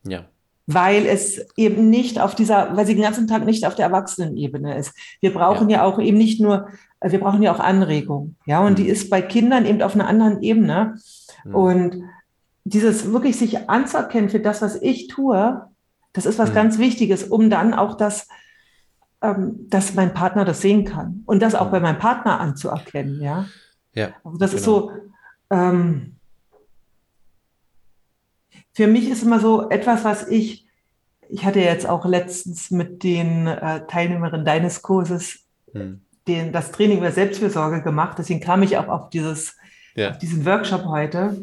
Ja 0.03 0.25
weil 0.67 1.05
es 1.05 1.45
eben 1.57 1.89
nicht 1.89 2.19
auf 2.19 2.33
dieser, 2.33 2.75
weil 2.75 2.85
sie 2.85 2.95
den 2.95 3.03
ganzen 3.03 3.27
Tag 3.27 3.45
nicht 3.45 3.65
auf 3.67 3.75
der 3.75 3.85
Erwachsenenebene 3.85 4.75
ist. 4.77 4.93
Wir 5.21 5.31
brauchen 5.31 5.69
ja, 5.69 5.77
ja 5.77 5.83
auch 5.83 5.99
eben 5.99 6.17
nicht 6.17 6.41
nur, 6.41 6.69
wir 7.01 7.19
brauchen 7.19 7.43
ja 7.43 7.53
auch 7.53 7.59
Anregung, 7.59 8.35
ja, 8.45 8.61
und 8.61 8.71
mhm. 8.71 8.75
die 8.75 8.87
ist 8.87 9.09
bei 9.09 9.21
Kindern 9.21 9.65
eben 9.65 9.81
auf 9.81 9.93
einer 9.93 10.07
anderen 10.07 10.41
Ebene. 10.41 10.95
Mhm. 11.43 11.55
Und 11.55 12.03
dieses 12.65 13.11
wirklich 13.11 13.37
sich 13.37 13.69
anzuerkennen 13.69 14.29
für 14.29 14.39
das, 14.39 14.61
was 14.61 14.81
ich 14.81 15.07
tue, 15.07 15.65
das 16.13 16.25
ist 16.25 16.39
was 16.39 16.49
mhm. 16.49 16.55
ganz 16.55 16.77
Wichtiges, 16.79 17.23
um 17.23 17.49
dann 17.49 17.73
auch 17.73 17.95
das, 17.95 18.27
ähm, 19.21 19.67
dass 19.69 19.93
mein 19.93 20.13
Partner 20.13 20.43
das 20.45 20.61
sehen 20.61 20.83
kann 20.83 21.23
und 21.25 21.41
das 21.41 21.55
auch 21.55 21.67
mhm. 21.67 21.71
bei 21.71 21.79
meinem 21.79 21.99
Partner 21.99 22.39
anzuerkennen, 22.39 23.21
ja. 23.21 23.45
Ja. 23.93 24.09
Also 24.23 24.37
das 24.37 24.51
genau. 24.51 24.59
ist 24.59 24.65
so, 24.65 24.91
ähm, 25.51 26.15
für 28.73 28.87
mich 28.87 29.09
ist 29.09 29.23
immer 29.23 29.39
so 29.39 29.69
etwas, 29.69 30.03
was 30.03 30.27
ich, 30.27 30.67
ich 31.29 31.45
hatte 31.45 31.59
jetzt 31.59 31.87
auch 31.87 32.05
letztens 32.05 32.71
mit 32.71 33.03
den 33.03 33.47
äh, 33.47 33.85
Teilnehmerinnen 33.87 34.45
deines 34.45 34.81
Kurses 34.81 35.45
hm. 35.71 36.01
den, 36.27 36.51
das 36.51 36.71
Training 36.71 36.97
über 36.97 37.11
Selbstfürsorge 37.11 37.81
gemacht. 37.81 38.17
Deswegen 38.17 38.41
kam 38.41 38.63
ich 38.63 38.77
auch 38.77 38.89
auf, 38.89 39.09
dieses, 39.09 39.55
ja. 39.95 40.11
auf 40.11 40.17
diesen 40.17 40.45
Workshop 40.45 40.85
heute. 40.85 41.37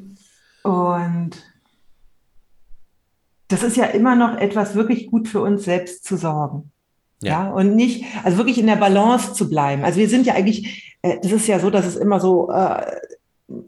Und 0.63 1.31
das 3.49 3.63
ist 3.63 3.77
ja 3.77 3.85
immer 3.87 4.17
noch 4.17 4.39
etwas 4.39 4.75
wirklich 4.75 5.11
gut 5.11 5.29
für 5.29 5.41
uns 5.41 5.65
selbst 5.65 6.05
zu 6.05 6.17
sorgen. 6.17 6.71
Ja. 7.23 7.45
ja. 7.45 7.51
und 7.51 7.77
nicht, 7.77 8.05
also 8.25 8.39
wirklich 8.39 8.59
in 8.59 8.67
der 8.67 8.77
Balance 8.77 9.35
zu 9.35 9.49
bleiben. 9.49 9.85
Also 9.85 10.01
wir 10.01 10.09
sind 10.09 10.27
ja 10.27 10.35
eigentlich, 10.35 10.97
äh, 11.03 11.19
das 11.23 11.33
ist 11.33 11.47
ja 11.47 11.59
so, 11.59 11.71
dass 11.71 11.87
es 11.87 11.97
immer 11.97 12.19
so 12.19 12.51
äh, 12.51 12.85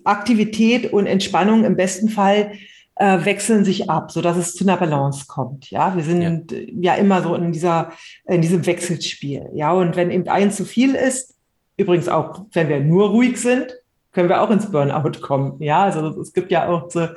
Aktivität 0.05 0.93
und 0.93 1.07
Entspannung 1.07 1.65
im 1.65 1.77
besten 1.77 2.09
Fall 2.09 2.53
äh, 2.97 3.25
wechseln 3.25 3.65
sich 3.65 3.91
ab, 3.91 4.11
so 4.11 4.23
dass 4.23 4.37
es 4.37 4.55
zu 4.55 4.65
einer 4.65 4.77
Balance 4.77 5.27
kommt. 5.29 5.71
Ja, 5.71 5.97
wir 5.97 6.03
sind 6.03 6.51
ja. 6.51 6.59
ja, 6.81 6.95
immer 6.95 7.23
so 7.23 7.35
in 7.35 7.53
dieser, 7.53 7.93
in 8.27 8.41
diesem 8.41 8.67
Wechselspiel. 8.67 9.51
Ja, 9.55 9.73
und 9.73 9.97
wenn 9.97 10.11
eben 10.11 10.29
eins 10.29 10.57
zu 10.57 10.65
viel 10.65 10.95
ist, 10.95 11.35
übrigens 11.77 12.09
auch, 12.09 12.47
wenn 12.53 12.69
wir 12.69 12.81
nur 12.81 13.11
ruhig 13.11 13.37
sind, 13.37 13.75
können 14.15 14.29
wir 14.29 14.41
auch 14.41 14.51
ins 14.51 14.71
Burnout 14.71 15.21
kommen. 15.21 15.61
Ja, 15.61 15.83
also 15.83 16.21
es 16.21 16.33
gibt 16.33 16.51
ja 16.51 16.69
auch 16.69 16.91
so 16.91 17.09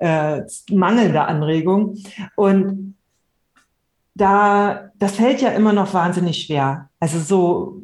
äh, 0.00 0.42
mangelnde 0.70 1.22
Anregungen. 1.22 2.02
Und 2.34 2.96
da, 4.14 4.90
das 4.98 5.16
fällt 5.16 5.42
ja 5.42 5.50
immer 5.50 5.72
noch 5.72 5.92
wahnsinnig 5.92 6.42
schwer. 6.42 6.88
Also 6.98 7.20
so 7.20 7.82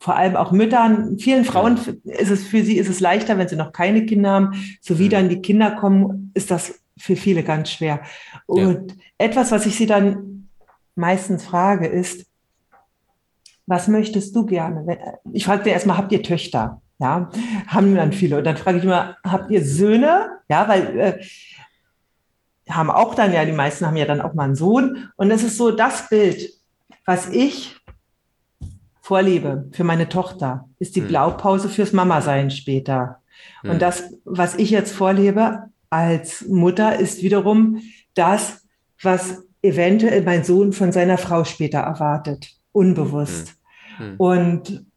vor 0.00 0.14
allem 0.14 0.36
auch 0.36 0.52
Müttern, 0.52 1.18
vielen 1.18 1.44
Frauen 1.44 1.76
ist 2.04 2.30
es 2.30 2.46
für 2.46 2.62
sie 2.62 2.78
ist 2.78 2.88
es 2.88 3.00
leichter, 3.00 3.36
wenn 3.36 3.48
sie 3.48 3.56
noch 3.56 3.72
keine 3.72 4.06
Kinder 4.06 4.30
haben. 4.30 4.78
So 4.80 5.00
wie 5.00 5.08
dann 5.08 5.28
die 5.28 5.42
Kinder 5.42 5.72
kommen, 5.72 6.30
ist 6.34 6.52
das 6.52 6.80
für 6.96 7.16
viele 7.16 7.42
ganz 7.42 7.70
schwer. 7.70 8.02
Und 8.46 8.92
ja. 8.92 8.96
etwas, 9.18 9.50
was 9.50 9.66
ich 9.66 9.76
sie 9.76 9.86
dann 9.86 10.48
meistens 10.94 11.44
frage, 11.44 11.88
ist, 11.88 12.26
was 13.66 13.88
möchtest 13.88 14.34
du 14.36 14.46
gerne? 14.46 14.98
Ich 15.32 15.44
frage 15.44 15.64
dir 15.64 15.72
erstmal, 15.72 15.98
habt 15.98 16.12
ihr 16.12 16.22
Töchter? 16.22 16.80
Ja, 16.98 17.30
haben 17.68 17.94
dann 17.94 18.12
viele. 18.12 18.38
Und 18.38 18.44
dann 18.44 18.56
frage 18.56 18.78
ich 18.78 18.84
immer, 18.84 19.16
habt 19.24 19.50
ihr 19.50 19.64
Söhne? 19.64 20.40
Ja, 20.48 20.68
weil 20.68 20.98
äh, 20.98 21.24
haben 22.68 22.90
auch 22.90 23.14
dann 23.14 23.32
ja, 23.32 23.44
die 23.44 23.52
meisten 23.52 23.86
haben 23.86 23.96
ja 23.96 24.04
dann 24.04 24.20
auch 24.20 24.34
mal 24.34 24.44
einen 24.44 24.56
Sohn. 24.56 25.08
Und 25.16 25.28
das 25.28 25.42
ist 25.42 25.56
so 25.56 25.70
das 25.70 26.08
Bild, 26.08 26.50
was 27.04 27.28
ich 27.28 27.76
vorlebe 29.00 29.68
für 29.72 29.84
meine 29.84 30.08
Tochter, 30.08 30.68
ist 30.78 30.96
die 30.96 31.00
hm. 31.00 31.08
Blaupause 31.08 31.68
fürs 31.68 31.92
Mama-Sein 31.92 32.50
später. 32.50 33.22
Hm. 33.62 33.70
Und 33.70 33.82
das, 33.82 34.12
was 34.24 34.56
ich 34.56 34.70
jetzt 34.70 34.92
vorlebe 34.92 35.70
als 35.88 36.46
Mutter, 36.48 36.98
ist 36.98 37.22
wiederum 37.22 37.80
das, 38.14 38.66
was 39.02 39.44
eventuell 39.62 40.22
mein 40.22 40.44
Sohn 40.44 40.72
von 40.72 40.92
seiner 40.92 41.16
Frau 41.16 41.44
später 41.44 41.78
erwartet, 41.78 42.50
unbewusst. 42.72 43.54
Hm. 43.96 44.06
hm. 44.06 44.14
Und 44.18 44.87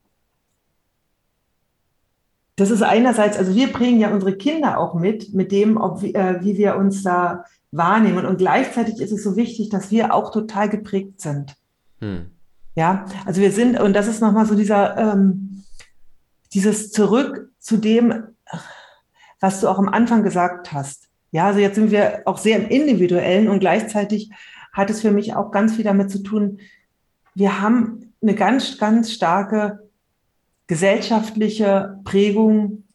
das 2.55 2.69
ist 2.69 2.83
einerseits, 2.83 3.37
also 3.37 3.55
wir 3.55 3.71
bringen 3.71 3.99
ja 3.99 4.13
unsere 4.13 4.35
Kinder 4.35 4.77
auch 4.77 4.93
mit, 4.93 5.33
mit 5.33 5.51
dem, 5.51 5.77
ob, 5.77 6.03
äh, 6.03 6.43
wie 6.43 6.57
wir 6.57 6.75
uns 6.75 7.03
da 7.03 7.45
wahrnehmen. 7.71 8.25
Und 8.25 8.37
gleichzeitig 8.37 8.99
ist 8.99 9.11
es 9.11 9.23
so 9.23 9.35
wichtig, 9.35 9.69
dass 9.69 9.91
wir 9.91 10.13
auch 10.13 10.31
total 10.31 10.69
geprägt 10.69 11.21
sind. 11.21 11.55
Hm. 11.99 12.31
Ja, 12.75 13.05
also 13.25 13.41
wir 13.41 13.51
sind, 13.51 13.79
und 13.79 13.93
das 13.93 14.07
ist 14.07 14.21
nochmal 14.21 14.45
so 14.45 14.55
dieser, 14.55 14.97
ähm, 14.97 15.63
dieses 16.53 16.91
Zurück 16.91 17.51
zu 17.59 17.77
dem, 17.77 18.23
was 19.39 19.61
du 19.61 19.67
auch 19.67 19.79
am 19.79 19.89
Anfang 19.89 20.23
gesagt 20.23 20.71
hast. 20.73 21.09
Ja, 21.31 21.47
also 21.47 21.59
jetzt 21.59 21.75
sind 21.75 21.91
wir 21.91 22.23
auch 22.25 22.37
sehr 22.37 22.57
im 22.57 22.67
Individuellen 22.67 23.47
und 23.47 23.59
gleichzeitig 23.59 24.29
hat 24.73 24.89
es 24.89 25.01
für 25.01 25.11
mich 25.11 25.35
auch 25.35 25.51
ganz 25.51 25.75
viel 25.75 25.83
damit 25.83 26.11
zu 26.11 26.23
tun, 26.23 26.59
wir 27.33 27.61
haben 27.61 28.13
eine 28.21 28.35
ganz, 28.35 28.77
ganz 28.77 29.11
starke 29.11 29.89
gesellschaftliche 30.71 31.99
Prägung 32.05 32.85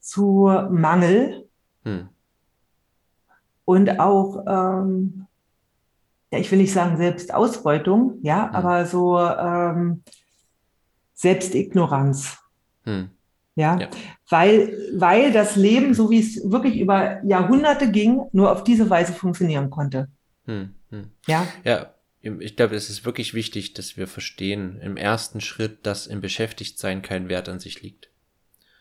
zu 0.00 0.50
Mangel 0.70 1.46
hm. 1.84 2.08
und 3.66 4.00
auch 4.00 4.42
ähm, 4.48 5.26
ja, 6.30 6.38
ich 6.38 6.50
will 6.50 6.60
nicht 6.60 6.72
sagen 6.72 6.96
Selbstausbeutung, 6.96 8.20
ja, 8.22 8.48
hm. 8.48 8.54
aber 8.54 8.86
so 8.86 9.18
ähm, 9.18 10.02
Selbstignoranz. 11.12 12.38
Hm. 12.84 13.10
Ja? 13.54 13.78
ja, 13.78 13.88
Weil, 14.30 14.78
weil 14.94 15.30
das 15.30 15.56
Leben, 15.56 15.92
so 15.92 16.08
wie 16.08 16.20
es 16.20 16.50
wirklich 16.50 16.80
über 16.80 17.22
Jahrhunderte 17.22 17.90
ging, 17.90 18.22
nur 18.32 18.50
auf 18.50 18.64
diese 18.64 18.88
Weise 18.88 19.12
funktionieren 19.12 19.68
konnte. 19.68 20.08
Hm. 20.46 20.74
Hm. 20.88 21.10
Ja. 21.26 21.46
Ja, 21.64 21.88
ich 22.40 22.56
glaube, 22.56 22.76
es 22.76 22.90
ist 22.90 23.04
wirklich 23.04 23.34
wichtig, 23.34 23.74
dass 23.74 23.96
wir 23.96 24.06
verstehen 24.06 24.80
im 24.82 24.96
ersten 24.96 25.40
Schritt, 25.40 25.84
dass 25.84 26.06
im 26.06 26.20
Beschäftigtsein 26.20 27.02
kein 27.02 27.28
Wert 27.28 27.48
an 27.48 27.60
sich 27.60 27.82
liegt. 27.82 28.10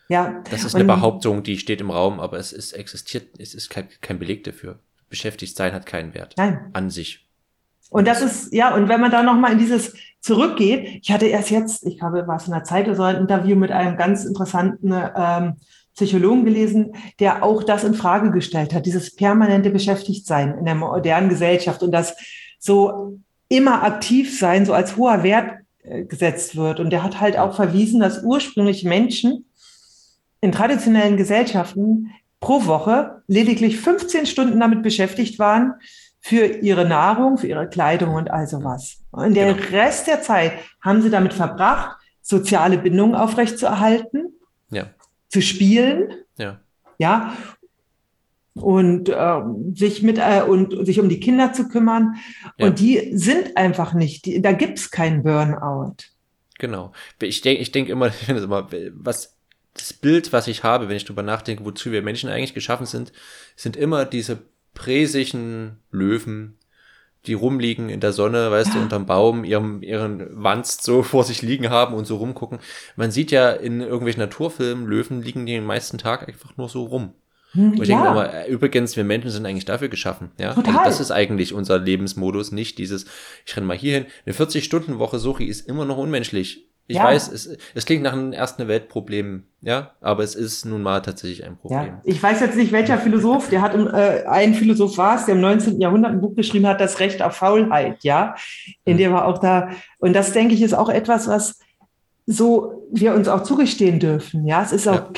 Ja. 0.10 0.42
Das 0.50 0.64
ist 0.64 0.76
eine 0.76 0.86
Behauptung, 0.86 1.44
die 1.44 1.58
steht 1.58 1.82
im 1.82 1.92
Raum, 1.92 2.20
aber 2.20 2.38
es 2.38 2.54
ist 2.54 2.74
existiert, 2.74 3.40
es 3.40 3.54
ist 3.54 3.70
kein, 3.70 3.90
kein 4.02 4.20
Beleg 4.20 4.44
dafür. 4.44 4.80
Beschäftigt 5.10 5.60
hat 5.60 5.86
keinen 5.86 6.14
Wert. 6.14 6.36
Nein. 6.38 6.70
An 6.74 6.90
sich. 6.90 7.26
Und 7.90 8.08
das 8.08 8.22
ist, 8.22 8.54
ja, 8.54 8.76
und 8.76 8.90
wenn 8.90 9.00
man 9.00 9.12
da 9.12 9.24
nochmal 9.24 9.54
in 9.54 9.60
dieses 9.60 9.94
zurückgeht, 10.20 11.00
ich 11.02 11.12
hatte 11.12 11.28
erst 11.28 11.52
jetzt, 11.52 11.86
ich 11.86 12.00
glaube, 12.00 12.28
war 12.28 12.36
es 12.36 12.48
in 12.48 12.54
der 12.54 12.64
Zeit 12.64 12.86
oder 12.88 12.96
so, 12.96 13.04
ein 13.04 13.16
Interview 13.16 13.56
mit 13.56 13.72
einem 13.72 13.96
ganz 13.98 14.26
interessanten 14.26 14.94
ähm, 14.94 15.56
Psychologen 15.94 16.44
gelesen, 16.46 16.94
der 17.20 17.44
auch 17.44 17.64
das 17.64 17.84
in 17.84 17.94
Frage 17.94 18.32
gestellt 18.32 18.74
hat, 18.74 18.86
dieses 18.86 19.16
permanente 19.16 19.70
Beschäftigtsein 19.70 20.58
in 20.58 20.66
der 20.66 20.76
modernen 20.76 21.30
Gesellschaft 21.30 21.82
und 21.82 21.92
das 21.92 22.16
so 22.60 23.20
immer 23.50 23.84
aktiv 23.84 24.38
sein, 24.38 24.66
so 24.66 24.74
als 24.74 24.98
hoher 24.98 25.24
Wert 25.24 25.60
äh, 25.84 26.04
gesetzt 26.04 26.56
wird. 26.56 26.80
Und 26.80 26.90
der 26.90 27.04
hat 27.04 27.20
halt 27.20 27.38
auch 27.38 27.56
verwiesen, 27.56 28.00
dass 28.00 28.24
ursprünglich 28.24 28.84
Menschen 28.84 29.46
in 30.42 30.52
traditionellen 30.52 31.18
Gesellschaften 31.18 32.12
pro 32.40 32.66
Woche 32.66 33.24
lediglich 33.28 33.80
15 33.80 34.26
Stunden 34.26 34.60
damit 34.60 34.84
beschäftigt 34.84 35.40
waren, 35.40 35.74
für 36.20 36.46
ihre 36.46 36.86
Nahrung, 36.86 37.38
für 37.38 37.48
ihre 37.48 37.70
Kleidung 37.70 38.16
und 38.16 38.30
all 38.30 38.48
sowas. 38.48 38.98
Und 39.12 39.34
der 39.36 39.54
genau. 39.54 39.70
Rest 39.70 40.08
der 40.08 40.22
Zeit 40.22 40.54
haben 40.82 41.02
sie 41.02 41.10
damit 41.10 41.34
verbracht, 41.34 41.96
soziale 42.22 42.78
Bindungen 42.78 43.16
aufrechtzuerhalten, 43.16 44.34
ja. 44.70 44.88
zu 45.30 45.42
spielen, 45.42 46.14
ja, 46.38 46.60
ja 46.98 47.34
und 48.62 49.10
äh, 49.10 49.42
sich 49.74 50.04
mit 50.04 50.18
äh, 50.18 50.42
und 50.42 50.86
sich 50.86 51.00
um 51.00 51.10
die 51.10 51.20
Kinder 51.20 51.54
zu 51.54 51.68
kümmern. 51.68 52.16
Ja. 52.58 52.68
Und 52.68 52.80
die 52.80 53.12
sind 53.14 53.58
einfach 53.58 53.94
nicht, 53.94 54.26
die, 54.26 54.42
da 54.42 54.52
gibt's 54.52 54.92
keinen 54.92 55.24
Burnout. 55.24 55.96
Genau. 56.60 56.92
Ich 57.22 57.42
denke, 57.42 57.62
ich 57.62 57.72
denke 57.72 57.92
immer, 57.92 58.12
immer, 58.28 58.68
was 58.94 59.38
das 59.74 59.94
Bild, 59.94 60.34
was 60.34 60.48
ich 60.48 60.64
habe, 60.64 60.90
wenn 60.90 60.98
ich 60.98 61.06
drüber 61.06 61.24
nachdenke, 61.24 61.64
wozu 61.64 61.92
wir 61.92 62.02
Menschen 62.02 62.30
eigentlich 62.30 62.54
geschaffen 62.54 62.86
sind, 62.86 63.12
sind 63.56 63.78
immer 63.78 64.06
diese 64.06 64.40
präsigen 64.74 65.78
Löwen, 65.92 66.58
die 67.26 67.34
rumliegen 67.34 67.90
in 67.90 68.00
der 68.00 68.14
Sonne, 68.14 68.52
weißt 68.52 68.76
du, 68.76 68.80
unterm 68.80 69.06
Baum, 69.06 69.44
ihren, 69.44 69.82
ihren 69.82 70.28
Wanst 70.32 70.84
so 70.84 71.04
vor 71.04 71.24
sich 71.24 71.42
liegen 71.42 71.70
haben 71.70 71.94
und 71.94 72.06
so 72.06 72.18
rumgucken. 72.18 72.60
Man 72.96 73.12
sieht 73.12 73.32
ja 73.32 73.52
in 73.52 73.82
irgendwelchen 73.82 74.22
Naturfilmen, 74.22 74.86
Löwen 74.86 75.22
liegen 75.22 75.46
den 75.46 75.66
meisten 75.66 75.98
Tag 75.98 76.28
einfach 76.28 76.58
nur 76.58 76.70
so 76.70 76.86
rum. 76.86 77.14
Hm, 77.58 77.74
ich 77.82 77.90
ja. 77.90 77.98
denke 78.04 78.14
mal, 78.14 78.26
äh, 78.28 78.48
übrigens, 78.50 78.96
wir 78.96 79.04
Menschen 79.04 79.32
sind 79.32 79.46
eigentlich 79.46 79.66
dafür 79.66 79.90
geschaffen. 79.90 80.32
Ja? 80.40 80.54
Total. 80.54 80.76
Also 80.78 80.84
das 80.86 81.00
ist 81.00 81.12
eigentlich 81.12 81.54
unser 81.54 81.80
Lebensmodus, 81.80 82.52
nicht 82.52 82.78
dieses, 82.78 83.06
ich 83.46 83.56
renne 83.58 83.66
mal 83.66 83.78
hierhin. 83.78 84.06
Eine 84.26 84.36
40-Stunden-Woche, 84.36 85.20
Suchi, 85.20 85.46
ist 85.46 85.68
immer 85.68 85.86
noch 85.86 85.98
unmenschlich. 85.98 86.66
Ich 86.90 86.96
Ja. 86.96 87.04
weiß, 87.04 87.30
es, 87.34 87.58
es 87.76 87.86
klingt 87.86 88.04
nach 88.04 88.14
einem 88.14 88.32
ersten 88.32 88.70
Weltproblem, 88.70 89.44
ja, 89.62 89.92
aber 90.00 90.24
es 90.24 90.36
ist 90.36 90.64
nun 90.64 90.82
mal 90.82 91.02
tatsächlich 91.02 91.44
ein 91.44 91.58
Problem. 91.58 91.86
Ja, 91.86 92.02
ich 92.06 92.24
weiß 92.24 92.40
jetzt 92.40 92.56
nicht, 92.56 92.72
welcher 92.72 92.98
Philosoph, 92.98 93.50
der 93.50 93.62
hat, 93.62 93.74
im, 93.76 93.88
äh, 93.88 94.24
ein 94.26 94.54
Philosoph 94.54 94.98
war 94.98 95.18
es, 95.18 95.26
der 95.26 95.36
im 95.36 95.42
19. 95.42 95.82
Jahrhundert 95.82 96.14
ein 96.14 96.22
Buch 96.22 96.34
geschrieben 96.36 96.66
hat, 96.66 96.80
das 96.80 97.02
Recht 97.02 97.22
auf 97.22 97.36
Faulheit, 97.36 97.98
ja, 98.06 98.36
in 98.86 98.94
Mhm. 98.94 98.98
dem 99.00 99.12
er 99.16 99.26
auch 99.26 99.40
da, 99.40 99.70
und 100.00 100.14
das 100.14 100.32
denke 100.32 100.54
ich 100.54 100.62
ist 100.62 100.74
auch 100.74 100.88
etwas, 100.88 101.28
was 101.28 101.60
so 102.26 102.88
wir 102.92 103.14
uns 103.16 103.28
auch 103.28 103.44
zugestehen 103.44 104.00
dürfen, 104.00 104.48
ja, 104.48 104.62
es 104.64 104.72
ist 104.72 104.86
Ja. 104.86 105.10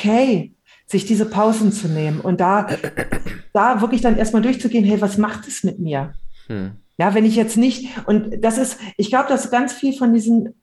Sich 0.89 1.05
diese 1.05 1.25
Pausen 1.25 1.71
zu 1.71 1.87
nehmen 1.87 2.19
und 2.19 2.39
da, 2.41 2.67
da 3.53 3.79
wirklich 3.81 4.01
dann 4.01 4.17
erstmal 4.17 4.41
durchzugehen, 4.41 4.83
hey, 4.83 4.99
was 5.01 5.17
macht 5.17 5.47
es 5.47 5.63
mit 5.63 5.79
mir? 5.79 6.13
Hm. 6.47 6.71
Ja, 6.97 7.13
wenn 7.13 7.25
ich 7.25 7.35
jetzt 7.35 7.57
nicht, 7.57 7.87
und 8.07 8.43
das 8.43 8.57
ist, 8.57 8.77
ich 8.97 9.09
glaube, 9.09 9.29
dass 9.29 9.51
ganz 9.51 9.71
viel 9.71 9.93
von 9.93 10.13
diesen, 10.13 10.55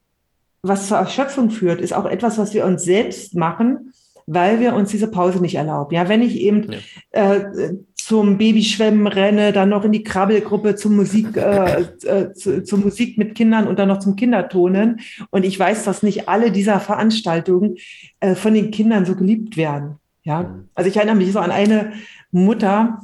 was 0.62 0.88
zur 0.88 0.98
Erschöpfung 0.98 1.50
führt, 1.50 1.80
ist 1.80 1.92
auch 1.92 2.06
etwas, 2.06 2.38
was 2.38 2.54
wir 2.54 2.64
uns 2.66 2.82
selbst 2.82 3.36
machen, 3.36 3.92
weil 4.26 4.58
wir 4.58 4.74
uns 4.74 4.90
diese 4.90 5.06
Pause 5.08 5.40
nicht 5.40 5.54
erlauben. 5.54 5.94
Ja, 5.94 6.08
wenn 6.08 6.22
ich 6.22 6.40
eben 6.40 6.66
Ja. 7.14 7.36
äh, 7.36 7.74
zum 7.94 8.38
Babyschwemmen 8.38 9.06
renne, 9.06 9.52
dann 9.52 9.68
noch 9.68 9.84
in 9.84 9.92
die 9.92 10.04
Krabbelgruppe 10.04 10.74
zum 10.76 10.96
Musik, 10.96 11.36
äh, 11.36 11.82
äh, 12.04 12.32
zu, 12.34 12.62
zur 12.62 12.78
Musik 12.80 13.16
mit 13.18 13.34
Kindern 13.34 13.66
und 13.66 13.78
dann 13.78 13.88
noch 13.88 13.98
zum 13.98 14.16
Kindertonen. 14.16 15.00
Und 15.30 15.44
ich 15.44 15.58
weiß, 15.58 15.84
dass 15.84 16.02
nicht 16.02 16.28
alle 16.28 16.50
dieser 16.50 16.78
Veranstaltungen 16.80 17.76
äh, 18.20 18.34
von 18.34 18.54
den 18.54 18.70
Kindern 18.70 19.06
so 19.06 19.14
geliebt 19.16 19.56
werden. 19.56 19.96
Ja, 20.26 20.56
also 20.74 20.90
ich 20.90 20.96
erinnere 20.96 21.14
mich 21.14 21.30
so 21.30 21.38
an 21.38 21.52
eine 21.52 21.92
Mutter, 22.32 23.00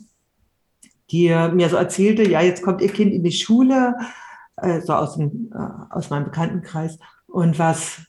die 1.12 1.28
mir 1.28 1.68
so 1.68 1.76
erzählte, 1.76 2.28
ja, 2.28 2.42
jetzt 2.42 2.64
kommt 2.64 2.80
ihr 2.80 2.88
Kind 2.88 3.12
in 3.12 3.22
die 3.22 3.30
Schule, 3.30 3.94
äh, 4.56 4.80
so 4.80 4.92
aus, 4.94 5.14
dem, 5.14 5.52
äh, 5.54 5.94
aus 5.94 6.10
meinem 6.10 6.24
Bekanntenkreis. 6.24 6.98
Und 7.28 7.60
was, 7.60 8.00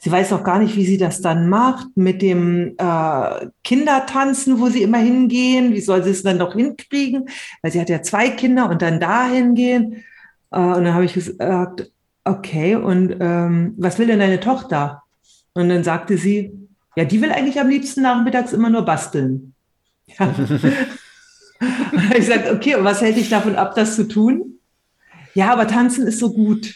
sie 0.00 0.12
weiß 0.12 0.32
noch 0.32 0.44
gar 0.44 0.58
nicht, 0.58 0.76
wie 0.76 0.84
sie 0.84 0.98
das 0.98 1.22
dann 1.22 1.48
macht 1.48 1.96
mit 1.96 2.20
dem 2.20 2.74
äh, 2.76 3.46
Kindertanzen, 3.64 4.60
wo 4.60 4.68
sie 4.68 4.82
immer 4.82 4.98
hingehen. 4.98 5.72
Wie 5.72 5.80
soll 5.80 6.04
sie 6.04 6.10
es 6.10 6.22
dann 6.22 6.36
noch 6.36 6.52
hinkriegen? 6.52 7.30
Weil 7.62 7.72
sie 7.72 7.80
hat 7.80 7.88
ja 7.88 8.02
zwei 8.02 8.28
Kinder 8.28 8.68
und 8.68 8.82
dann 8.82 9.00
da 9.00 9.28
hingehen. 9.28 10.04
Äh, 10.50 10.58
und 10.60 10.84
dann 10.84 10.92
habe 10.92 11.06
ich 11.06 11.14
gesagt, 11.14 11.90
okay, 12.24 12.76
und 12.76 13.16
ähm, 13.18 13.74
was 13.78 13.98
will 13.98 14.08
denn 14.08 14.18
deine 14.18 14.40
Tochter? 14.40 15.04
Und 15.54 15.70
dann 15.70 15.84
sagte 15.84 16.18
sie, 16.18 16.52
ja, 16.96 17.04
die 17.04 17.20
will 17.22 17.32
eigentlich 17.32 17.60
am 17.60 17.68
liebsten 17.68 18.02
nachmittags 18.02 18.52
immer 18.52 18.70
nur 18.70 18.82
basteln. 18.82 19.54
Ja. 20.18 20.34
Ich 22.10 22.26
gesagt, 22.26 22.50
okay, 22.50 22.74
und 22.74 22.82
was 22.84 23.00
hält 23.00 23.16
dich 23.16 23.28
davon 23.30 23.54
ab, 23.54 23.74
das 23.76 23.94
zu 23.94 24.08
tun? 24.08 24.58
Ja, 25.34 25.52
aber 25.52 25.68
tanzen 25.68 26.06
ist 26.08 26.18
so 26.18 26.32
gut. 26.32 26.74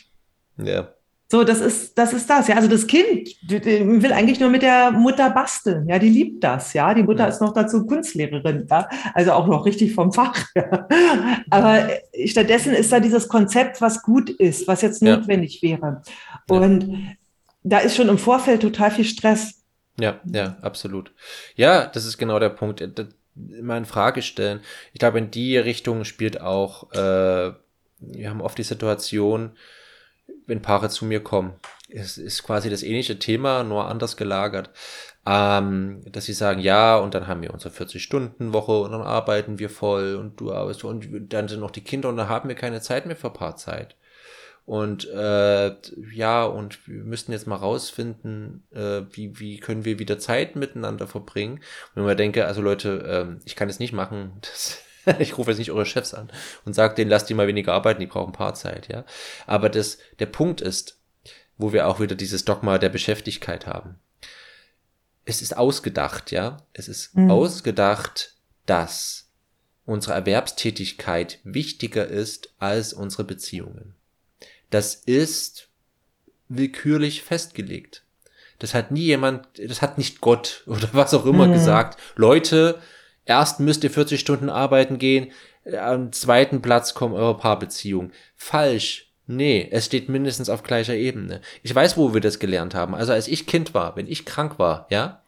Ja. 0.62 0.90
So, 1.28 1.42
das 1.42 1.60
ist, 1.60 1.98
das 1.98 2.12
ist 2.12 2.30
das. 2.30 2.46
Ja, 2.46 2.54
also 2.54 2.68
das 2.68 2.86
Kind 2.86 3.28
die- 3.50 3.60
die 3.60 3.80
will 4.02 4.12
eigentlich 4.12 4.38
nur 4.38 4.48
mit 4.48 4.62
der 4.62 4.92
Mutter 4.92 5.28
basteln. 5.30 5.88
Ja, 5.88 5.98
die 5.98 6.08
liebt 6.08 6.44
das. 6.44 6.72
Ja, 6.72 6.94
die 6.94 7.02
Mutter 7.02 7.24
Ja. 7.24 7.28
ist 7.30 7.40
noch 7.40 7.52
dazu 7.52 7.84
Kunstlehrerin. 7.84 8.68
Ja, 8.70 8.88
also 9.12 9.32
auch 9.32 9.48
noch 9.48 9.66
richtig 9.66 9.92
vom 9.92 10.12
Fach. 10.12 10.46
Ja. 10.54 10.86
Aber 11.50 11.88
stattdessen 12.26 12.72
ist 12.72 12.92
da 12.92 13.00
dieses 13.00 13.26
Konzept, 13.26 13.80
was 13.80 14.02
gut 14.02 14.30
ist, 14.30 14.68
was 14.68 14.82
jetzt 14.82 15.02
Ja. 15.02 15.16
notwendig 15.16 15.60
wäre. 15.62 16.02
Ja. 16.48 16.56
Und 16.56 17.16
da 17.64 17.78
ist 17.78 17.96
schon 17.96 18.08
im 18.08 18.18
Vorfeld 18.18 18.62
total 18.62 18.92
viel 18.92 19.04
Stress. 19.04 19.64
Ja, 19.98 20.20
ja, 20.24 20.56
absolut. 20.60 21.12
Ja, 21.54 21.86
das 21.86 22.04
ist 22.04 22.18
genau 22.18 22.38
der 22.38 22.50
Punkt. 22.50 22.80
Äh, 22.80 22.90
Immer 23.58 23.76
in 23.76 23.84
Frage 23.84 24.22
stellen. 24.22 24.60
Ich 24.94 24.98
glaube, 24.98 25.18
in 25.18 25.30
die 25.30 25.58
Richtung 25.58 26.04
spielt 26.04 26.40
auch, 26.40 26.90
äh, 26.92 27.52
wir 27.98 28.30
haben 28.30 28.40
oft 28.40 28.56
die 28.56 28.62
Situation, 28.62 29.52
wenn 30.46 30.62
Paare 30.62 30.88
zu 30.88 31.04
mir 31.04 31.22
kommen. 31.22 31.54
Es 31.88 32.18
ist 32.18 32.42
quasi 32.44 32.70
das 32.70 32.82
ähnliche 32.82 33.18
Thema, 33.18 33.62
nur 33.62 33.88
anders 33.88 34.16
gelagert. 34.16 34.70
Ähm, 35.26 36.02
dass 36.10 36.24
sie 36.24 36.32
sagen, 36.32 36.60
ja, 36.60 36.96
und 36.96 37.14
dann 37.14 37.26
haben 37.26 37.42
wir 37.42 37.52
unsere 37.52 37.74
40-Stunden-Woche 37.74 38.72
und 38.80 38.92
dann 38.92 39.02
arbeiten 39.02 39.58
wir 39.58 39.68
voll 39.70 40.14
und 40.14 40.40
du 40.40 40.52
arbeitest 40.52 40.84
und 40.84 41.28
dann 41.32 41.48
sind 41.48 41.60
noch 41.60 41.72
die 41.72 41.84
Kinder 41.84 42.08
und 42.08 42.16
dann 42.16 42.28
haben 42.28 42.48
wir 42.48 42.56
keine 42.56 42.80
Zeit 42.80 43.06
mehr 43.06 43.16
für 43.16 43.30
Paarzeit. 43.30 43.96
Und 44.66 45.08
äh, 45.08 45.76
ja, 46.12 46.44
und 46.44 46.86
wir 46.88 47.04
müssten 47.04 47.30
jetzt 47.30 47.46
mal 47.46 47.54
rausfinden, 47.54 48.64
äh, 48.72 49.02
wie, 49.12 49.38
wie 49.38 49.60
können 49.60 49.84
wir 49.84 50.00
wieder 50.00 50.18
Zeit 50.18 50.56
miteinander 50.56 51.06
verbringen. 51.06 51.54
Und 51.54 51.96
wenn 51.96 52.04
man 52.04 52.16
denke, 52.16 52.46
also 52.46 52.60
Leute, 52.62 53.04
ähm, 53.08 53.40
ich 53.44 53.54
kann 53.54 53.68
es 53.68 53.78
nicht 53.78 53.92
machen, 53.92 54.32
das, 54.40 54.78
ich 55.20 55.38
rufe 55.38 55.50
jetzt 55.52 55.58
nicht 55.58 55.70
eure 55.70 55.86
Chefs 55.86 56.14
an 56.14 56.30
und 56.64 56.74
sage 56.74 56.96
denen, 56.96 57.10
lasst 57.10 57.30
die 57.30 57.34
mal 57.34 57.46
weniger 57.46 57.74
arbeiten, 57.74 58.00
die 58.00 58.08
brauchen 58.08 58.32
Paarzeit, 58.32 58.88
ja. 58.88 59.04
Aber 59.46 59.68
das, 59.68 59.98
der 60.18 60.26
Punkt 60.26 60.60
ist, 60.60 60.98
wo 61.58 61.72
wir 61.72 61.86
auch 61.86 62.00
wieder 62.00 62.16
dieses 62.16 62.44
Dogma 62.44 62.78
der 62.78 62.88
Beschäftigkeit 62.88 63.68
haben. 63.68 64.00
Es 65.24 65.42
ist 65.42 65.56
ausgedacht, 65.56 66.32
ja. 66.32 66.56
Es 66.72 66.88
ist 66.88 67.16
Mhm. 67.16 67.30
ausgedacht, 67.30 68.34
dass 68.66 69.30
unsere 69.84 70.14
Erwerbstätigkeit 70.14 71.38
wichtiger 71.44 72.06
ist 72.06 72.52
als 72.58 72.92
unsere 72.92 73.22
Beziehungen. 73.22 73.95
Das 74.70 74.94
ist 74.94 75.68
willkürlich 76.48 77.22
festgelegt. 77.22 78.02
Das 78.58 78.72
hat 78.74 78.90
nie 78.90 79.02
jemand, 79.02 79.46
das 79.58 79.82
hat 79.82 79.98
nicht 79.98 80.20
Gott 80.20 80.62
oder 80.66 80.88
was 80.92 81.14
auch 81.14 81.26
immer 81.26 81.46
Mhm. 81.46 81.52
gesagt. 81.52 81.98
Leute, 82.16 82.80
erst 83.24 83.60
müsst 83.60 83.84
ihr 83.84 83.90
40 83.90 84.20
Stunden 84.20 84.48
arbeiten 84.48 84.98
gehen, 84.98 85.32
äh, 85.64 85.76
am 85.76 86.12
zweiten 86.12 86.62
Platz 86.62 86.94
kommen 86.94 87.14
eure 87.14 87.36
Paarbeziehungen. 87.36 88.12
Falsch. 88.36 89.02
Nee, 89.28 89.68
es 89.72 89.86
steht 89.86 90.08
mindestens 90.08 90.48
auf 90.48 90.62
gleicher 90.62 90.94
Ebene. 90.94 91.40
Ich 91.64 91.74
weiß, 91.74 91.96
wo 91.96 92.14
wir 92.14 92.20
das 92.20 92.38
gelernt 92.38 92.76
haben. 92.76 92.94
Also 92.94 93.12
als 93.12 93.26
ich 93.26 93.46
Kind 93.46 93.74
war, 93.74 93.96
wenn 93.96 94.06
ich 94.06 94.24
krank 94.24 94.60
war, 94.60 94.86
ja, 94.88 95.24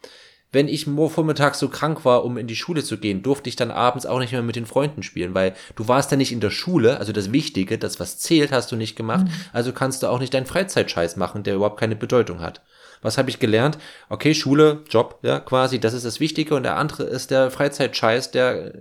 wenn 0.51 0.69
ich 0.69 0.87
vormittags 0.87 1.59
so 1.59 1.69
krank 1.69 2.05
war, 2.05 2.25
um 2.25 2.39
in 2.39 2.47
die 2.47 2.57
Schule 2.57 2.83
zu 2.83 2.99
gehen, 2.99 3.23
durfte 3.23 3.49
ich 3.49 3.57
dann 3.57 3.71
abends 3.71 4.07
auch 4.07 4.19
nicht 4.19 4.33
mehr 4.33 4.43
mit 4.43 4.57
den 4.57 4.67
Freunden 4.67 5.03
spielen, 5.03 5.35
weil 5.35 5.55
du 5.77 5.89
warst 5.89 6.11
dann 6.11 6.19
nicht 6.19 6.33
in 6.33 6.41
der 6.41 6.51
Schule, 6.51 6.99
also 6.99 7.13
das 7.13 7.33
Wichtige, 7.33 7.77
das 7.79 8.01
was 8.01 8.19
zählt, 8.19 8.51
hast 8.51 8.73
du 8.73 8.77
nicht 8.77 8.97
gemacht, 8.97 9.27
also 9.53 9.73
kannst 9.73 10.03
du 10.03 10.07
auch 10.07 10.21
nicht 10.21 10.33
deinen 10.33 10.47
Freizeitscheiß 10.47 11.17
machen, 11.17 11.43
der 11.43 11.57
überhaupt 11.57 11.79
keine 11.79 11.97
Bedeutung 11.97 12.41
hat. 12.41 12.63
Was 13.03 13.19
habe 13.19 13.31
ich 13.31 13.39
gelernt? 13.39 13.79
Okay, 14.09 14.35
Schule, 14.35 14.83
Job, 14.89 15.19
ja, 15.23 15.39
quasi, 15.39 15.79
das 15.79 15.95
ist 15.95 16.05
das 16.05 16.19
Wichtige 16.19 16.55
und 16.55 16.63
der 16.63 16.77
andere 16.77 17.05
ist 17.05 17.31
der 17.31 17.51
Freizeitscheiß, 17.51 18.31
der 18.31 18.73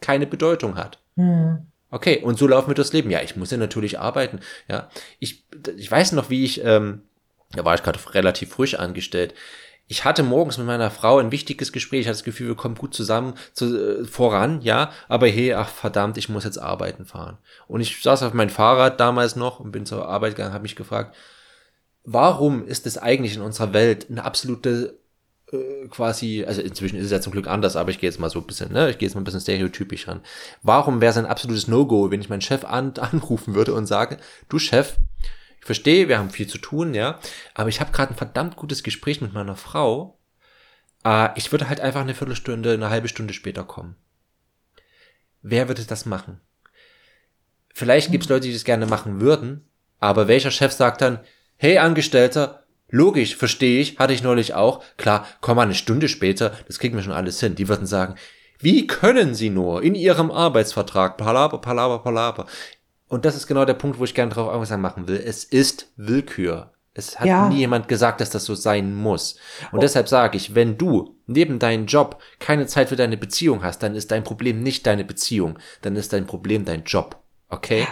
keine 0.00 0.26
Bedeutung 0.26 0.76
hat. 0.76 1.00
Hm. 1.16 1.66
Okay, 1.90 2.20
und 2.22 2.38
so 2.38 2.46
laufen 2.46 2.68
wir 2.68 2.74
durchs 2.74 2.92
Leben. 2.92 3.10
Ja, 3.10 3.22
ich 3.22 3.34
muss 3.34 3.50
ja 3.50 3.56
natürlich 3.56 3.98
arbeiten. 3.98 4.40
Ja, 4.68 4.90
ich, 5.18 5.44
ich 5.76 5.90
weiß 5.90 6.12
noch, 6.12 6.28
wie 6.28 6.44
ich, 6.44 6.62
ähm, 6.62 7.02
da 7.52 7.64
war 7.64 7.74
ich 7.74 7.82
gerade 7.82 7.98
relativ 8.14 8.50
frisch 8.50 8.74
angestellt. 8.74 9.34
Ich 9.90 10.04
hatte 10.04 10.22
morgens 10.22 10.58
mit 10.58 10.66
meiner 10.66 10.90
Frau 10.90 11.18
ein 11.18 11.32
wichtiges 11.32 11.72
Gespräch. 11.72 12.02
Ich 12.02 12.06
hatte 12.06 12.18
das 12.18 12.24
Gefühl, 12.24 12.48
wir 12.48 12.54
kommen 12.54 12.74
gut 12.74 12.94
zusammen 12.94 13.34
zu, 13.54 14.00
äh, 14.00 14.04
voran, 14.04 14.60
ja. 14.60 14.92
Aber 15.08 15.26
hey, 15.26 15.54
ach 15.54 15.68
verdammt, 15.68 16.18
ich 16.18 16.28
muss 16.28 16.44
jetzt 16.44 16.58
arbeiten 16.58 17.06
fahren. 17.06 17.38
Und 17.66 17.80
ich 17.80 18.02
saß 18.02 18.22
auf 18.22 18.34
meinem 18.34 18.50
Fahrrad 18.50 19.00
damals 19.00 19.34
noch 19.34 19.60
und 19.60 19.72
bin 19.72 19.86
zur 19.86 20.06
Arbeit 20.06 20.36
gegangen, 20.36 20.52
habe 20.52 20.62
mich 20.62 20.76
gefragt, 20.76 21.16
warum 22.04 22.66
ist 22.66 22.86
es 22.86 22.98
eigentlich 22.98 23.34
in 23.34 23.42
unserer 23.42 23.72
Welt 23.72 24.06
eine 24.10 24.24
absolute 24.24 24.98
äh, 25.52 25.88
quasi, 25.88 26.44
also 26.46 26.60
inzwischen 26.60 26.96
ist 26.96 27.06
es 27.06 27.10
ja 27.10 27.20
zum 27.22 27.32
Glück 27.32 27.46
anders, 27.46 27.76
aber 27.76 27.90
ich 27.90 27.98
gehe 27.98 28.10
jetzt 28.10 28.20
mal 28.20 28.28
so 28.28 28.40
ein 28.40 28.46
bisschen, 28.46 28.72
ne, 28.72 28.90
ich 28.90 28.98
gehe 28.98 29.08
jetzt 29.08 29.14
mal 29.14 29.22
ein 29.22 29.24
bisschen 29.24 29.40
stereotypisch 29.40 30.06
ran. 30.06 30.20
Warum 30.62 31.00
wäre 31.00 31.10
es 31.10 31.16
ein 31.16 31.26
absolutes 31.26 31.68
No-Go, 31.68 32.10
wenn 32.10 32.20
ich 32.20 32.28
meinen 32.28 32.42
Chef 32.42 32.64
an, 32.64 32.92
anrufen 32.98 33.54
würde 33.54 33.72
und 33.72 33.86
sage, 33.86 34.18
du 34.50 34.58
Chef, 34.58 34.96
verstehe, 35.68 36.08
wir 36.08 36.18
haben 36.18 36.30
viel 36.30 36.46
zu 36.46 36.56
tun, 36.56 36.94
ja, 36.94 37.18
aber 37.52 37.68
ich 37.68 37.80
habe 37.80 37.92
gerade 37.92 38.14
ein 38.14 38.16
verdammt 38.16 38.56
gutes 38.56 38.82
Gespräch 38.82 39.20
mit 39.20 39.34
meiner 39.34 39.54
Frau. 39.54 40.18
Äh, 41.04 41.28
ich 41.36 41.52
würde 41.52 41.68
halt 41.68 41.80
einfach 41.80 42.00
eine 42.00 42.14
Viertelstunde, 42.14 42.72
eine 42.72 42.88
halbe 42.88 43.08
Stunde 43.08 43.34
später 43.34 43.64
kommen. 43.64 43.94
Wer 45.42 45.68
würde 45.68 45.84
das 45.84 46.06
machen? 46.06 46.40
Vielleicht 47.74 48.10
gibt 48.10 48.24
es 48.24 48.30
Leute, 48.30 48.46
die 48.46 48.54
das 48.54 48.64
gerne 48.64 48.86
machen 48.86 49.20
würden, 49.20 49.68
aber 50.00 50.26
welcher 50.26 50.50
Chef 50.50 50.72
sagt 50.72 51.02
dann, 51.02 51.20
hey 51.58 51.76
Angestellter, 51.76 52.64
logisch, 52.88 53.36
verstehe 53.36 53.82
ich, 53.82 53.98
hatte 53.98 54.14
ich 54.14 54.22
neulich 54.22 54.54
auch, 54.54 54.82
klar, 54.96 55.26
komm 55.42 55.56
mal 55.56 55.64
eine 55.64 55.74
Stunde 55.74 56.08
später, 56.08 56.56
das 56.66 56.78
kriegen 56.78 56.96
wir 56.96 57.02
schon 57.02 57.12
alles 57.12 57.40
hin. 57.40 57.56
Die 57.56 57.68
würden 57.68 57.86
sagen, 57.86 58.14
wie 58.58 58.86
können 58.86 59.34
Sie 59.34 59.50
nur 59.50 59.82
in 59.82 59.94
Ihrem 59.94 60.30
Arbeitsvertrag, 60.30 61.18
palaber, 61.18 61.60
palaber, 61.60 61.98
palaber. 61.98 62.46
Und 63.08 63.24
das 63.24 63.36
ist 63.36 63.46
genau 63.46 63.64
der 63.64 63.74
Punkt, 63.74 63.98
wo 63.98 64.04
ich 64.04 64.14
gerne 64.14 64.32
drauf 64.32 64.48
aufmerksam 64.48 64.80
machen 64.80 65.08
will. 65.08 65.22
Es 65.24 65.44
ist 65.44 65.90
Willkür. 65.96 66.72
Es 66.94 67.18
hat 67.18 67.26
ja. 67.26 67.48
nie 67.48 67.58
jemand 67.58 67.86
gesagt, 67.86 68.20
dass 68.20 68.30
das 68.30 68.44
so 68.44 68.54
sein 68.54 68.94
muss. 68.94 69.36
Und 69.70 69.78
oh. 69.78 69.80
deshalb 69.80 70.08
sage 70.08 70.36
ich, 70.36 70.54
wenn 70.54 70.76
du 70.76 71.16
neben 71.26 71.58
deinem 71.58 71.86
Job 71.86 72.20
keine 72.40 72.66
Zeit 72.66 72.88
für 72.88 72.96
deine 72.96 73.16
Beziehung 73.16 73.62
hast, 73.62 73.82
dann 73.82 73.94
ist 73.94 74.10
dein 74.10 74.24
Problem 74.24 74.62
nicht 74.62 74.86
deine 74.86 75.04
Beziehung, 75.04 75.58
dann 75.80 75.94
ist 75.94 76.12
dein 76.12 76.26
Problem 76.26 76.64
dein 76.64 76.82
Job. 76.82 77.16
Okay? 77.48 77.86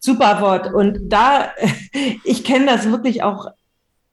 Super 0.00 0.40
Wort. 0.40 0.74
Und 0.74 1.08
da, 1.08 1.52
ich 2.24 2.44
kenne 2.44 2.66
das 2.66 2.90
wirklich 2.90 3.22
auch 3.22 3.46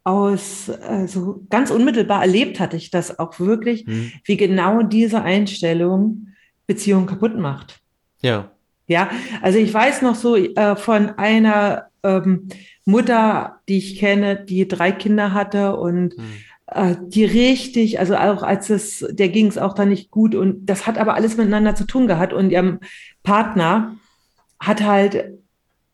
aus, 0.03 0.69
also 0.69 1.43
ganz 1.49 1.71
unmittelbar 1.71 2.21
erlebt 2.21 2.59
hatte 2.59 2.77
ich 2.77 2.91
das 2.91 3.17
auch 3.19 3.39
wirklich, 3.39 3.86
hm. 3.86 4.11
wie 4.23 4.38
genau 4.38 4.84
diese 4.84 5.21
Einstellung 5.21 6.27
Beziehungen 6.67 7.07
kaputt 7.07 7.38
macht. 7.38 7.79
Ja. 8.21 8.51
Ja, 8.88 9.09
also 9.41 9.59
ich 9.59 9.73
weiß 9.73 10.01
noch 10.01 10.15
so 10.15 10.36
äh, 10.36 10.75
von 10.75 11.11
einer 11.11 11.88
ähm, 12.03 12.49
Mutter, 12.86 13.61
die 13.67 13.77
ich 13.77 13.97
kenne, 13.97 14.36
die 14.36 14.67
drei 14.67 14.91
Kinder 14.91 15.34
hatte 15.34 15.77
und 15.77 16.17
mhm. 16.17 16.23
äh, 16.67 16.95
die 17.01 17.23
richtig, 17.23 17.99
also 17.99 18.15
auch 18.15 18.43
als 18.43 18.69
es, 18.69 19.05
der 19.09 19.29
ging 19.29 19.47
es 19.47 19.57
auch 19.57 19.73
da 19.73 19.86
nicht 19.86 20.11
gut 20.11 20.36
und 20.36 20.65
das 20.65 20.86
hat 20.86 20.97
aber 20.97 21.15
alles 21.15 21.38
miteinander 21.38 21.75
zu 21.75 21.86
tun 21.86 22.07
gehabt 22.07 22.34
und 22.34 22.49
ihrem 22.49 22.79
Partner 23.23 23.95
hat 24.59 24.84
halt 24.84 25.34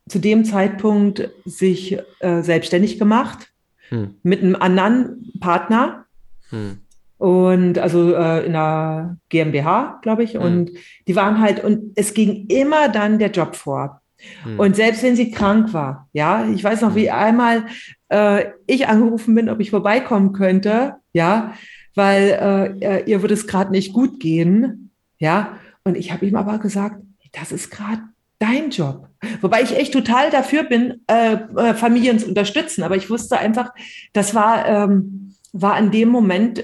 zu 0.07 0.19
dem 0.19 0.43
Zeitpunkt 0.43 1.29
sich 1.45 1.97
äh, 2.19 2.41
selbstständig 2.41 2.97
gemacht 2.97 3.51
mhm. 3.91 4.15
mit 4.23 4.41
einem 4.41 4.55
anderen 4.55 5.31
Partner. 5.39 6.05
Mhm. 6.49 6.79
Und 7.19 7.77
also 7.77 8.15
äh, 8.15 8.45
in 8.45 8.53
der 8.53 9.17
GmbH, 9.27 9.99
glaube 10.01 10.23
ich. 10.23 10.35
Mhm. 10.35 10.41
Und 10.41 10.71
die 11.07 11.15
waren 11.15 11.39
halt, 11.39 11.63
und 11.63 11.91
es 11.95 12.13
ging 12.13 12.47
immer 12.47 12.87
dann 12.87 13.19
der 13.19 13.29
Job 13.29 13.55
vor. 13.57 14.01
Mhm. 14.45 14.59
Und 14.59 14.75
selbst 14.77 15.03
wenn 15.03 15.17
sie 15.17 15.29
krank 15.29 15.73
war, 15.73 16.07
ja, 16.13 16.47
ich 16.47 16.63
weiß 16.63 16.81
noch, 16.81 16.95
wie 16.95 17.09
hm. 17.09 17.17
einmal 17.17 17.65
äh, 18.09 18.45
ich 18.67 18.87
angerufen 18.87 19.35
bin, 19.35 19.49
ob 19.49 19.59
ich 19.59 19.69
vorbeikommen 19.69 20.33
könnte, 20.33 20.95
ja, 21.13 21.53
weil 21.95 22.77
äh, 22.81 22.85
äh 22.85 23.03
ihr 23.05 23.21
würde 23.21 23.33
es 23.33 23.47
gerade 23.47 23.71
nicht 23.71 23.93
gut 23.93 24.19
gehen, 24.19 24.91
ja. 25.19 25.57
Und 25.83 25.95
ich 25.95 26.11
habe 26.11 26.25
ihm 26.25 26.35
aber 26.35 26.57
gesagt, 26.59 27.01
das 27.31 27.51
ist 27.51 27.69
gerade 27.69 28.01
dein 28.39 28.69
Job. 28.69 29.07
Wobei 29.41 29.61
ich 29.61 29.77
echt 29.77 29.93
total 29.93 30.29
dafür 30.29 30.63
bin, 30.63 31.01
äh, 31.07 31.33
äh, 31.33 31.73
Familien 31.73 32.19
zu 32.19 32.27
unterstützen. 32.27 32.83
Aber 32.83 32.95
ich 32.95 33.09
wusste 33.09 33.37
einfach, 33.37 33.73
das 34.13 34.33
war, 34.33 34.65
ähm, 34.67 35.35
war 35.51 35.77
in 35.77 35.91
dem 35.91 36.09
Moment 36.09 36.63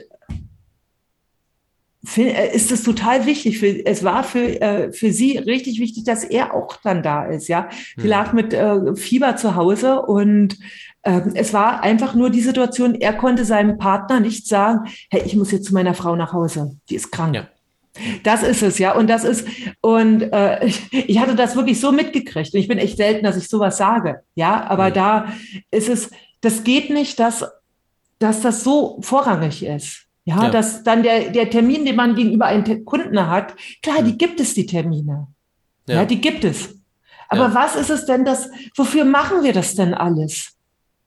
ist 2.54 2.72
es 2.72 2.84
total 2.84 3.26
wichtig. 3.26 3.60
Für, 3.60 3.86
es 3.86 4.04
war 4.04 4.24
für, 4.24 4.62
äh, 4.62 4.94
für 4.94 5.12
sie 5.12 5.38
richtig 5.38 5.80
wichtig, 5.80 6.04
dass 6.04 6.24
er 6.24 6.54
auch 6.54 6.78
dann 6.84 7.04
da 7.04 7.26
ist. 7.26 7.48
Ja, 7.48 7.70
sie 7.96 8.04
hm. 8.04 8.10
lag 8.10 8.34
mit 8.34 8.54
äh, 8.54 8.96
Fieber 8.96 9.36
zu 9.36 9.56
Hause 9.56 10.02
und 10.02 10.58
äh, 11.02 11.22
es 11.34 11.54
war 11.54 11.84
einfach 11.84 12.16
nur 12.16 12.30
die 12.30 12.42
Situation. 12.42 12.96
Er 12.96 13.14
konnte 13.14 13.46
seinem 13.46 13.78
Partner 13.78 14.20
nicht 14.20 14.48
sagen: 14.48 14.88
Hey, 15.10 15.24
ich 15.26 15.36
muss 15.36 15.52
jetzt 15.52 15.66
zu 15.66 15.74
meiner 15.74 15.94
Frau 15.94 16.16
nach 16.16 16.34
Hause. 16.34 16.78
Die 16.90 16.96
ist 16.96 17.12
krank. 17.12 17.36
Ja. 17.36 17.48
Das 18.24 18.44
ist 18.44 18.62
es, 18.62 18.78
ja. 18.78 18.94
Und 18.94 19.10
das 19.10 19.24
ist, 19.24 19.48
und 19.82 20.22
äh, 20.22 20.66
ich 20.92 21.20
hatte 21.20 21.36
das 21.36 21.56
wirklich 21.56 21.80
so 21.80 21.92
mitgekriegt. 21.92 22.54
Und 22.54 22.60
ich 22.60 22.68
bin 22.68 22.78
echt 22.78 22.98
selten, 22.98 23.24
dass 23.24 23.38
ich 23.38 23.48
sowas 23.48 23.78
sage. 23.78 24.22
Ja, 24.36 24.66
aber 24.68 24.90
mhm. 24.90 24.94
da 24.94 25.34
ist 25.72 25.90
es, 25.90 26.12
das 26.42 26.64
geht 26.64 26.90
nicht, 26.90 27.20
dass, 27.20 27.46
dass 28.20 28.42
das 28.42 28.64
so 28.64 29.00
vorrangig 29.02 29.64
ist. 29.64 30.05
Ja, 30.26 30.46
ja, 30.46 30.50
dass 30.50 30.84
dann 30.84 31.04
der, 31.04 31.30
der 31.30 31.50
Termin, 31.52 31.86
den 31.86 31.96
man 31.96 32.16
gegenüber 32.16 32.48
einem 32.48 32.84
Kunden 32.84 33.28
hat, 33.28 33.56
klar, 33.84 34.02
die 34.02 34.12
hm. 34.12 34.18
gibt 34.18 34.40
es, 34.40 34.56
die 34.56 34.66
Termine. 34.66 35.28
Ja, 35.88 35.96
ja 35.96 36.06
die 36.06 36.20
gibt 36.20 36.44
es. 36.44 36.76
Aber 37.30 37.48
ja. 37.48 37.56
was 37.56 37.76
ist 37.76 37.90
es 37.90 38.06
denn, 38.06 38.26
das, 38.26 38.50
wofür 38.76 39.06
machen 39.06 39.44
wir 39.44 39.54
das 39.54 39.76
denn 39.76 39.94
alles? 39.94 40.54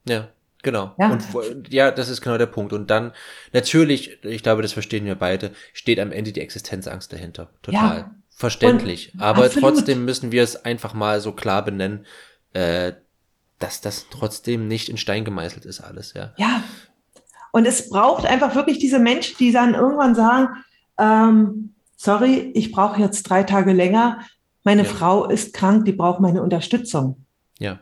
Ja, 0.07 0.29
genau. 0.63 0.95
Ja. 0.99 1.11
Und 1.11 1.73
ja, 1.73 1.91
das 1.91 2.09
ist 2.09 2.21
genau 2.21 2.39
der 2.39 2.47
Punkt. 2.47 2.73
Und 2.73 2.91
dann, 2.91 3.13
natürlich, 3.53 4.23
ich 4.25 4.43
glaube, 4.43 4.63
das 4.63 4.73
verstehen 4.73 5.05
wir 5.05 5.17
beide, 5.17 5.53
steht 5.73 5.99
am 6.01 6.13
Ende 6.13 6.33
die 6.33 6.41
Existenzangst 6.41 7.13
dahinter. 7.13 7.51
Total. 7.63 7.99
Ja. 7.99 8.15
Verständlich. 8.31 9.15
Und 9.15 9.21
Aber 9.21 9.47
absolut. 9.47 9.77
trotzdem 9.77 10.05
müssen 10.05 10.31
wir 10.31 10.45
es 10.45 10.65
einfach 10.65 10.95
mal 10.95 11.21
so 11.21 11.33
klar 11.33 11.65
benennen, 11.65 12.07
äh, 12.53 12.93
dass 13.59 13.81
das 13.81 14.07
trotzdem 14.11 14.69
nicht 14.69 14.89
in 14.89 14.97
Stein 14.97 15.25
gemeißelt 15.25 15.65
ist 15.65 15.81
alles, 15.81 16.15
ja. 16.15 16.33
Ja, 16.37 16.63
und 17.59 17.67
es 17.67 17.91
braucht 17.91 18.25
einfach 18.25 18.55
wirklich 18.55 18.79
diese 18.79 19.01
Menschen, 19.01 19.37
die 19.39 19.51
dann 19.51 19.75
irgendwann 19.75 20.15
sagen, 20.15 20.49
ähm, 20.97 21.75
sorry, 21.97 22.53
ich 22.55 22.71
brauche 22.71 23.01
jetzt 23.01 23.25
drei 23.25 23.43
Tage 23.43 23.73
länger. 23.73 24.21
Meine 24.63 24.85
ja. 24.85 24.89
Frau 24.89 25.29
ist 25.29 25.55
krank, 25.55 25.85
die 25.85 25.93
braucht 25.93 26.21
meine 26.21 26.41
Unterstützung. 26.41 27.25
Ja. 27.59 27.81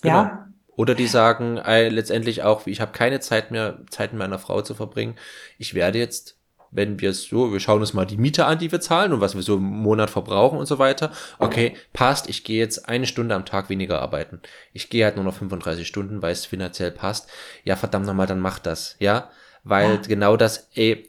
Genau. 0.00 0.14
Ja. 0.14 0.48
Oder 0.74 0.94
die 0.94 1.06
sagen 1.06 1.58
äh, 1.58 1.90
letztendlich 1.90 2.44
auch, 2.44 2.66
ich 2.66 2.80
habe 2.80 2.92
keine 2.92 3.20
Zeit 3.20 3.50
mehr, 3.50 3.80
Zeit 3.90 4.14
mit 4.14 4.20
meiner 4.20 4.38
Frau 4.38 4.62
zu 4.62 4.74
verbringen. 4.74 5.16
Ich 5.58 5.74
werde 5.74 5.98
jetzt 5.98 6.38
wenn 6.70 7.00
wir 7.00 7.10
es 7.10 7.24
so, 7.24 7.52
wir 7.52 7.60
schauen 7.60 7.80
uns 7.80 7.94
mal 7.94 8.04
die 8.04 8.16
Miete 8.16 8.46
an, 8.46 8.58
die 8.58 8.70
wir 8.70 8.80
zahlen 8.80 9.12
und 9.12 9.20
was 9.20 9.34
wir 9.34 9.42
so 9.42 9.56
im 9.56 9.62
Monat 9.62 10.10
verbrauchen 10.10 10.58
und 10.58 10.66
so 10.66 10.78
weiter. 10.78 11.10
Okay, 11.38 11.74
passt, 11.92 12.28
ich 12.28 12.44
gehe 12.44 12.58
jetzt 12.58 12.88
eine 12.88 13.06
Stunde 13.06 13.34
am 13.34 13.44
Tag 13.44 13.70
weniger 13.70 14.00
arbeiten. 14.00 14.40
Ich 14.72 14.88
gehe 14.88 15.04
halt 15.04 15.16
nur 15.16 15.24
noch 15.24 15.34
35 15.34 15.86
Stunden, 15.86 16.22
weil 16.22 16.32
es 16.32 16.46
finanziell 16.46 16.92
passt. 16.92 17.28
Ja, 17.64 17.76
verdammt 17.76 18.06
nochmal, 18.06 18.26
dann 18.26 18.40
mach 18.40 18.58
das, 18.58 18.96
ja. 19.00 19.30
Weil 19.64 19.94
ja. 19.94 19.96
genau 19.96 20.36
das, 20.36 20.70
ey, 20.74 21.08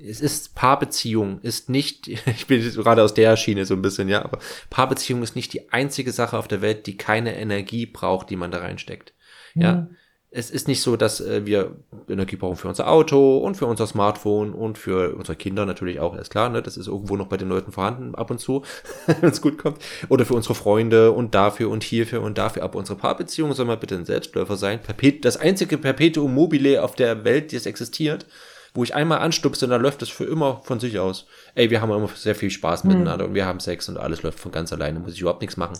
es 0.00 0.20
ist 0.20 0.54
Paarbeziehung, 0.54 1.40
ist 1.40 1.68
nicht, 1.68 2.06
ich 2.26 2.46
bin 2.46 2.62
gerade 2.62 3.02
aus 3.02 3.14
der 3.14 3.36
Schiene 3.36 3.66
so 3.66 3.74
ein 3.74 3.82
bisschen, 3.82 4.08
ja, 4.08 4.24
aber 4.24 4.38
Paarbeziehung 4.70 5.22
ist 5.22 5.34
nicht 5.34 5.52
die 5.52 5.72
einzige 5.72 6.12
Sache 6.12 6.38
auf 6.38 6.46
der 6.46 6.62
Welt, 6.62 6.86
die 6.86 6.96
keine 6.96 7.36
Energie 7.36 7.86
braucht, 7.86 8.30
die 8.30 8.36
man 8.36 8.52
da 8.52 8.58
reinsteckt. 8.58 9.12
Ja. 9.54 9.72
Mhm 9.72 9.96
es 10.30 10.50
ist 10.50 10.68
nicht 10.68 10.82
so, 10.82 10.96
dass 10.96 11.20
äh, 11.20 11.46
wir 11.46 11.76
Energie 12.06 12.36
brauchen 12.36 12.56
für 12.56 12.68
unser 12.68 12.88
Auto 12.88 13.38
und 13.38 13.56
für 13.56 13.64
unser 13.64 13.86
Smartphone 13.86 14.52
und 14.52 14.76
für 14.76 15.14
unsere 15.14 15.36
Kinder 15.36 15.64
natürlich 15.64 16.00
auch, 16.00 16.14
ist 16.16 16.30
klar, 16.30 16.50
ne? 16.50 16.62
Das 16.62 16.76
ist 16.76 16.86
irgendwo 16.86 17.16
noch 17.16 17.28
bei 17.28 17.38
den 17.38 17.48
Leuten 17.48 17.72
vorhanden 17.72 18.14
ab 18.14 18.30
und 18.30 18.38
zu, 18.38 18.62
wenn 19.06 19.30
es 19.30 19.40
gut 19.40 19.56
kommt. 19.56 19.78
Oder 20.10 20.26
für 20.26 20.34
unsere 20.34 20.54
Freunde 20.54 21.12
und 21.12 21.34
dafür 21.34 21.70
und 21.70 21.82
hierfür 21.82 22.20
und 22.20 22.36
dafür. 22.36 22.62
Aber 22.62 22.78
unsere 22.78 22.98
Paarbeziehung 22.98 23.54
soll 23.54 23.64
mal 23.64 23.78
bitte 23.78 23.94
ein 23.94 24.04
Selbstläufer 24.04 24.56
sein. 24.56 24.80
Das 25.22 25.38
einzige 25.38 25.78
Perpetuum 25.78 26.34
mobile 26.34 26.82
auf 26.82 26.94
der 26.94 27.24
Welt, 27.24 27.50
die 27.52 27.56
es 27.56 27.64
existiert, 27.64 28.26
wo 28.74 28.84
ich 28.84 28.94
einmal 28.94 29.20
anstupse 29.20 29.64
und 29.64 29.70
dann 29.70 29.80
läuft 29.80 30.02
es 30.02 30.10
für 30.10 30.24
immer 30.24 30.60
von 30.62 30.78
sich 30.78 30.98
aus. 30.98 31.26
Ey, 31.54 31.70
wir 31.70 31.80
haben 31.80 31.90
immer 31.90 32.10
sehr 32.14 32.34
viel 32.34 32.50
Spaß 32.50 32.84
mhm. 32.84 32.90
miteinander 32.90 33.24
und 33.24 33.34
wir 33.34 33.46
haben 33.46 33.60
Sex 33.60 33.88
und 33.88 33.96
alles 33.96 34.22
läuft 34.22 34.38
von 34.38 34.52
ganz 34.52 34.74
alleine, 34.74 35.00
muss 35.00 35.14
ich 35.14 35.22
überhaupt 35.22 35.40
nichts 35.40 35.56
machen. 35.56 35.78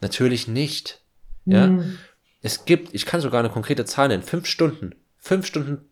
Natürlich 0.00 0.46
nicht. 0.46 1.00
Ja. 1.44 1.66
Mhm. 1.66 1.98
Es 2.42 2.64
gibt, 2.64 2.94
ich 2.94 3.06
kann 3.06 3.20
sogar 3.20 3.40
eine 3.40 3.50
konkrete 3.50 3.84
Zahl 3.84 4.08
nennen, 4.08 4.22
fünf 4.22 4.46
Stunden. 4.46 4.94
Fünf 5.18 5.46
Stunden 5.46 5.88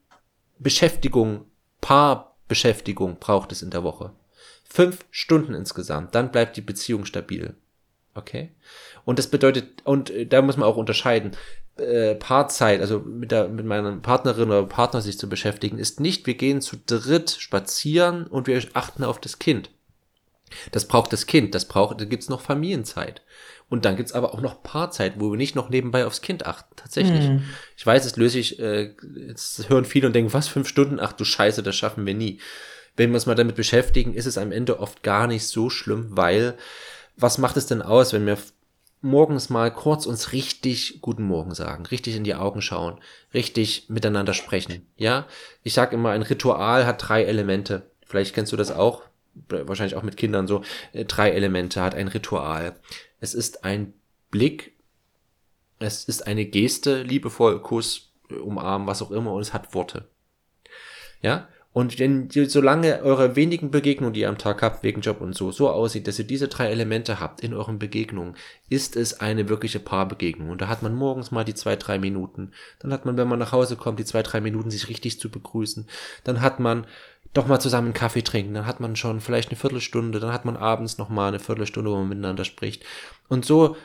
Beschäftigung, 0.59 1.47
Paarbeschäftigung 1.81 3.19
braucht 3.19 3.53
es 3.53 3.63
in 3.63 3.71
der 3.71 3.85
Woche. 3.85 4.13
Fünf 4.69 5.05
Stunden 5.11 5.55
insgesamt. 5.55 6.15
Dann 6.15 6.31
bleibt 6.31 6.57
die 6.57 6.61
Beziehung 6.61 7.05
stabil. 7.05 7.55
Okay? 8.15 8.51
Und 9.05 9.19
das 9.19 9.29
bedeutet, 9.29 9.83
und 9.85 10.11
äh, 10.11 10.27
da 10.27 10.43
muss 10.43 10.57
man 10.57 10.69
auch 10.69 10.77
unterscheiden, 10.77 11.33
äh, 11.77 12.15
Paarzeit, 12.15 12.81
also 12.81 13.01
mit, 13.01 13.31
der, 13.31 13.49
mit 13.49 13.65
meiner 13.65 13.97
Partnerin 13.97 14.49
oder 14.49 14.65
Partner 14.65 15.01
sich 15.01 15.19
zu 15.19 15.29
beschäftigen, 15.29 15.79
ist 15.79 16.01
nicht, 16.01 16.27
wir 16.27 16.35
gehen 16.35 16.61
zu 16.61 16.77
dritt 16.85 17.31
spazieren 17.31 18.27
und 18.27 18.47
wir 18.47 18.63
achten 18.75 19.05
auf 19.05 19.21
das 19.21 19.39
Kind. 19.39 19.71
Das 20.73 20.87
braucht 20.87 21.13
das 21.13 21.27
Kind, 21.27 21.55
das 21.55 21.67
braucht, 21.67 22.01
da 22.01 22.05
gibt's 22.05 22.29
noch 22.29 22.41
Familienzeit. 22.41 23.23
Und 23.71 23.85
dann 23.85 23.97
gibt's 23.97 24.13
aber 24.13 24.35
auch 24.35 24.41
noch 24.41 24.63
Paarzeit, 24.63 25.15
wo 25.19 25.31
wir 25.31 25.39
nicht 25.39 25.55
noch 25.55 25.71
nebenbei 25.71 26.05
aufs 26.05 26.21
Kind 26.21 26.45
achten. 26.45 26.75
Tatsächlich. 26.75 27.29
Mhm. 27.29 27.45
Ich 27.77 27.87
weiß, 27.87 28.05
es 28.05 28.17
löse 28.17 28.41
ich, 28.41 28.59
äh, 28.59 28.93
jetzt 29.29 29.71
hören 29.71 29.85
viele 29.85 30.09
und 30.09 30.13
denken, 30.13 30.35
was, 30.35 30.49
fünf 30.49 30.69
Stunden? 30.69 30.99
Ach 31.01 31.13
du 31.13 31.25
Scheiße, 31.25 31.63
das 31.63 31.77
schaffen 31.77 32.05
wir 32.05 32.15
nie. 32.15 32.41
Wenn 32.97 33.11
wir 33.11 33.15
uns 33.15 33.27
mal 33.27 33.37
damit 33.37 33.55
beschäftigen, 33.55 34.13
ist 34.13 34.27
es 34.27 34.37
am 34.37 34.51
Ende 34.51 34.81
oft 34.81 35.05
gar 35.05 35.29
nicht 35.29 35.47
so 35.47 35.71
schlimm, 35.71 36.09
weil 36.11 36.59
was 37.17 37.39
macht 37.39 37.57
es 37.57 37.67
denn 37.67 37.81
aus, 37.81 38.13
wenn 38.13 38.27
wir 38.27 38.39
morgens 39.03 39.51
mal 39.51 39.73
kurz 39.73 40.05
uns 40.05 40.33
richtig 40.33 41.01
guten 41.01 41.23
Morgen 41.23 41.55
sagen, 41.55 41.87
richtig 41.87 42.17
in 42.17 42.25
die 42.25 42.35
Augen 42.35 42.63
schauen, 42.63 42.99
richtig 43.33 43.87
miteinander 43.89 44.35
sprechen. 44.35 44.87
Ja, 44.97 45.27
ich 45.63 45.75
sag 45.75 45.93
immer, 45.93 46.11
ein 46.11 46.23
Ritual 46.23 46.87
hat 46.87 47.09
drei 47.09 47.25
Elemente. 47.25 47.91
Vielleicht 48.05 48.35
kennst 48.35 48.53
du 48.53 48.57
das 48.57 48.73
auch, 48.73 49.03
wahrscheinlich 49.49 49.95
auch 49.95 50.03
mit 50.03 50.17
Kindern 50.17 50.47
so. 50.47 50.63
Äh, 50.93 51.05
drei 51.05 51.31
Elemente 51.31 51.81
hat 51.81 51.95
ein 51.95 52.09
Ritual 52.09 52.75
es 53.21 53.35
ist 53.35 53.65
ein 53.65 53.93
Blick, 54.31 54.73
es 55.79 56.05
ist 56.05 56.27
eine 56.27 56.45
Geste, 56.45 57.03
liebevoll, 57.03 57.61
Kuss, 57.63 58.13
umarmen, 58.29 58.87
was 58.87 59.03
auch 59.03 59.11
immer, 59.11 59.33
und 59.33 59.43
es 59.43 59.53
hat 59.53 59.75
Worte. 59.75 60.09
Ja? 61.23 61.49
Und 61.73 62.01
wenn, 62.01 62.29
solange 62.31 63.01
eure 63.03 63.37
wenigen 63.37 63.71
Begegnungen, 63.71 64.13
die 64.13 64.21
ihr 64.21 64.29
am 64.29 64.39
Tag 64.39 64.61
habt, 64.61 64.83
wegen 64.83 65.03
Job 65.03 65.21
und 65.21 65.37
so, 65.37 65.53
so 65.53 65.71
aussieht, 65.71 66.09
dass 66.09 66.19
ihr 66.19 66.25
diese 66.27 66.49
drei 66.49 66.69
Elemente 66.69 67.21
habt 67.21 67.43
in 67.43 67.55
euren 67.55 67.79
Begegnungen, 67.79 68.35
ist 68.69 68.97
es 68.97 69.21
eine 69.21 69.49
wirkliche 69.49 69.79
Paarbegegnung. 69.79 70.51
Und 70.51 70.61
da 70.61 70.67
hat 70.67 70.83
man 70.83 70.97
morgens 70.97 71.31
mal 71.31 71.45
die 71.45 71.55
zwei, 71.55 71.77
drei 71.77 72.01
Minuten. 72.01 72.51
Dann 72.81 72.93
hat 72.93 73.07
man, 73.07 73.17
wenn 73.17 73.29
man 73.29 73.39
nach 73.39 73.53
Hause 73.53 73.77
kommt, 73.77 74.01
die 74.01 74.05
zwei, 74.05 74.23
drei 74.25 74.41
Minuten, 74.41 74.73
sich 74.73 74.89
richtig 74.89 75.21
zu 75.21 75.31
begrüßen. 75.31 75.87
Dann 76.25 76.41
hat 76.41 76.59
man 76.59 76.87
doch 77.33 77.47
mal 77.47 77.61
zusammen 77.61 77.89
einen 77.89 77.95
Kaffee 77.95 78.23
trinken, 78.23 78.55
dann 78.55 78.67
hat 78.67 78.81
man 78.81 78.97
schon 78.97 79.21
vielleicht 79.21 79.51
eine 79.51 79.57
Viertelstunde, 79.57 80.21
dann 80.21 80.33
hat 80.33 80.45
man 80.45 80.57
abends 80.57 80.99
noch 80.99 81.09
mal 81.09 81.29
eine 81.29 81.39
Viertelstunde, 81.39 81.91
wo 81.91 81.97
man 81.97 82.09
miteinander 82.09 82.45
spricht. 82.45 82.85
Und 83.29 83.45
so 83.45 83.77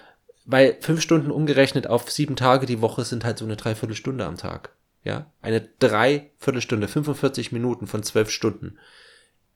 weil 0.46 0.78
fünf 0.80 1.02
Stunden 1.02 1.32
umgerechnet 1.32 1.88
auf 1.88 2.10
sieben 2.10 2.36
Tage 2.36 2.66
die 2.66 2.82
Woche 2.82 3.04
sind 3.04 3.26
halt 3.26 3.39
so 3.39 3.46
eine 3.46 3.56
Dreiviertelstunde 3.56 4.26
am 4.26 4.38
Tag. 4.38 4.76
Ja, 5.04 5.32
eine 5.41 5.62
Dreiviertelstunde, 5.80 6.88
45 6.88 7.52
Minuten 7.52 7.88
von 7.88 8.04
zwölf 8.04 8.30
Stunden. 8.30 8.78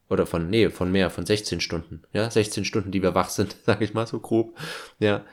Oder 0.10 0.26
von, 0.26 0.50
nee, 0.50 0.70
von 0.70 0.92
mehr, 0.92 1.12
von 1.12 1.26
16 1.26 1.62
Stunden. 1.62 2.04
Ja, 2.14 2.30
16 2.30 2.66
Stunden, 2.66 2.92
die 2.92 3.04
wir 3.04 3.16
wach 3.16 3.30
sind, 3.30 3.56
sag 3.66 3.82
ich 3.82 3.94
mal 3.94 4.08
so 4.08 4.20
grob. 4.20 4.58
Ja, 4.98 5.26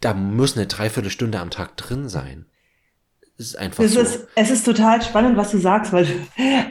da 0.00 0.12
muss 0.12 0.56
eine 0.56 0.66
Dreiviertelstunde 0.66 1.38
am 1.38 1.50
Tag 1.50 1.76
drin 1.76 2.08
sein. 2.08 2.46
Es 3.36 3.46
ist 3.46 3.56
einfach 3.56 3.82
es 3.82 3.94
so. 3.94 4.00
Ist, 4.00 4.28
es 4.34 4.50
ist 4.50 4.64
total 4.64 5.02
spannend, 5.02 5.36
was 5.36 5.50
du 5.50 5.58
sagst, 5.58 5.92
weil 5.92 6.06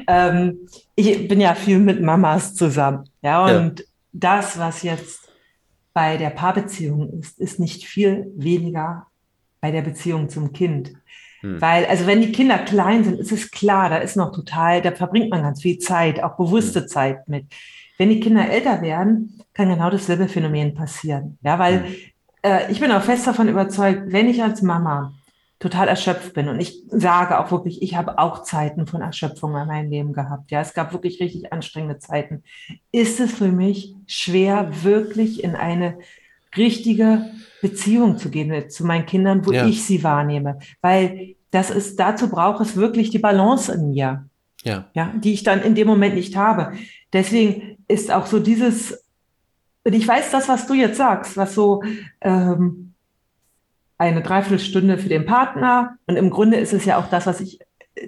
ähm, 0.07 0.59
ich 0.95 1.28
bin 1.28 1.41
ja 1.41 1.55
viel 1.55 1.80
mit 1.80 2.01
Mamas 2.01 2.55
zusammen. 2.55 3.09
Ja, 3.22 3.45
und 3.45 3.80
ja. 3.80 3.86
das, 4.14 4.57
was 4.57 4.84
jetzt 4.84 5.30
bei 5.93 6.18
der 6.18 6.30
Paarbeziehung 6.30 7.20
ist, 7.20 7.39
ist 7.39 7.59
nicht 7.59 7.86
viel 7.86 8.32
weniger 8.36 9.07
bei 9.59 9.72
der 9.72 9.82
Beziehung 9.82 10.30
zum 10.30 10.53
Kind. 10.53 10.93
Hm. 11.41 11.61
Weil, 11.61 11.86
also 11.86 12.07
wenn 12.07 12.22
die 12.22 12.32
Kinder 12.32 12.57
klein 12.59 13.03
sind, 13.03 13.20
ist 13.20 13.32
es 13.32 13.51
klar, 13.51 13.89
da 13.89 13.97
ist 13.97 14.16
noch 14.16 14.32
total, 14.32 14.82
da 14.82 14.91
verbringt 14.91 15.30
man 15.30 15.43
ganz 15.43 15.61
viel 15.61 15.78
Zeit, 15.78 16.24
auch 16.24 16.38
bewusste 16.38 16.82
hm. 16.82 16.88
Zeit 16.88 17.28
mit. 17.28 17.45
Wenn 17.97 18.09
die 18.09 18.20
Kinder 18.20 18.49
älter 18.49 18.82
werden, 18.82 19.41
kann 19.53 19.70
genau 19.70 19.89
dasselbe 19.89 20.28
Phänomen 20.28 20.74
passieren. 20.74 21.38
Ja, 21.41 21.59
weil 21.59 21.84
hm. 21.84 21.95
äh, 22.41 22.72
ich 22.72 22.80
bin 22.80 22.91
auch 22.91 23.03
fest 23.03 23.28
davon 23.28 23.49
überzeugt, 23.49 24.03
wenn 24.07 24.30
ich 24.30 24.41
als 24.41 24.61
Mama 24.61 25.14
total 25.64 25.88
erschöpft 25.88 26.34
bin. 26.34 26.49
Und 26.49 26.59
ich 26.59 26.84
sage 26.89 27.39
auch 27.39 27.49
wirklich, 27.49 27.82
ich 27.82 27.95
habe 27.95 28.20
auch 28.20 28.43
Zeiten 28.43 28.86
von 28.86 29.01
Erschöpfung 29.01 29.55
in 29.55 29.66
meinem 29.66 29.89
Leben 29.89 30.11
gehabt. 30.11 30.51
Ja, 30.51 30.59
es 30.59 30.74
gab 30.74 30.91
wirklich 30.91 31.22
richtig 31.22 31.53
anstrengende 31.53 31.99
Zeiten. 31.99 32.43
Ist 32.91 33.22
es 33.22 33.32
für 33.32 33.47
mich 33.47 33.95
schwer, 34.05 34.84
wirklich 34.84 35.41
in 35.41 35.55
eine 35.55 35.97
richtige 36.57 37.28
Beziehung 37.61 38.18
zu 38.18 38.30
gehen 38.30 38.70
zu 38.70 38.86
meinen 38.86 39.05
Kindern, 39.05 39.45
wo 39.45 39.53
ja. 39.53 39.66
ich 39.66 39.86
sie 39.86 40.03
wahrnehme? 40.03 40.59
Weil 40.82 41.36
das 41.49 41.72
ist, 41.72 41.97
dazu 41.97 42.30
braucht 42.30 42.59
es 42.59 42.76
wirklich 42.76 43.09
die 43.09 43.20
Balance 43.20 43.72
in 43.72 43.91
mir. 43.91 44.26
Ja. 44.64 44.89
Ja, 44.93 45.14
die 45.16 45.32
ich 45.32 45.43
dann 45.43 45.61
in 45.61 45.76
dem 45.76 45.88
Moment 45.88 46.16
nicht 46.16 46.36
habe. 46.36 46.74
Deswegen 47.14 47.78
ist 47.88 48.11
auch 48.11 48.26
so 48.26 48.39
dieses, 48.39 49.05
und 49.86 49.93
ich 49.93 50.05
weiß 50.05 50.30
das, 50.32 50.49
was 50.49 50.68
du 50.68 50.74
jetzt 50.74 50.97
sagst, 50.97 51.38
was 51.38 51.55
so, 51.55 51.84
ähm, 52.20 52.93
eine 53.98 54.22
Dreiviertelstunde 54.22 54.98
für 54.98 55.10
den 55.10 55.26
Partner. 55.26 55.98
Und 56.08 56.16
im 56.16 56.30
Grunde 56.30 56.58
ist 56.58 56.74
es 56.74 56.86
ja 56.86 56.98
auch 56.98 57.10
das, 57.10 57.26
was 57.26 57.41
ich 57.41 57.60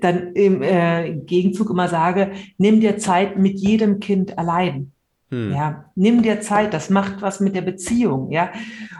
dann 0.02 0.34
im 0.34 0.62
äh, 0.62 1.14
Gegenzug 1.14 1.70
immer 1.70 1.88
sage, 1.88 2.32
nimm 2.58 2.82
dir 2.82 2.98
Zeit 2.98 3.38
mit 3.38 3.60
jedem 3.60 4.00
Kind 4.00 4.38
allein. 4.38 4.92
Hm. 5.30 5.54
Ja, 5.54 5.86
nimm 5.96 6.22
dir 6.22 6.42
Zeit, 6.42 6.74
das 6.74 6.90
macht 6.90 7.22
was 7.22 7.40
mit 7.40 7.56
der 7.56 7.62
Beziehung, 7.62 8.32
ja. 8.32 8.52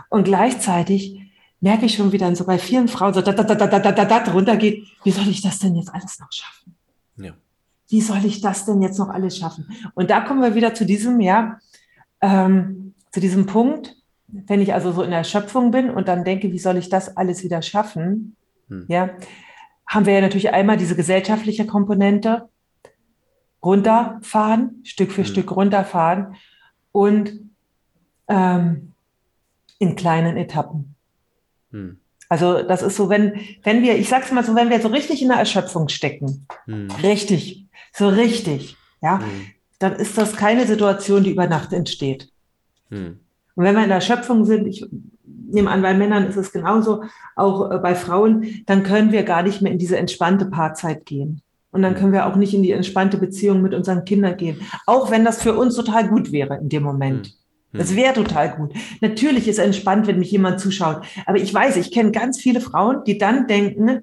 Und 0.10 0.26
gleichzeitig 0.26 1.22
merke 1.60 1.86
ich 1.86 1.96
schon, 1.96 2.12
wie 2.12 2.18
dann 2.18 2.36
so 2.36 2.46
bei 2.46 2.58
vielen 2.58 2.88
Frauen 2.88 3.14
so 3.14 3.22
da, 3.22 3.32
da, 3.32 3.44
da, 3.44 3.56
da, 3.56 3.80
da, 3.80 3.92
da, 3.92 4.06
da 4.06 4.32
runtergeht, 4.32 4.86
wie 5.04 5.12
soll 5.12 5.28
ich 5.28 5.42
das 5.42 5.60
denn 5.60 5.76
jetzt 5.76 5.94
alles 5.94 6.20
noch 6.20 6.32
schaffen? 6.32 6.76
Ja. 7.18 7.32
Wie 7.90 8.02
soll 8.02 8.26
ich 8.26 8.42
das 8.42 8.66
denn 8.66 8.82
jetzt 8.82 9.00
noch 9.00 9.10
alles 9.10 9.38
schaffen? 9.38 9.70
Und 9.94 10.10
da 10.10 10.22
kommen 10.22 10.42
wir 10.42 10.56
wieder 10.56 10.74
zu 10.74 10.86
diesem, 10.86 11.20
ja, 11.22 11.60
ähm, 12.22 12.94
zu 13.12 13.20
diesem 13.20 13.46
Punkt, 13.46 13.96
wenn 14.48 14.62
ich 14.62 14.74
also 14.74 14.92
so 14.92 15.04
in 15.04 15.12
der 15.12 15.24
Schöpfung 15.24 15.72
bin 15.72 15.90
und 15.90 16.08
dann 16.08 16.24
denke, 16.24 16.52
wie 16.52 16.60
soll 16.60 16.78
ich 16.78 16.90
das 16.90 17.16
alles 17.16 17.44
wieder 17.44 17.62
schaffen, 17.62 18.36
hm. 18.68 18.86
ja, 18.88 19.12
haben 19.88 20.06
wir 20.06 20.14
ja 20.14 20.22
natürlich 20.22 20.52
einmal 20.52 20.78
diese 20.78 20.96
gesellschaftliche 20.96 21.66
Komponente, 21.66 22.50
runterfahren, 23.64 24.82
Stück 24.84 25.12
für 25.12 25.24
hm. 25.24 25.28
Stück 25.28 25.56
runterfahren 25.56 26.36
und 26.92 27.40
ähm, 28.28 28.94
in 29.80 29.96
kleinen 29.96 30.38
Etappen. 30.38 30.96
Hm. 31.72 32.00
Also 32.30 32.64
das 32.64 32.82
ist 32.82 32.96
so, 32.96 33.10
wenn, 33.10 33.40
wenn 33.64 33.84
wir, 33.84 33.98
ich 33.98 34.10
sag's 34.10 34.32
mal 34.32 34.44
so, 34.44 34.56
wenn 34.56 34.70
wir 34.70 34.82
so 34.82 34.88
richtig 34.88 35.22
in 35.22 35.30
der 35.30 35.38
Erschöpfung 35.38 35.90
stecken, 35.90 36.48
hm. 36.66 36.90
richtig, 37.04 37.68
so 37.94 38.08
richtig, 38.10 38.78
ja, 39.02 39.20
hm. 39.20 39.48
dann 39.80 39.94
ist 39.94 40.18
das 40.18 40.36
keine 40.36 40.66
Situation, 40.66 41.24
die 41.24 41.32
über 41.32 41.48
Nacht 41.48 41.74
entsteht. 41.74 42.32
Hm. 42.90 43.20
Und 43.56 43.64
wenn 43.64 43.76
wir 43.76 43.84
in 43.84 43.90
der 43.90 44.02
Schöpfung 44.02 44.46
sind, 44.46 44.68
ich 44.68 44.86
nehme 45.26 45.72
an, 45.72 45.82
bei 45.82 45.94
Männern 45.94 46.28
ist 46.28 46.38
es 46.38 46.52
genauso, 46.52 47.04
auch 47.36 47.72
äh, 47.72 47.78
bei 47.80 47.96
Frauen, 47.96 48.64
dann 48.66 48.84
können 48.84 49.12
wir 49.12 49.24
gar 49.24 49.44
nicht 49.44 49.62
mehr 49.62 49.72
in 49.72 49.80
diese 49.80 49.98
entspannte 49.98 50.46
Paarzeit 50.46 51.06
gehen. 51.06 51.42
Und 51.72 51.82
dann 51.82 51.96
können 51.96 52.14
wir 52.14 52.26
auch 52.26 52.36
nicht 52.36 52.54
in 52.54 52.64
die 52.64 52.72
entspannte 52.72 53.18
Beziehung 53.18 53.62
mit 53.62 53.74
unseren 53.74 54.06
Kindern 54.06 54.38
gehen. 54.38 54.62
Auch 54.86 55.12
wenn 55.12 55.26
das 55.26 55.42
für 55.42 55.58
uns 55.58 55.76
total 55.76 56.08
gut 56.08 56.32
wäre 56.32 56.58
in 56.58 56.70
dem 56.70 56.84
Moment. 56.84 57.28
Hm. 57.28 57.34
Hm. 57.72 57.80
Das 57.80 57.96
wäre 57.96 58.14
total 58.14 58.56
gut. 58.56 58.74
Natürlich 59.02 59.48
ist 59.48 59.60
entspannt, 59.60 60.08
wenn 60.08 60.20
mich 60.20 60.32
jemand 60.32 60.60
zuschaut. 60.60 61.06
Aber 61.26 61.38
ich 61.38 61.54
weiß, 61.54 61.76
ich 61.76 61.92
kenne 61.92 62.12
ganz 62.12 62.40
viele 62.40 62.62
Frauen, 62.62 63.04
die 63.06 63.18
dann 63.18 63.48
denken, 63.48 64.02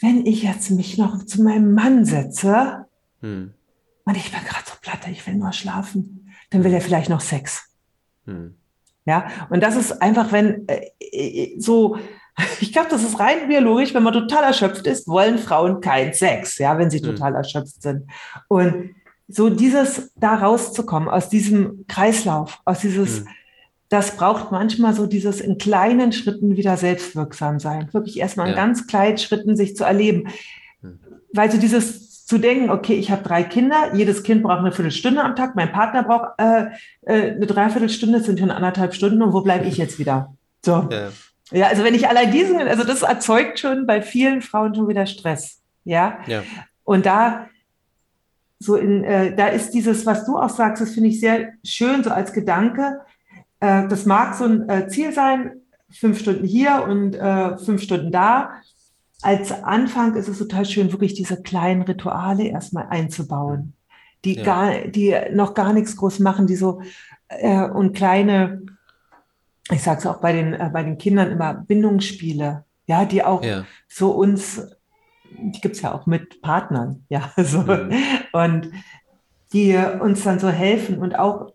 wenn 0.00 0.24
ich 0.26 0.42
jetzt 0.42 0.70
mich 0.70 0.96
noch 0.96 1.24
zu 1.24 1.42
meinem 1.42 1.74
Mann 1.74 2.04
setze, 2.04 2.86
hm. 3.20 3.52
und 4.04 4.16
ich 4.16 4.30
bin 4.30 4.40
gerade 4.40 4.64
so 4.64 4.74
platt, 4.80 5.00
ich 5.10 5.26
will 5.26 5.34
nur 5.34 5.52
schlafen, 5.52 6.30
dann 6.50 6.64
will 6.64 6.72
er 6.72 6.80
vielleicht 6.80 7.10
noch 7.10 7.20
Sex. 7.20 7.70
Hm. 8.26 8.54
Ja, 9.06 9.26
und 9.50 9.62
das 9.62 9.76
ist 9.76 10.00
einfach, 10.00 10.32
wenn 10.32 10.66
äh, 10.68 10.90
äh 10.98 11.60
so, 11.60 11.96
ich 12.60 12.72
glaube, 12.72 12.88
das 12.90 13.02
ist 13.02 13.18
rein 13.20 13.48
biologisch, 13.48 13.94
wenn 13.94 14.02
man 14.02 14.12
total 14.12 14.44
erschöpft 14.44 14.86
ist, 14.86 15.06
wollen 15.06 15.38
Frauen 15.38 15.80
keinen 15.80 16.12
Sex, 16.12 16.58
ja, 16.58 16.78
wenn 16.78 16.90
sie 16.90 17.00
mhm. 17.00 17.16
total 17.16 17.34
erschöpft 17.34 17.82
sind. 17.82 18.10
Und 18.48 18.94
so 19.28 19.48
dieses 19.50 20.12
da 20.16 20.34
rauszukommen 20.34 21.08
aus 21.08 21.28
diesem 21.28 21.84
Kreislauf, 21.88 22.60
aus 22.64 22.80
dieses, 22.80 23.20
mhm. 23.20 23.28
das 23.88 24.16
braucht 24.16 24.52
manchmal 24.52 24.94
so 24.94 25.06
dieses 25.06 25.40
in 25.40 25.58
kleinen 25.58 26.12
Schritten 26.12 26.56
wieder 26.56 26.76
selbstwirksam 26.76 27.58
sein, 27.58 27.88
wirklich 27.92 28.18
erstmal 28.18 28.46
ja. 28.46 28.52
in 28.52 28.56
ganz 28.56 28.86
kleinen 28.86 29.18
Schritten 29.18 29.56
sich 29.56 29.76
zu 29.76 29.84
erleben, 29.84 30.28
mhm. 30.82 30.98
weil 31.32 31.50
so 31.50 31.58
dieses 31.58 32.13
zu 32.24 32.38
denken, 32.38 32.70
okay, 32.70 32.94
ich 32.94 33.10
habe 33.10 33.22
drei 33.22 33.42
Kinder, 33.42 33.94
jedes 33.94 34.22
Kind 34.22 34.42
braucht 34.42 34.60
eine 34.60 34.72
Viertelstunde 34.72 35.22
am 35.22 35.36
Tag, 35.36 35.54
mein 35.56 35.72
Partner 35.72 36.04
braucht 36.04 36.30
äh, 36.38 36.66
äh, 37.02 37.32
eine 37.32 37.46
Dreiviertelstunde, 37.46 38.18
das 38.18 38.26
sind 38.26 38.38
schon 38.38 38.50
anderthalb 38.50 38.94
Stunden 38.94 39.22
und 39.22 39.32
wo 39.32 39.42
bleibe 39.42 39.66
ich 39.66 39.76
jetzt 39.76 39.98
wieder? 39.98 40.34
So. 40.64 40.88
Ja. 40.90 41.10
ja, 41.52 41.66
also 41.66 41.84
wenn 41.84 41.94
ich 41.94 42.08
allein 42.08 42.32
diesen, 42.32 42.56
also 42.56 42.84
das 42.84 43.02
erzeugt 43.02 43.58
schon 43.58 43.86
bei 43.86 44.00
vielen 44.00 44.40
Frauen 44.40 44.74
schon 44.74 44.88
wieder 44.88 45.06
Stress. 45.06 45.60
Ja. 45.84 46.18
ja. 46.26 46.42
Und 46.82 47.04
da 47.04 47.46
so 48.58 48.76
in, 48.76 49.04
äh, 49.04 49.34
da 49.36 49.48
ist 49.48 49.72
dieses, 49.72 50.06
was 50.06 50.24
du 50.24 50.38
auch 50.38 50.48
sagst, 50.48 50.80
das 50.80 50.92
finde 50.92 51.10
ich 51.10 51.20
sehr 51.20 51.52
schön, 51.62 52.02
so 52.02 52.10
als 52.10 52.32
Gedanke. 52.32 53.00
Äh, 53.60 53.86
das 53.88 54.06
mag 54.06 54.34
so 54.34 54.44
ein 54.44 54.66
äh, 54.70 54.88
Ziel 54.88 55.12
sein, 55.12 55.60
fünf 55.90 56.18
Stunden 56.18 56.46
hier 56.46 56.84
und 56.88 57.16
fünf 57.64 57.82
Stunden 57.82 58.10
da 58.10 58.54
als 59.24 59.50
Anfang 59.64 60.16
ist 60.16 60.28
es 60.28 60.38
total 60.38 60.66
schön, 60.66 60.92
wirklich 60.92 61.14
diese 61.14 61.40
kleinen 61.42 61.82
Rituale 61.82 62.44
erstmal 62.44 62.88
einzubauen, 62.90 63.74
die 64.24 64.34
ja. 64.34 64.42
gar, 64.42 64.72
die 64.88 65.16
noch 65.32 65.54
gar 65.54 65.72
nichts 65.72 65.96
groß 65.96 66.18
machen, 66.18 66.46
die 66.46 66.56
so 66.56 66.82
äh, 67.28 67.64
und 67.64 67.96
kleine, 67.96 68.62
ich 69.70 69.82
sage 69.82 70.00
es 70.00 70.06
auch 70.06 70.20
bei 70.20 70.32
den, 70.32 70.52
äh, 70.52 70.70
bei 70.70 70.82
den 70.82 70.98
Kindern 70.98 71.30
immer, 71.30 71.54
Bindungsspiele, 71.54 72.64
ja, 72.86 73.04
die 73.06 73.24
auch 73.24 73.42
ja. 73.42 73.64
so 73.88 74.10
uns, 74.10 74.68
die 75.30 75.60
gibt 75.60 75.76
es 75.76 75.82
ja 75.82 75.94
auch 75.94 76.04
mit 76.04 76.42
Partnern, 76.42 77.06
ja, 77.08 77.32
so, 77.38 77.62
mhm. 77.62 77.92
und 78.32 78.70
die 79.54 79.74
uns 80.00 80.22
dann 80.22 80.38
so 80.38 80.48
helfen 80.50 80.98
und 80.98 81.18
auch, 81.18 81.50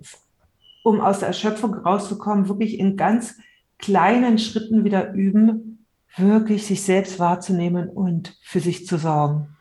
um 0.84 1.02
aus 1.02 1.20
der 1.20 1.28
Erschöpfung 1.28 1.76
rauszukommen, 1.76 2.48
wirklich 2.48 2.80
in 2.80 2.98
ganz 2.98 3.36
kleinen 3.78 4.40
Schritten 4.40 4.84
wieder 4.84 5.14
üben, 5.14 5.69
wirklich 6.18 6.66
sich 6.66 6.84
selbst 6.84 7.20
wahrzunehmen 7.20 7.90
und 7.90 8.38
für 8.42 8.60
sich 8.60 8.86
zu 8.86 8.98
sorgen. 8.98 9.56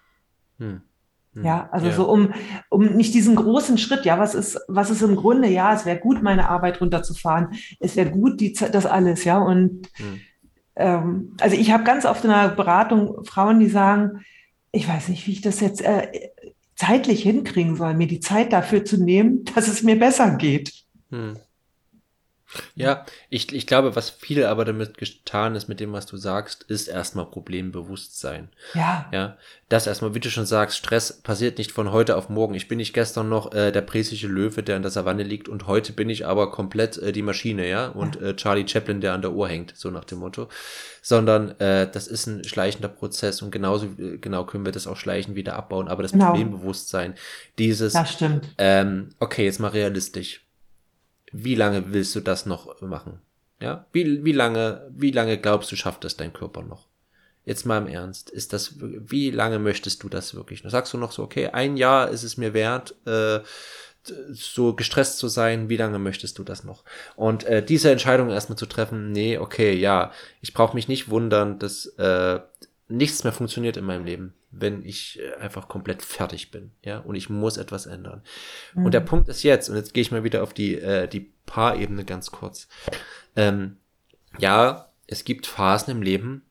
Hm. 0.58 0.82
Hm. 1.34 1.44
Ja, 1.44 1.68
also 1.72 1.88
ja. 1.88 1.92
so 1.92 2.10
um, 2.10 2.32
um 2.68 2.96
nicht 2.96 3.14
diesen 3.14 3.36
großen 3.36 3.78
Schritt, 3.78 4.04
ja, 4.04 4.18
was 4.18 4.34
ist, 4.34 4.58
was 4.68 4.90
ist 4.90 5.02
im 5.02 5.16
Grunde, 5.16 5.48
ja, 5.48 5.74
es 5.74 5.86
wäre 5.86 5.98
gut, 5.98 6.22
meine 6.22 6.48
Arbeit 6.48 6.80
runterzufahren, 6.80 7.54
es 7.80 7.96
wäre 7.96 8.10
gut, 8.10 8.40
die, 8.40 8.52
das 8.52 8.86
alles, 8.86 9.24
ja, 9.24 9.38
und 9.38 9.88
hm. 9.96 10.20
ähm, 10.76 11.36
also 11.40 11.56
ich 11.56 11.70
habe 11.70 11.84
ganz 11.84 12.04
oft 12.04 12.24
in 12.24 12.30
der 12.30 12.48
Beratung 12.48 13.24
Frauen, 13.24 13.60
die 13.60 13.68
sagen, 13.68 14.24
ich 14.72 14.88
weiß 14.88 15.08
nicht, 15.08 15.26
wie 15.26 15.32
ich 15.32 15.40
das 15.40 15.60
jetzt 15.60 15.82
äh, 15.82 16.08
zeitlich 16.76 17.22
hinkriegen 17.22 17.76
soll, 17.76 17.94
mir 17.94 18.06
die 18.06 18.20
Zeit 18.20 18.52
dafür 18.52 18.84
zu 18.84 19.02
nehmen, 19.02 19.44
dass 19.54 19.68
es 19.68 19.82
mir 19.82 19.98
besser 19.98 20.36
geht. 20.36 20.72
Hm. 21.10 21.36
Ja, 22.74 23.04
ich, 23.28 23.52
ich 23.52 23.66
glaube, 23.66 23.94
was 23.94 24.08
viel 24.08 24.44
aber 24.44 24.64
damit 24.64 24.96
getan 24.96 25.54
ist, 25.54 25.68
mit 25.68 25.80
dem, 25.80 25.92
was 25.92 26.06
du 26.06 26.16
sagst, 26.16 26.62
ist 26.64 26.88
erstmal 26.88 27.26
Problembewusstsein. 27.26 28.48
Ja. 28.74 29.08
Ja. 29.12 29.36
Das 29.68 29.86
erstmal, 29.86 30.14
wie 30.14 30.20
du 30.20 30.30
schon 30.30 30.46
sagst, 30.46 30.78
Stress 30.78 31.20
passiert 31.20 31.58
nicht 31.58 31.72
von 31.72 31.92
heute 31.92 32.16
auf 32.16 32.30
morgen. 32.30 32.54
Ich 32.54 32.68
bin 32.68 32.78
nicht 32.78 32.94
gestern 32.94 33.28
noch 33.28 33.52
äh, 33.52 33.70
der 33.70 33.82
presische 33.82 34.28
Löwe, 34.28 34.62
der 34.62 34.76
in 34.76 34.82
der 34.82 34.90
Savanne 34.90 35.24
liegt 35.24 35.48
und 35.48 35.66
heute 35.66 35.92
bin 35.92 36.08
ich 36.08 36.26
aber 36.26 36.50
komplett 36.50 36.96
äh, 36.96 37.12
die 37.12 37.22
Maschine, 37.22 37.68
ja, 37.68 37.88
und 37.88 38.16
ja. 38.16 38.28
Äh, 38.28 38.36
Charlie 38.36 38.66
Chaplin, 38.66 39.02
der 39.02 39.12
an 39.12 39.20
der 39.20 39.32
Uhr 39.32 39.48
hängt, 39.48 39.76
so 39.76 39.90
nach 39.90 40.04
dem 40.04 40.18
Motto. 40.18 40.48
Sondern 41.02 41.50
äh, 41.60 41.90
das 41.90 42.06
ist 42.06 42.26
ein 42.26 42.44
schleichender 42.44 42.88
Prozess 42.88 43.42
und 43.42 43.50
genauso 43.50 43.86
äh, 43.98 44.16
genau 44.18 44.44
können 44.44 44.64
wir 44.64 44.72
das 44.72 44.86
auch 44.86 44.96
schleichend 44.96 45.36
wieder 45.36 45.54
abbauen. 45.54 45.88
Aber 45.88 46.02
das 46.02 46.12
genau. 46.12 46.30
Problembewusstsein, 46.30 47.14
dieses, 47.58 47.92
das 47.92 48.12
stimmt. 48.12 48.48
Ähm, 48.56 49.10
okay, 49.18 49.44
jetzt 49.44 49.60
mal 49.60 49.68
realistisch 49.68 50.47
wie 51.32 51.54
lange 51.54 51.92
willst 51.92 52.14
du 52.14 52.20
das 52.20 52.46
noch 52.46 52.80
machen? 52.80 53.20
Ja, 53.60 53.86
wie, 53.92 54.24
wie 54.24 54.32
lange, 54.32 54.88
wie 54.94 55.10
lange 55.10 55.38
glaubst 55.38 55.70
du, 55.72 55.76
schafft 55.76 56.04
es 56.04 56.16
dein 56.16 56.32
Körper 56.32 56.62
noch? 56.62 56.88
Jetzt 57.44 57.64
mal 57.64 57.78
im 57.78 57.88
Ernst, 57.88 58.30
ist 58.30 58.52
das, 58.52 58.74
wie 58.78 59.30
lange 59.30 59.58
möchtest 59.58 60.02
du 60.02 60.08
das 60.08 60.34
wirklich? 60.34 60.62
Du 60.62 60.68
sagst 60.68 60.92
du 60.92 60.98
noch 60.98 61.12
so, 61.12 61.22
okay, 61.22 61.48
ein 61.48 61.76
Jahr 61.76 62.10
ist 62.10 62.22
es 62.22 62.36
mir 62.36 62.52
wert, 62.52 62.94
äh, 63.06 63.40
so 64.30 64.74
gestresst 64.74 65.18
zu 65.18 65.28
sein, 65.28 65.68
wie 65.68 65.76
lange 65.76 65.98
möchtest 65.98 66.38
du 66.38 66.44
das 66.44 66.64
noch? 66.64 66.84
Und 67.16 67.44
äh, 67.44 67.64
diese 67.64 67.90
Entscheidung 67.90 68.30
erstmal 68.30 68.58
zu 68.58 68.66
treffen, 68.66 69.12
nee, 69.12 69.38
okay, 69.38 69.74
ja, 69.74 70.12
ich 70.40 70.54
brauche 70.54 70.74
mich 70.74 70.88
nicht 70.88 71.10
wundern, 71.10 71.58
dass 71.58 71.86
äh, 71.98 72.40
nichts 72.88 73.22
mehr 73.22 73.32
funktioniert 73.32 73.76
in 73.76 73.84
meinem 73.84 74.04
Leben, 74.04 74.34
wenn 74.50 74.84
ich 74.84 75.20
äh, 75.20 75.40
einfach 75.40 75.68
komplett 75.68 76.02
fertig 76.02 76.50
bin, 76.50 76.72
ja, 76.82 76.98
und 76.98 77.14
ich 77.14 77.28
muss 77.28 77.58
etwas 77.58 77.86
ändern. 77.86 78.22
Mhm. 78.74 78.86
Und 78.86 78.94
der 78.94 79.00
Punkt 79.00 79.28
ist 79.28 79.42
jetzt, 79.42 79.68
und 79.68 79.76
jetzt 79.76 79.94
gehe 79.94 80.02
ich 80.02 80.10
mal 80.10 80.24
wieder 80.24 80.42
auf 80.42 80.54
die, 80.54 80.74
äh, 80.76 81.06
die 81.06 81.32
Paarebene 81.46 82.04
ganz 82.04 82.30
kurz. 82.30 82.68
Ähm, 83.36 83.76
ja, 84.38 84.90
es 85.06 85.24
gibt 85.24 85.46
Phasen 85.46 85.90
im 85.90 86.02
Leben, 86.02 86.42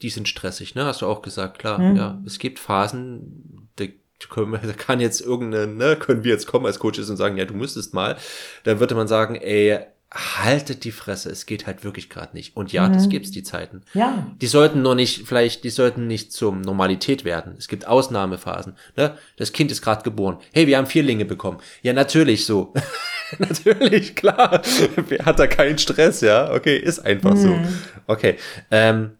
die 0.00 0.10
sind 0.10 0.28
stressig, 0.28 0.74
ne? 0.74 0.84
Hast 0.84 1.02
du 1.02 1.06
auch 1.06 1.22
gesagt, 1.22 1.58
klar, 1.58 1.78
mhm. 1.78 1.96
ja. 1.96 2.22
Es 2.26 2.38
gibt 2.38 2.58
Phasen, 2.58 3.68
da, 3.76 3.84
können 4.30 4.52
wir, 4.52 4.58
da 4.62 4.72
kann 4.72 5.00
jetzt 5.00 5.20
irgendeine, 5.20 5.66
ne, 5.66 5.96
können 5.96 6.24
wir 6.24 6.32
jetzt 6.32 6.46
kommen 6.46 6.66
als 6.66 6.78
Coaches 6.78 7.10
und 7.10 7.16
sagen, 7.16 7.36
ja, 7.36 7.44
du 7.44 7.54
müsstest 7.54 7.94
mal. 7.94 8.16
Dann 8.64 8.80
würde 8.80 8.94
man 8.94 9.08
sagen, 9.08 9.36
ey, 9.36 9.80
haltet 10.14 10.84
die 10.84 10.92
Fresse, 10.92 11.30
es 11.30 11.46
geht 11.46 11.66
halt 11.66 11.84
wirklich 11.84 12.10
gerade 12.10 12.36
nicht. 12.36 12.56
Und 12.56 12.72
ja, 12.72 12.88
mhm. 12.88 12.92
das 12.92 13.08
gibt's 13.08 13.30
die 13.30 13.42
Zeiten. 13.42 13.82
Ja. 13.94 14.26
Die 14.40 14.46
sollten 14.46 14.82
nur 14.82 14.94
nicht, 14.94 15.26
vielleicht, 15.26 15.64
die 15.64 15.70
sollten 15.70 16.06
nicht 16.06 16.32
zum 16.32 16.60
Normalität 16.60 17.24
werden. 17.24 17.54
Es 17.58 17.68
gibt 17.68 17.86
Ausnahmephasen. 17.86 18.76
Ne? 18.96 19.16
Das 19.36 19.52
Kind 19.52 19.70
ist 19.70 19.80
gerade 19.82 20.02
geboren. 20.02 20.38
Hey, 20.52 20.66
wir 20.66 20.76
haben 20.76 20.86
Vierlinge 20.86 21.24
bekommen. 21.24 21.58
Ja, 21.82 21.92
natürlich 21.92 22.44
so. 22.44 22.74
natürlich, 23.38 24.14
klar. 24.14 24.62
Wer 25.08 25.24
hat 25.24 25.38
da 25.38 25.46
keinen 25.46 25.78
Stress, 25.78 26.20
ja? 26.20 26.52
Okay, 26.52 26.76
ist 26.76 26.98
einfach 26.98 27.34
mhm. 27.34 27.36
so. 27.36 27.58
Okay. 28.06 28.36
Ähm, 28.70 29.12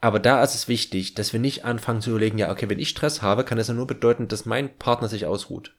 aber 0.00 0.20
da 0.20 0.42
ist 0.42 0.54
es 0.54 0.68
wichtig, 0.68 1.14
dass 1.14 1.32
wir 1.32 1.40
nicht 1.40 1.64
anfangen 1.64 2.00
zu 2.00 2.10
überlegen, 2.10 2.38
ja, 2.38 2.50
okay, 2.50 2.68
wenn 2.68 2.78
ich 2.78 2.90
Stress 2.90 3.22
habe, 3.22 3.44
kann 3.44 3.58
das 3.58 3.68
ja 3.68 3.74
nur 3.74 3.86
bedeuten, 3.86 4.28
dass 4.28 4.44
mein 4.44 4.76
Partner 4.78 5.08
sich 5.08 5.26
ausruht. 5.26 5.74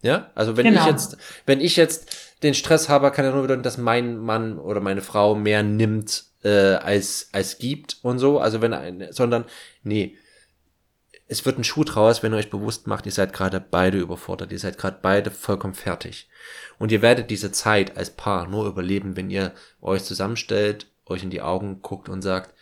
Ja, 0.00 0.30
also 0.34 0.56
wenn 0.56 0.66
genau. 0.66 0.82
ich 0.82 0.86
jetzt, 0.86 1.16
wenn 1.46 1.60
ich 1.60 1.76
jetzt 1.76 2.16
den 2.42 2.54
Stress 2.54 2.88
habe, 2.88 3.10
kann 3.10 3.24
ja 3.24 3.32
nur 3.32 3.42
bedeuten, 3.42 3.62
dass 3.62 3.78
mein 3.78 4.18
Mann 4.18 4.58
oder 4.58 4.80
meine 4.80 5.02
Frau 5.02 5.34
mehr 5.34 5.62
nimmt 5.62 6.24
äh, 6.44 6.74
als 6.74 7.30
als 7.32 7.58
gibt 7.58 7.98
und 8.02 8.18
so. 8.18 8.38
Also 8.38 8.60
wenn 8.60 8.72
ein, 8.72 9.08
sondern 9.10 9.44
nee, 9.82 10.16
es 11.26 11.44
wird 11.44 11.58
ein 11.58 11.64
Schuh 11.64 11.84
draus, 11.84 12.22
wenn 12.22 12.32
ihr 12.32 12.38
euch 12.38 12.50
bewusst 12.50 12.86
macht, 12.86 13.06
ihr 13.06 13.12
seid 13.12 13.32
gerade 13.32 13.60
beide 13.60 13.98
überfordert, 13.98 14.52
ihr 14.52 14.58
seid 14.58 14.78
gerade 14.78 14.98
beide 15.02 15.30
vollkommen 15.30 15.74
fertig 15.74 16.28
und 16.78 16.92
ihr 16.92 17.02
werdet 17.02 17.30
diese 17.30 17.50
Zeit 17.50 17.96
als 17.96 18.10
Paar 18.10 18.46
nur 18.46 18.66
überleben, 18.66 19.16
wenn 19.16 19.30
ihr 19.30 19.52
euch 19.82 20.04
zusammenstellt, 20.04 20.86
euch 21.06 21.24
in 21.24 21.30
die 21.30 21.42
Augen 21.42 21.82
guckt 21.82 22.08
und 22.08 22.22
sagt, 22.22 22.54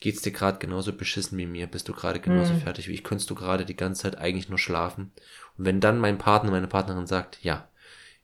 geht's 0.00 0.20
dir 0.20 0.32
gerade 0.32 0.58
genauso 0.58 0.92
beschissen 0.92 1.38
wie 1.38 1.46
mir? 1.46 1.66
Bist 1.66 1.88
du 1.88 1.94
gerade 1.94 2.20
genauso 2.20 2.52
mhm. 2.52 2.60
fertig 2.60 2.88
wie 2.88 2.92
ich? 2.92 3.04
Könntest 3.04 3.30
du 3.30 3.34
gerade 3.34 3.64
die 3.64 3.76
ganze 3.76 4.02
Zeit 4.02 4.18
eigentlich 4.18 4.50
nur 4.50 4.58
schlafen? 4.58 5.12
Und 5.56 5.64
wenn 5.64 5.80
dann 5.80 5.98
mein 5.98 6.18
Partner, 6.18 6.50
meine 6.50 6.66
Partnerin 6.66 7.06
sagt, 7.06 7.38
ja, 7.42 7.68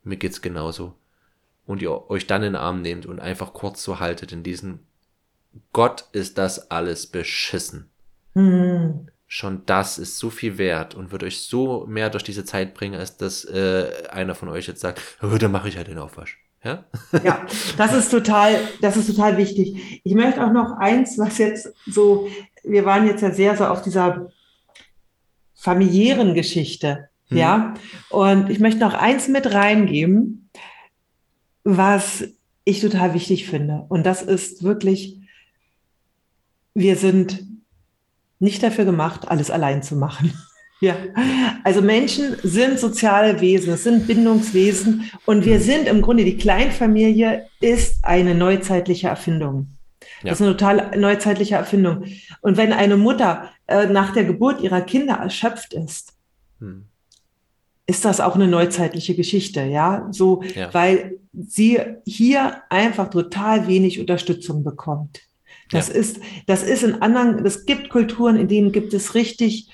mir 0.02 0.16
geht's 0.16 0.42
genauso. 0.42 0.94
Und 1.66 1.82
ihr 1.82 2.10
euch 2.10 2.26
dann 2.26 2.42
in 2.42 2.54
den 2.54 2.62
Arm 2.62 2.82
nehmt 2.82 3.06
und 3.06 3.20
einfach 3.20 3.52
kurz 3.52 3.82
so 3.82 4.00
haltet 4.00 4.32
in 4.32 4.42
diesen 4.42 4.80
Gott 5.72 6.04
ist 6.12 6.38
das 6.38 6.70
alles 6.70 7.06
beschissen. 7.06 7.90
Mhm. 8.34 9.08
Schon 9.26 9.62
das 9.66 9.98
ist 9.98 10.18
so 10.18 10.30
viel 10.30 10.58
wert 10.58 10.94
und 10.94 11.12
wird 11.12 11.22
euch 11.22 11.42
so 11.42 11.86
mehr 11.86 12.10
durch 12.10 12.24
diese 12.24 12.44
Zeit 12.44 12.74
bringen, 12.74 12.98
als 12.98 13.16
dass 13.16 13.44
äh, 13.44 14.08
einer 14.10 14.34
von 14.34 14.48
euch 14.48 14.66
jetzt 14.66 14.80
sagt, 14.80 15.00
oh, 15.22 15.36
dann 15.38 15.52
mache 15.52 15.68
ich 15.68 15.76
halt 15.76 15.88
den 15.88 15.98
Aufwasch. 15.98 16.38
Ja? 16.64 16.84
ja, 17.24 17.46
das 17.76 17.94
ist 17.94 18.10
total, 18.10 18.56
das 18.80 18.96
ist 18.96 19.06
total 19.06 19.36
wichtig. 19.36 20.00
Ich 20.04 20.14
möchte 20.14 20.44
auch 20.44 20.52
noch 20.52 20.72
eins, 20.78 21.16
was 21.16 21.38
jetzt 21.38 21.72
so, 21.86 22.28
wir 22.64 22.84
waren 22.84 23.06
jetzt 23.06 23.22
ja 23.22 23.30
sehr 23.30 23.56
so 23.56 23.66
auf 23.66 23.82
dieser 23.82 24.30
familiären 25.54 26.34
Geschichte. 26.34 27.09
Hm. 27.30 27.38
Ja, 27.38 27.74
und 28.10 28.50
ich 28.50 28.58
möchte 28.58 28.80
noch 28.80 28.94
eins 28.94 29.28
mit 29.28 29.52
reingeben, 29.52 30.50
was 31.64 32.24
ich 32.64 32.80
total 32.80 33.14
wichtig 33.14 33.46
finde. 33.48 33.84
Und 33.88 34.04
das 34.04 34.22
ist 34.22 34.62
wirklich, 34.62 35.18
wir 36.74 36.96
sind 36.96 37.44
nicht 38.38 38.62
dafür 38.62 38.84
gemacht, 38.84 39.28
alles 39.28 39.50
allein 39.50 39.82
zu 39.82 39.96
machen. 39.96 40.32
Ja, 40.82 40.96
also 41.62 41.82
Menschen 41.82 42.36
sind 42.42 42.78
soziale 42.78 43.42
Wesen, 43.42 43.74
es 43.74 43.84
sind 43.84 44.06
Bindungswesen 44.06 45.10
und 45.26 45.44
wir 45.44 45.60
sind 45.60 45.86
im 45.86 46.00
Grunde, 46.00 46.24
die 46.24 46.38
Kleinfamilie 46.38 47.44
ist 47.60 48.02
eine 48.02 48.34
neuzeitliche 48.34 49.08
Erfindung. 49.08 49.76
Ja. 50.22 50.30
Das 50.30 50.40
ist 50.40 50.46
eine 50.46 50.56
total 50.56 50.98
neuzeitliche 50.98 51.56
Erfindung. 51.56 52.04
Und 52.40 52.56
wenn 52.56 52.72
eine 52.72 52.96
Mutter 52.96 53.50
äh, 53.66 53.88
nach 53.88 54.14
der 54.14 54.24
Geburt 54.24 54.62
ihrer 54.62 54.80
Kinder 54.80 55.16
erschöpft 55.16 55.74
ist, 55.74 56.14
hm 56.60 56.89
ist 57.90 58.04
das 58.04 58.20
auch 58.20 58.36
eine 58.36 58.46
neuzeitliche 58.46 59.16
Geschichte, 59.16 59.64
ja, 59.64 60.06
so, 60.12 60.44
ja. 60.54 60.72
weil 60.72 61.18
sie 61.32 61.80
hier 62.06 62.62
einfach 62.68 63.10
total 63.10 63.66
wenig 63.66 63.98
Unterstützung 63.98 64.62
bekommt. 64.62 65.22
Das 65.72 65.88
ja. 65.88 65.94
ist, 65.94 66.20
das 66.46 66.62
ist 66.62 66.84
in 66.84 67.02
anderen, 67.02 67.44
es 67.44 67.66
gibt 67.66 67.90
Kulturen, 67.90 68.36
in 68.36 68.46
denen 68.46 68.70
gibt 68.70 68.94
es 68.94 69.16
richtig, 69.16 69.68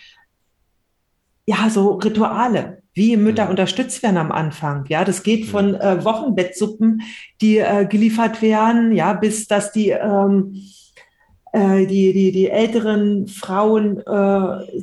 ja, 1.45 1.69
so 1.69 1.93
Rituale, 1.97 2.83
wie 2.95 3.19
Mütter 3.19 3.45
mhm. 3.45 3.51
unterstützt 3.51 4.03
werden 4.03 4.17
am 4.17 4.33
Anfang. 4.33 4.87
Ja, 4.89 5.05
das 5.05 5.23
geht 5.23 5.45
von 5.45 5.75
äh, 5.75 6.03
Wochenbettsuppen, 6.03 7.03
die 7.43 7.59
äh, 7.59 7.85
geliefert 7.85 8.41
werden, 8.41 8.93
ja, 8.93 9.13
bis 9.13 9.47
dass 9.47 9.73
die, 9.73 9.91
ähm, 9.91 10.55
äh, 11.53 11.85
die, 11.87 12.15
die, 12.15 12.33
die 12.33 12.49
älteren 12.49 13.29
Frauen 13.29 13.99
äh, 13.99 14.05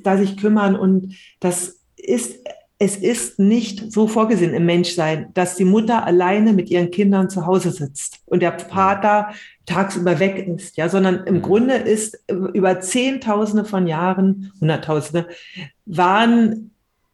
da 0.03 0.17
sich 0.17 0.37
kümmern 0.37 0.75
und 0.75 1.15
das 1.39 1.79
ist 1.97 2.37
es 2.83 2.97
ist 2.97 3.39
nicht 3.39 3.93
so 3.93 4.07
vorgesehen 4.07 4.53
im 4.53 4.65
Menschsein, 4.65 5.33
dass 5.33 5.55
die 5.55 5.63
Mutter 5.63 6.05
alleine 6.05 6.51
mit 6.51 6.69
ihren 6.69 6.91
Kindern 6.91 7.29
zu 7.29 7.45
Hause 7.45 7.71
sitzt 7.71 8.19
und 8.25 8.41
der 8.41 8.59
Vater 8.59 9.33
tagsüber 9.65 10.19
weg 10.19 10.45
ist, 10.45 10.75
ja, 10.75 10.89
sondern 10.89 11.25
im 11.25 11.35
mhm. 11.35 11.41
Grunde 11.43 11.75
ist 11.75 12.19
über 12.27 12.81
Zehntausende 12.81 13.63
von 13.63 13.87
Jahren, 13.87 14.51
Hunderttausende, 14.59 15.29
waren 15.85 16.71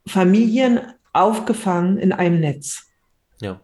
Familien 0.08 0.80
aufgefangen 1.14 2.00
in 2.00 2.14
einem 2.14 2.40
Netz. 2.40 2.88
Ja. 3.40 3.60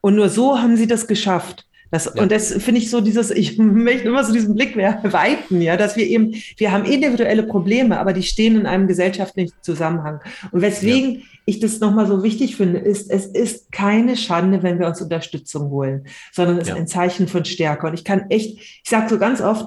Und 0.00 0.16
nur 0.16 0.30
so 0.30 0.58
haben 0.58 0.78
sie 0.78 0.86
das 0.86 1.06
geschafft. 1.06 1.65
Das, 1.90 2.10
ja. 2.14 2.22
Und 2.22 2.32
das 2.32 2.52
finde 2.52 2.80
ich 2.80 2.90
so 2.90 3.00
dieses, 3.00 3.30
ich 3.30 3.58
möchte 3.58 4.08
immer 4.08 4.24
so 4.24 4.32
diesen 4.32 4.54
Blick 4.54 4.76
weiten, 4.76 5.60
ja, 5.60 5.76
dass 5.76 5.96
wir 5.96 6.06
eben, 6.06 6.34
wir 6.56 6.72
haben 6.72 6.84
individuelle 6.84 7.44
Probleme, 7.44 7.98
aber 7.98 8.12
die 8.12 8.22
stehen 8.22 8.56
in 8.56 8.66
einem 8.66 8.88
gesellschaftlichen 8.88 9.54
Zusammenhang. 9.60 10.20
Und 10.52 10.62
weswegen 10.62 11.16
ja. 11.16 11.20
ich 11.46 11.60
das 11.60 11.80
nochmal 11.80 12.06
so 12.06 12.22
wichtig 12.22 12.56
finde, 12.56 12.78
ist, 12.78 13.10
es 13.10 13.26
ist 13.26 13.72
keine 13.72 14.16
Schande, 14.16 14.62
wenn 14.62 14.78
wir 14.78 14.86
uns 14.86 15.00
Unterstützung 15.00 15.70
holen, 15.70 16.06
sondern 16.32 16.58
es 16.58 16.68
ja. 16.68 16.74
ist 16.74 16.80
ein 16.80 16.86
Zeichen 16.88 17.28
von 17.28 17.44
Stärke. 17.44 17.86
Und 17.86 17.94
ich 17.94 18.04
kann 18.04 18.30
echt, 18.30 18.58
ich 18.58 18.90
sage 18.90 19.08
so 19.08 19.18
ganz 19.18 19.40
oft, 19.40 19.66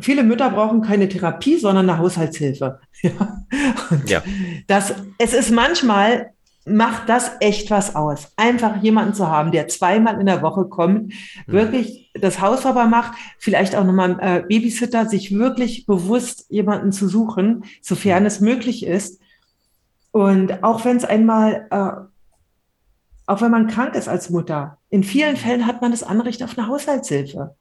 viele 0.00 0.22
Mütter 0.22 0.50
brauchen 0.50 0.82
keine 0.82 1.08
Therapie, 1.08 1.58
sondern 1.58 1.88
eine 1.88 1.98
Haushaltshilfe. 1.98 2.80
Ja. 3.00 3.44
ja. 4.06 4.22
Das, 4.66 4.92
es 5.18 5.32
ist 5.32 5.52
manchmal 5.52 6.32
macht 6.68 7.08
das 7.08 7.30
echt 7.40 7.70
was 7.70 7.94
aus. 7.96 8.32
Einfach 8.36 8.82
jemanden 8.82 9.14
zu 9.14 9.28
haben, 9.28 9.52
der 9.52 9.68
zweimal 9.68 10.20
in 10.20 10.26
der 10.26 10.42
Woche 10.42 10.64
kommt, 10.66 11.08
mhm. 11.08 11.52
wirklich 11.52 12.10
das 12.14 12.40
Haus 12.40 12.62
sauber 12.62 12.86
macht, 12.86 13.12
vielleicht 13.38 13.76
auch 13.76 13.84
nochmal 13.84 14.18
äh, 14.20 14.42
Babysitter, 14.46 15.06
sich 15.06 15.36
wirklich 15.36 15.86
bewusst 15.86 16.46
jemanden 16.48 16.92
zu 16.92 17.08
suchen, 17.08 17.64
sofern 17.82 18.22
mhm. 18.22 18.26
es 18.26 18.40
möglich 18.40 18.86
ist. 18.86 19.20
Und 20.10 20.62
auch 20.64 20.84
wenn 20.84 20.96
es 20.96 21.04
einmal, 21.04 21.66
äh, 21.70 21.90
auch 23.26 23.40
wenn 23.40 23.50
man 23.50 23.66
krank 23.66 23.94
ist 23.94 24.08
als 24.08 24.30
Mutter, 24.30 24.78
in 24.90 25.04
vielen 25.04 25.32
mhm. 25.32 25.38
Fällen 25.38 25.66
hat 25.66 25.82
man 25.82 25.90
das 25.90 26.02
Anrecht 26.02 26.42
auf 26.42 26.56
eine 26.56 26.68
Haushaltshilfe. 26.68 27.56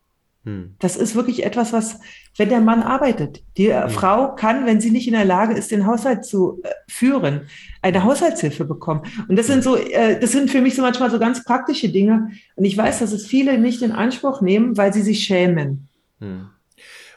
Hm. 0.47 0.75
Das 0.79 0.95
ist 0.95 1.13
wirklich 1.13 1.43
etwas, 1.43 1.73
was, 1.73 1.99
wenn 2.37 2.47
der 2.47 2.61
Mann 2.61 2.81
arbeitet, 2.81 3.43
die 3.57 3.73
hm. 3.73 3.89
Frau 3.89 4.33
kann, 4.33 4.65
wenn 4.65 4.79
sie 4.79 4.91
nicht 4.91 5.05
in 5.05 5.13
der 5.13 5.25
Lage 5.25 5.53
ist, 5.53 5.71
den 5.71 5.85
Haushalt 5.85 6.23
zu 6.23 6.61
äh, 6.63 6.69
führen, 6.87 7.49
eine 7.81 8.05
Haushaltshilfe 8.05 8.63
bekommen. 8.63 9.01
Und 9.27 9.37
das 9.37 9.47
sind 9.47 9.61
so, 9.61 9.75
äh, 9.75 10.17
das 10.17 10.31
sind 10.31 10.49
für 10.49 10.61
mich 10.61 10.77
so 10.77 10.81
manchmal 10.81 11.11
so 11.11 11.19
ganz 11.19 11.43
praktische 11.43 11.89
Dinge. 11.89 12.31
Und 12.55 12.63
ich 12.63 12.77
weiß, 12.77 12.99
dass 12.99 13.11
es 13.11 13.27
viele 13.27 13.57
nicht 13.57 13.81
in 13.81 13.91
Anspruch 13.91 14.39
nehmen, 14.39 14.77
weil 14.77 14.93
sie 14.93 15.01
sich 15.01 15.25
schämen. 15.25 15.89
Hm. 16.21 16.47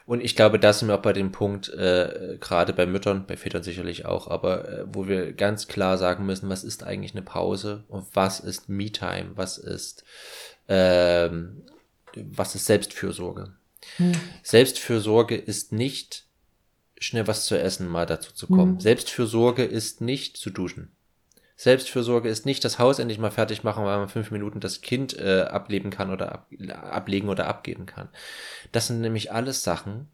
Und 0.05 0.21
ich 0.21 0.35
glaube, 0.35 0.59
da 0.59 0.73
sind 0.73 0.89
wir 0.89 0.95
auch 0.95 1.01
bei 1.01 1.13
dem 1.13 1.31
Punkt, 1.31 1.69
äh, 1.69 2.37
gerade 2.41 2.73
bei 2.73 2.85
Müttern, 2.85 3.27
bei 3.27 3.37
Vätern 3.37 3.63
sicherlich 3.63 4.05
auch, 4.05 4.27
aber 4.27 4.67
äh, 4.67 4.85
wo 4.91 5.07
wir 5.07 5.31
ganz 5.31 5.69
klar 5.69 5.97
sagen 5.97 6.25
müssen, 6.25 6.49
was 6.49 6.65
ist 6.65 6.83
eigentlich 6.83 7.13
eine 7.13 7.21
Pause 7.21 7.85
und 7.87 8.07
was 8.13 8.41
ist 8.41 8.67
Me-Time, 8.67 9.31
was 9.35 9.57
ist 9.57 10.03
ähm, 10.67 11.63
was 12.15 12.55
ist 12.55 12.65
Selbstfürsorge? 12.65 13.53
Hm. 13.97 14.13
Selbstfürsorge 14.43 15.35
ist 15.35 15.71
nicht 15.71 16.25
schnell 16.99 17.27
was 17.27 17.45
zu 17.45 17.59
essen 17.59 17.87
mal 17.87 18.05
dazu 18.05 18.33
zu 18.33 18.47
kommen. 18.47 18.73
Hm. 18.73 18.79
Selbstfürsorge 18.79 19.63
ist 19.63 20.01
nicht 20.01 20.37
zu 20.37 20.49
duschen. 20.49 20.91
Selbstfürsorge 21.55 22.27
ist 22.27 22.47
nicht 22.47 22.65
das 22.65 22.79
Haus 22.79 22.97
endlich 22.97 23.19
mal 23.19 23.29
fertig 23.29 23.63
machen, 23.63 23.85
weil 23.85 23.99
man 23.99 24.09
fünf 24.09 24.31
Minuten 24.31 24.59
das 24.59 24.81
Kind 24.81 25.17
äh, 25.19 25.41
ableben 25.41 25.91
kann 25.91 26.09
oder 26.09 26.31
ab, 26.31 26.51
ablegen 26.69 27.29
oder 27.29 27.47
abgeben 27.47 27.85
kann. 27.85 28.09
Das 28.71 28.87
sind 28.87 29.01
nämlich 29.01 29.31
alles 29.31 29.63
Sachen, 29.63 30.07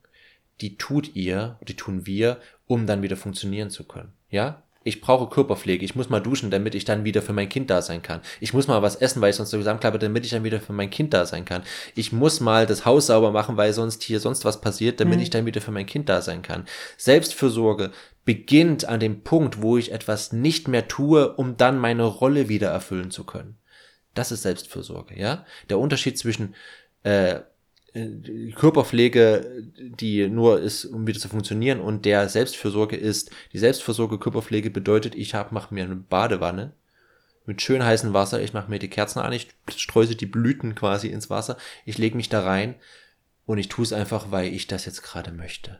die 0.59 0.75
tut 0.75 1.15
ihr, 1.15 1.57
die 1.65 1.75
tun 1.75 2.05
wir, 2.05 2.41
um 2.65 2.85
dann 2.85 3.01
wieder 3.01 3.15
funktionieren 3.15 3.69
zu 3.69 3.85
können. 3.85 4.11
Ja? 4.29 4.63
Ich 4.87 5.01
brauche 5.01 5.27
Körperpflege, 5.27 5.83
ich 5.83 5.95
muss 5.95 6.09
mal 6.09 6.21
duschen, 6.21 6.49
damit 6.49 6.73
ich 6.73 6.85
dann 6.85 7.03
wieder 7.03 7.21
für 7.21 7.33
mein 7.33 7.49
Kind 7.49 7.69
da 7.69 7.81
sein 7.81 8.01
kann. 8.01 8.21
Ich 8.39 8.53
muss 8.53 8.67
mal 8.67 8.81
was 8.81 8.95
essen, 8.95 9.21
weil 9.21 9.31
ich 9.31 9.35
sonst 9.35 9.49
so 9.49 9.57
zusammenklappe, 9.57 9.99
damit 9.99 10.23
ich 10.23 10.31
dann 10.31 10.45
wieder 10.45 10.61
für 10.61 10.71
mein 10.71 10.89
Kind 10.89 11.13
da 11.13 11.25
sein 11.25 11.43
kann. 11.43 11.63
Ich 11.93 12.13
muss 12.13 12.39
mal 12.39 12.65
das 12.65 12.85
Haus 12.85 13.07
sauber 13.07 13.31
machen, 13.31 13.57
weil 13.57 13.73
sonst 13.73 14.01
hier 14.01 14.21
sonst 14.21 14.45
was 14.45 14.61
passiert, 14.61 15.01
damit 15.01 15.17
mhm. 15.17 15.23
ich 15.23 15.29
dann 15.29 15.45
wieder 15.45 15.59
für 15.59 15.71
mein 15.71 15.85
Kind 15.85 16.07
da 16.07 16.21
sein 16.21 16.41
kann. 16.41 16.65
Selbstfürsorge 16.95 17.91
beginnt 18.23 18.85
an 18.85 19.01
dem 19.01 19.23
Punkt, 19.23 19.61
wo 19.61 19.77
ich 19.77 19.91
etwas 19.91 20.31
nicht 20.31 20.69
mehr 20.69 20.87
tue, 20.87 21.33
um 21.33 21.57
dann 21.57 21.79
meine 21.79 22.03
Rolle 22.03 22.47
wieder 22.47 22.69
erfüllen 22.69 23.11
zu 23.11 23.25
können. 23.25 23.57
Das 24.13 24.31
ist 24.31 24.43
Selbstfürsorge, 24.43 25.19
ja? 25.19 25.45
Der 25.69 25.79
Unterschied 25.79 26.17
zwischen 26.17 26.55
äh, 27.03 27.41
Körperpflege, 28.55 29.63
die 29.77 30.27
nur 30.27 30.59
ist, 30.59 30.85
um 30.85 31.07
wieder 31.07 31.19
zu 31.19 31.29
funktionieren 31.29 31.79
und 31.79 32.05
der 32.05 32.29
Selbstfürsorge 32.29 32.95
ist, 32.95 33.31
die 33.53 33.59
Selbstfürsorge 33.59 34.19
Körperpflege 34.19 34.69
bedeutet, 34.69 35.15
ich 35.15 35.33
hab, 35.33 35.51
mach 35.51 35.71
mir 35.71 35.83
eine 35.83 35.95
Badewanne 35.95 36.73
mit 37.45 37.61
schön 37.61 37.83
heißem 37.83 38.13
Wasser, 38.13 38.41
ich 38.41 38.53
mache 38.53 38.69
mir 38.69 38.79
die 38.79 38.89
Kerzen 38.89 39.19
an, 39.19 39.31
ich 39.31 39.47
streuse 39.75 40.15
die 40.15 40.25
Blüten 40.25 40.75
quasi 40.75 41.07
ins 41.07 41.29
Wasser, 41.29 41.57
ich 41.85 41.97
lege 41.97 42.17
mich 42.17 42.29
da 42.29 42.41
rein 42.43 42.75
und 43.45 43.57
ich 43.57 43.69
tue 43.69 43.83
es 43.83 43.93
einfach, 43.93 44.31
weil 44.31 44.53
ich 44.53 44.67
das 44.67 44.85
jetzt 44.85 45.01
gerade 45.01 45.31
möchte. 45.31 45.79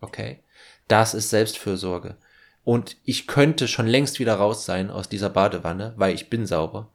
Okay? 0.00 0.40
Das 0.88 1.14
ist 1.14 1.30
Selbstfürsorge. 1.30 2.16
Und 2.62 2.98
ich 3.04 3.26
könnte 3.26 3.68
schon 3.68 3.86
längst 3.86 4.18
wieder 4.20 4.34
raus 4.34 4.66
sein 4.66 4.90
aus 4.90 5.08
dieser 5.08 5.30
Badewanne, 5.30 5.94
weil 5.96 6.14
ich 6.14 6.28
bin 6.28 6.46
sauber, 6.46 6.92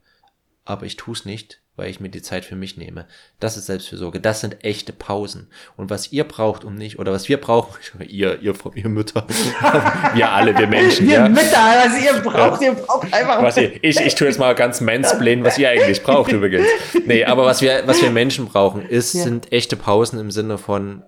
aber 0.64 0.86
ich 0.86 0.96
tue 0.96 1.14
es 1.14 1.24
nicht, 1.24 1.60
weil 1.76 1.90
ich 1.90 2.00
mir 2.00 2.08
die 2.08 2.22
Zeit 2.22 2.44
für 2.44 2.56
mich 2.56 2.76
nehme. 2.76 3.06
Das 3.38 3.56
ist 3.56 3.66
Selbstfürsorge. 3.66 4.18
Das 4.18 4.40
sind 4.40 4.64
echte 4.64 4.92
Pausen. 4.92 5.48
Und 5.76 5.90
was 5.90 6.12
ihr 6.12 6.24
braucht, 6.24 6.64
um 6.64 6.74
nicht, 6.74 6.98
oder 6.98 7.12
was 7.12 7.28
wir 7.28 7.38
brauchen, 7.38 7.76
ihr, 8.08 8.40
ihr, 8.40 8.54
ihr 8.74 8.88
Mütter, 8.88 9.26
wir 10.14 10.30
alle, 10.30 10.56
wir 10.56 10.66
Menschen. 10.66 11.06
Wir 11.06 11.14
ja. 11.14 11.28
Mütter, 11.28 11.42
was 11.84 12.02
ihr 12.02 12.20
braucht, 12.20 12.62
ihr 12.62 12.72
braucht 12.72 13.12
einfach. 13.12 13.42
Was 13.42 13.56
ihr, 13.56 13.72
ich, 13.84 14.00
ich 14.00 14.14
tue 14.14 14.26
jetzt 14.28 14.38
mal 14.38 14.54
ganz 14.54 14.80
mansplain, 14.80 15.44
was 15.44 15.58
ihr 15.58 15.68
eigentlich 15.68 16.02
braucht 16.02 16.32
übrigens. 16.32 16.66
Nee, 17.04 17.24
aber 17.24 17.44
was 17.44 17.60
wir, 17.60 17.82
was 17.86 18.00
wir 18.00 18.10
Menschen 18.10 18.46
brauchen, 18.46 18.88
ist, 18.88 19.14
ja. 19.14 19.22
sind 19.22 19.52
echte 19.52 19.76
Pausen 19.76 20.18
im 20.18 20.30
Sinne 20.30 20.58
von 20.58 21.02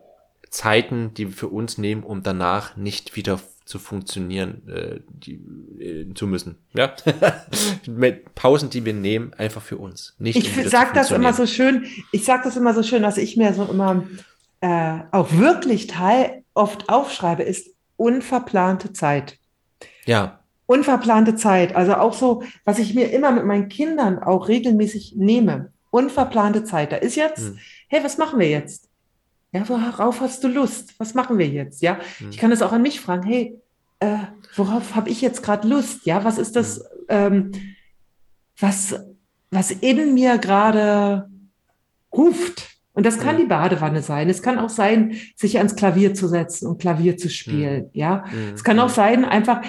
Zeiten, 0.51 1.13
die 1.15 1.29
wir 1.29 1.37
für 1.37 1.49
uns 1.49 1.79
nehmen, 1.79 2.03
um 2.03 2.23
danach 2.23 2.77
nicht 2.77 3.17
wieder 3.17 3.41
zu 3.69 3.79
funktionieren 3.79 4.67
äh, 4.67 5.01
die, 5.11 5.35
äh, 5.79 6.15
zu 6.15 6.27
müssen. 6.27 6.57
Ja, 6.73 6.95
mit 7.87 8.35
Pausen, 8.35 8.71
die 8.71 8.87
wir 8.87 8.95
nehmen, 8.95 9.35
einfach 9.35 9.61
für 9.61 9.77
uns. 9.77 10.15
Nicht 10.19 10.37
ich 10.37 10.57
um 10.57 10.67
sag 10.67 10.95
das 10.95 11.11
immer 11.11 11.35
so 11.35 11.47
schön. 11.47 11.85
Ich 12.11 12.25
sag 12.25 12.45
das 12.45 12.57
immer 12.57 12.73
so 12.73 12.83
schön, 12.83 13.03
dass 13.03 13.19
ich 13.19 13.37
mir 13.37 13.53
so 13.53 13.65
immer 13.65 14.05
äh, 14.63 15.01
auch 15.11 15.33
wirklich 15.33 15.87
teil 15.87 16.45
oft 16.55 16.89
aufschreibe, 16.89 17.43
ist 17.43 17.69
unverplante 17.99 18.95
Zeit. 18.95 19.39
Ja. 20.07 20.41
Unverplante 20.65 21.35
Zeit. 21.35 21.77
Also 21.77 21.93
auch 21.97 22.15
so, 22.15 22.45
was 22.65 22.79
ich 22.79 22.95
mir 22.95 23.13
immer 23.13 23.33
mit 23.33 23.45
meinen 23.45 23.69
Kindern 23.69 24.19
auch 24.19 24.49
regelmäßig 24.49 25.13
nehme. 25.15 25.73
Unverplante 25.91 26.65
Zeit. 26.65 26.91
Da 26.93 26.97
ist 26.97 27.17
jetzt, 27.17 27.49
hm. 27.49 27.59
hey, 27.89 28.03
was 28.03 28.17
machen 28.17 28.39
wir 28.39 28.49
jetzt? 28.49 28.88
Ja, 29.53 29.67
worauf 29.69 30.21
hast 30.21 30.45
du 30.45 30.49
Lust? 30.49 30.95
Was 30.99 31.15
machen 31.15 31.39
wir 31.39 31.49
jetzt? 31.49 31.83
Ja, 31.83 31.99
mhm. 32.21 32.31
ich 32.31 32.39
kann 32.39 32.51
das 32.51 32.63
auch 32.63 32.73
an 32.73 32.83
mich 32.83 33.01
fragen. 33.01 33.23
Hey, 33.23 33.59
äh, 34.01 34.19
worauf 34.55 34.95
habe 34.95 35.09
ich 35.09 35.21
jetzt 35.21 35.43
gerade 35.43 35.67
Lust? 35.67 36.05
Ja, 36.07 36.25
was 36.25 36.39
ist 36.39 36.55
das, 36.55 36.79
mhm. 36.79 36.85
ähm, 37.09 37.53
was, 38.59 38.95
was 39.51 39.71
in 39.71 40.15
mir 40.15 40.39
gerade 40.39 41.29
ruft? 42.13 42.77
Und 42.93 43.07
das 43.07 43.19
kann 43.21 43.37
mhm. 43.37 43.41
die 43.41 43.47
Badewanne 43.47 44.03
sein. 44.03 44.29
Es 44.29 44.43
kann 44.43 44.59
auch 44.59 44.69
sein, 44.69 45.17
sich 45.37 45.59
ans 45.59 45.77
Klavier 45.77 46.15
zu 46.15 46.27
setzen 46.27 46.67
und 46.67 46.81
Klavier 46.81 47.17
zu 47.17 47.31
spielen. 47.31 47.85
Mhm. 47.85 47.91
Ja, 47.93 48.25
es 48.55 48.65
kann 48.65 48.81
auch 48.81 48.89
sein, 48.89 49.25
einfach, 49.25 49.63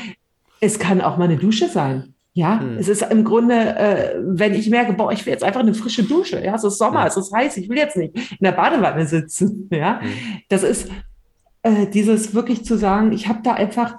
es 0.60 0.80
kann 0.80 1.00
auch 1.00 1.18
mal 1.18 1.26
eine 1.26 1.38
Dusche 1.38 1.70
sein. 1.70 2.16
Ja, 2.34 2.60
hm. 2.60 2.78
es 2.78 2.88
ist 2.88 3.02
im 3.02 3.24
Grunde, 3.24 3.56
äh, 3.56 4.16
wenn 4.24 4.54
ich 4.54 4.70
merke, 4.70 4.94
boah, 4.94 5.12
ich 5.12 5.26
will 5.26 5.34
jetzt 5.34 5.44
einfach 5.44 5.62
eine 5.62 5.74
frische 5.74 6.04
Dusche. 6.04 6.44
Ja, 6.44 6.56
es 6.56 6.64
ist 6.64 6.78
Sommer, 6.78 7.02
ja. 7.02 7.08
es 7.08 7.18
ist 7.18 7.34
heiß, 7.34 7.58
ich 7.58 7.70
will 7.70 7.78
jetzt 7.78 7.98
nicht 7.98 8.16
in 8.16 8.44
der 8.44 8.52
Badewanne 8.52 9.06
sitzen. 9.06 9.68
Ja, 9.80 10.02
hm. 10.02 10.10
das 10.50 10.64
ist 10.64 10.90
äh, 11.64 11.88
dieses 11.88 12.34
wirklich 12.34 12.66
zu 12.66 12.78
sagen, 12.78 13.12
ich 13.12 13.28
habe 13.28 13.40
da 13.44 13.54
einfach 13.54 13.96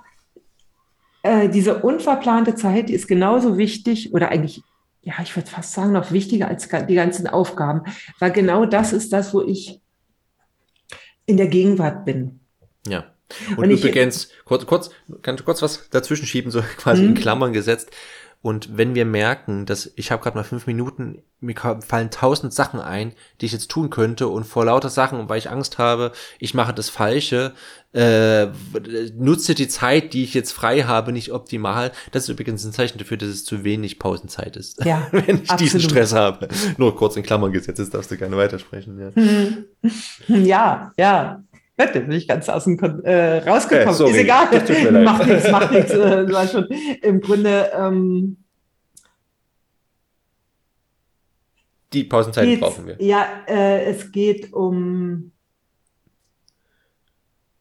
äh, 1.23 1.49
diese 1.49 1.83
unverplante 1.83 2.55
Zeit, 2.55 2.89
die 2.89 2.95
ist 2.95 3.09
genauso 3.09 3.59
wichtig 3.59 4.15
oder 4.15 4.31
eigentlich, 4.31 4.63
ja, 5.03 5.15
ich 5.23 5.35
würde 5.37 5.51
fast 5.51 5.73
sagen, 5.73 5.93
noch 5.93 6.13
wichtiger 6.13 6.49
als 6.49 6.69
die 6.89 6.95
ganzen 6.95 7.27
Aufgaben, 7.27 7.83
weil 8.19 8.33
genau 8.33 8.65
das 8.65 8.93
ist 8.93 9.13
das, 9.13 9.35
wo 9.35 9.43
ich 9.43 9.81
in 11.27 11.37
der 11.37 11.49
Gegenwart 11.49 12.05
bin. 12.05 12.41
Ja. 12.87 13.05
Und, 13.51 13.59
und 13.59 13.71
übrigens, 13.71 14.25
ich, 14.25 14.45
kurz, 14.45 14.67
kurz, 14.67 14.91
kannst 15.23 15.41
du 15.41 15.45
kurz 15.45 15.63
was 15.63 15.89
dazwischen 15.91 16.27
schieben, 16.27 16.51
so 16.51 16.63
quasi 16.79 17.05
in 17.05 17.11
mhm. 17.11 17.15
Klammern 17.15 17.53
gesetzt. 17.53 17.91
Und 18.43 18.79
wenn 18.79 18.95
wir 18.95 19.05
merken, 19.05 19.67
dass 19.67 19.93
ich 19.97 20.11
habe 20.11 20.23
gerade 20.23 20.37
mal 20.37 20.45
fünf 20.45 20.67
Minuten, 20.67 21.23
mir 21.41 21.55
fallen 21.57 22.11
tausend 22.11 22.55
Sachen 22.55 22.81
ein, 22.81 23.13
die 23.41 23.47
ich 23.47 23.53
jetzt 23.53 23.71
tun 23.71 23.91
könnte 23.91 24.29
und 24.29 24.45
vor 24.45 24.65
lauter 24.65 24.89
Sachen, 24.89 25.29
weil 25.29 25.39
ich 25.39 25.51
Angst 25.51 25.77
habe, 25.77 26.13
ich 26.39 26.55
mache 26.55 26.73
das 26.73 26.89
Falsche, 26.89 27.53
äh, 27.93 28.47
nutze 29.15 29.55
die 29.55 29.69
Zeit, 29.69 30.15
die 30.15 30.25
ich 30.25 30.33
jetzt 30.33 30.53
frei 30.53 30.83
habe, 30.85 31.13
nicht 31.13 31.33
optimal. 31.33 31.93
Das 32.13 32.23
ist 32.25 32.29
übrigens 32.31 32.65
ein 32.65 32.73
Zeichen 32.73 32.99
dafür, 32.99 33.19
dass 33.19 33.29
es 33.29 33.45
zu 33.45 33.63
wenig 33.63 33.99
Pausenzeit 33.99 34.57
ist. 34.57 34.83
Ja, 34.87 35.09
wenn 35.13 35.43
ich 35.43 35.51
absolut. 35.51 35.61
diesen 35.61 35.81
Stress 35.81 36.15
habe. 36.15 36.49
Nur 36.79 36.97
kurz 36.97 37.17
in 37.17 37.23
Klammern 37.23 37.53
gesetzt, 37.53 37.79
jetzt 37.79 37.93
darfst 37.93 38.11
du 38.11 38.17
gerne 38.17 38.39
weitersprechen. 38.39 39.13
Ja, 40.29 40.29
ja. 40.29 40.93
ja. 40.97 41.43
Hätte 41.81 42.01
nicht 42.01 42.29
ganz 42.29 42.49
aus 42.49 42.65
dem 42.65 42.77
Kon 42.77 43.03
äh, 43.05 43.39
rausgekommen. 43.39 44.01
Okay, 44.01 44.11
ist 44.11 44.17
egal. 44.19 45.03
macht 45.03 45.27
nichts, 45.27 45.51
macht 45.51 45.73
nichts. 45.73 45.93
Äh, 45.93 46.49
schon 46.49 46.69
im 47.03 47.21
Grunde. 47.21 47.71
Ähm, 47.75 48.37
die 51.93 52.05
Pausenzeit 52.05 52.61
brauchen 52.61 52.87
wir. 52.87 53.03
Ja, 53.03 53.27
äh, 53.49 53.85
es 53.85 54.13
geht 54.13 54.53
um 54.53 55.33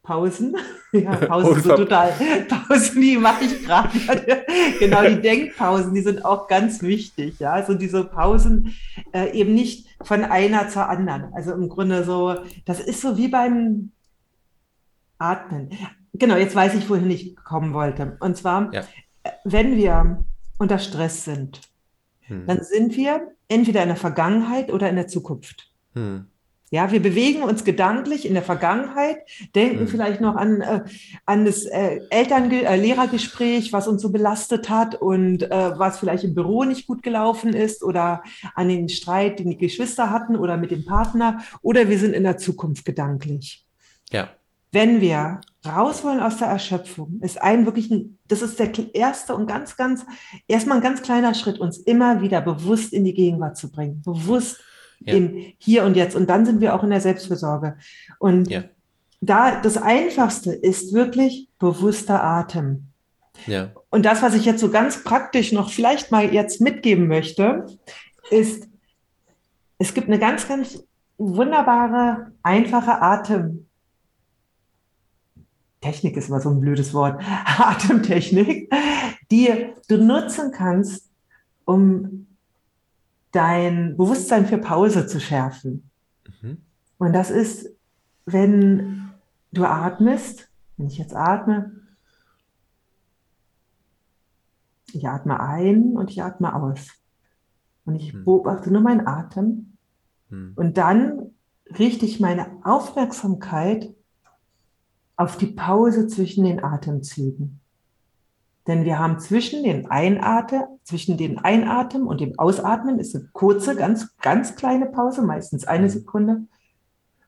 Pausen. 0.03 0.55
ja, 0.91 1.15
Pausen 1.27 1.61
sind 1.61 1.75
total. 1.75 2.13
Pausen, 2.47 2.99
die 2.99 3.17
mache 3.17 3.45
ich 3.45 3.63
gerade. 3.63 3.89
genau, 4.79 5.03
die 5.03 5.21
Denkpausen, 5.21 5.93
die 5.93 6.01
sind 6.01 6.25
auch 6.25 6.47
ganz 6.47 6.81
wichtig. 6.81 7.39
Ja, 7.39 7.53
also 7.53 7.73
diese 7.73 8.03
Pausen 8.03 8.75
äh, 9.13 9.31
eben 9.31 9.53
nicht 9.53 9.87
von 10.01 10.23
einer 10.23 10.67
zur 10.67 10.89
anderen. 10.89 11.33
Also 11.33 11.53
im 11.53 11.69
Grunde 11.69 12.03
so, 12.03 12.35
das 12.65 12.79
ist 12.79 13.01
so 13.01 13.17
wie 13.17 13.27
beim 13.27 13.91
Atmen. 15.19 15.69
Genau, 16.13 16.35
jetzt 16.35 16.55
weiß 16.55 16.73
ich, 16.75 16.89
wohin 16.89 17.09
ich 17.11 17.35
kommen 17.35 17.73
wollte. 17.73 18.17
Und 18.19 18.35
zwar, 18.35 18.73
ja. 18.73 18.83
wenn 19.43 19.75
wir 19.75 20.25
unter 20.57 20.79
Stress 20.79 21.23
sind, 21.23 21.61
hm. 22.21 22.47
dann 22.47 22.63
sind 22.63 22.95
wir 22.95 23.31
entweder 23.47 23.83
in 23.83 23.89
der 23.89 23.97
Vergangenheit 23.97 24.71
oder 24.71 24.89
in 24.89 24.95
der 24.95 25.07
Zukunft. 25.07 25.71
Hm. 25.93 26.25
Ja, 26.71 26.91
wir 26.91 27.01
bewegen 27.01 27.41
uns 27.41 27.63
gedanklich 27.63 28.27
in 28.27 28.35
der 28.35 28.43
Vergangenheit, 28.43 29.17
denken 29.55 29.79
hm. 29.79 29.87
vielleicht 29.87 30.21
noch 30.21 30.35
an, 30.35 30.61
äh, 30.61 30.81
an 31.25 31.45
das 31.45 31.65
äh, 31.65 31.99
Eltern 32.11 32.51
äh, 32.51 33.73
was 33.73 33.87
uns 33.87 34.03
so 34.03 34.11
belastet 34.11 34.69
hat 34.69 34.93
und 34.93 35.43
äh, 35.43 35.79
was 35.79 35.97
vielleicht 35.97 36.23
im 36.23 36.35
Büro 36.35 36.65
nicht 36.65 36.85
gut 36.85 37.01
gelaufen 37.01 37.53
ist 37.53 37.83
oder 37.83 38.23
an 38.53 38.69
den 38.69 38.87
Streit, 38.87 39.39
den 39.39 39.49
die 39.49 39.57
Geschwister 39.57 40.11
hatten 40.11 40.35
oder 40.35 40.57
mit 40.57 40.69
dem 40.69 40.85
Partner 40.85 41.39
oder 41.63 41.89
wir 41.89 41.97
sind 41.97 42.13
in 42.13 42.23
der 42.23 42.37
Zukunft 42.37 42.85
gedanklich. 42.85 43.65
Ja 44.11 44.29
wenn 44.71 45.01
wir 45.01 45.41
raus 45.65 46.03
wollen 46.03 46.19
aus 46.19 46.37
der 46.37 46.47
Erschöpfung, 46.47 47.19
ist 47.21 47.41
ein 47.41 47.65
wirklich, 47.65 47.89
ein, 47.91 48.17
das 48.27 48.41
ist 48.41 48.59
der 48.59 48.71
erste 48.93 49.35
und 49.35 49.47
ganz, 49.47 49.77
ganz, 49.77 50.05
erstmal 50.47 50.77
ein 50.77 50.83
ganz 50.83 51.01
kleiner 51.01 51.33
Schritt, 51.33 51.59
uns 51.59 51.77
immer 51.77 52.21
wieder 52.21 52.41
bewusst 52.41 52.93
in 52.93 53.03
die 53.03 53.13
Gegenwart 53.13 53.57
zu 53.57 53.71
bringen, 53.71 54.01
bewusst 54.03 54.59
ja. 54.99 55.15
im 55.15 55.53
Hier 55.57 55.83
und 55.83 55.95
Jetzt. 55.95 56.15
Und 56.15 56.29
dann 56.29 56.45
sind 56.45 56.61
wir 56.61 56.75
auch 56.75 56.83
in 56.83 56.91
der 56.91 57.01
Selbstfürsorge. 57.01 57.77
Und 58.19 58.49
ja. 58.49 58.63
da, 59.21 59.59
das 59.61 59.77
Einfachste 59.77 60.53
ist 60.53 60.93
wirklich 60.93 61.49
bewusster 61.57 62.23
Atem. 62.23 62.87
Ja. 63.47 63.71
Und 63.89 64.05
das, 64.05 64.21
was 64.21 64.35
ich 64.35 64.45
jetzt 64.45 64.59
so 64.59 64.69
ganz 64.69 65.03
praktisch 65.03 65.51
noch 65.51 65.71
vielleicht 65.71 66.11
mal 66.11 66.33
jetzt 66.33 66.61
mitgeben 66.61 67.07
möchte, 67.07 67.65
ist, 68.29 68.67
es 69.77 69.93
gibt 69.93 70.07
eine 70.07 70.19
ganz, 70.19 70.47
ganz 70.47 70.83
wunderbare, 71.17 72.33
einfache 72.43 73.01
Atem. 73.01 73.68
Technik 75.81 76.17
ist 76.17 76.29
immer 76.29 76.41
so 76.41 76.49
ein 76.49 76.59
blödes 76.59 76.93
Wort, 76.93 77.21
Atemtechnik, 77.57 78.71
die 79.31 79.73
du 79.87 79.97
nutzen 79.97 80.51
kannst, 80.51 81.09
um 81.65 82.27
dein 83.31 83.95
Bewusstsein 83.95 84.45
für 84.45 84.57
Pause 84.57 85.07
zu 85.07 85.19
schärfen. 85.19 85.89
Mhm. 86.41 86.57
Und 86.97 87.13
das 87.13 87.29
ist, 87.31 87.69
wenn 88.25 89.11
du 89.51 89.65
atmest, 89.65 90.49
wenn 90.77 90.87
ich 90.87 90.97
jetzt 90.97 91.15
atme, 91.15 91.79
Ich 94.93 95.07
atme 95.07 95.39
ein 95.39 95.95
und 95.95 96.09
ich 96.09 96.23
atme 96.23 96.53
aus. 96.53 96.89
Und 97.85 97.95
ich 97.95 98.13
Hm. 98.13 98.25
beobachte 98.25 98.71
nur 98.71 98.81
meinen 98.81 99.07
Atem. 99.07 99.77
Hm. 100.29 100.53
Und 100.55 100.77
dann 100.77 101.31
richte 101.77 102.05
ich 102.05 102.19
meine 102.19 102.47
Aufmerksamkeit 102.63 103.93
auf 105.19 105.35
die 105.35 105.47
Pause 105.47 106.07
zwischen 106.07 106.45
den 106.45 106.63
Atemzügen. 106.63 107.59
Denn 108.67 108.85
wir 108.85 108.99
haben 108.99 109.19
zwischen 109.19 109.63
den 109.63 109.91
Einatmen, 109.91 110.63
zwischen 110.83 111.17
den 111.17 111.39
Einatmen 111.39 112.07
und 112.07 112.21
dem 112.21 112.39
Ausatmen 112.39 112.99
ist 112.99 113.15
eine 113.15 113.25
kurze, 113.33 113.75
ganz, 113.75 114.15
ganz 114.21 114.55
kleine 114.55 114.85
Pause, 114.85 115.21
meistens 115.21 115.65
eine 115.65 115.87
Mhm. 115.87 115.89
Sekunde. 115.89 116.31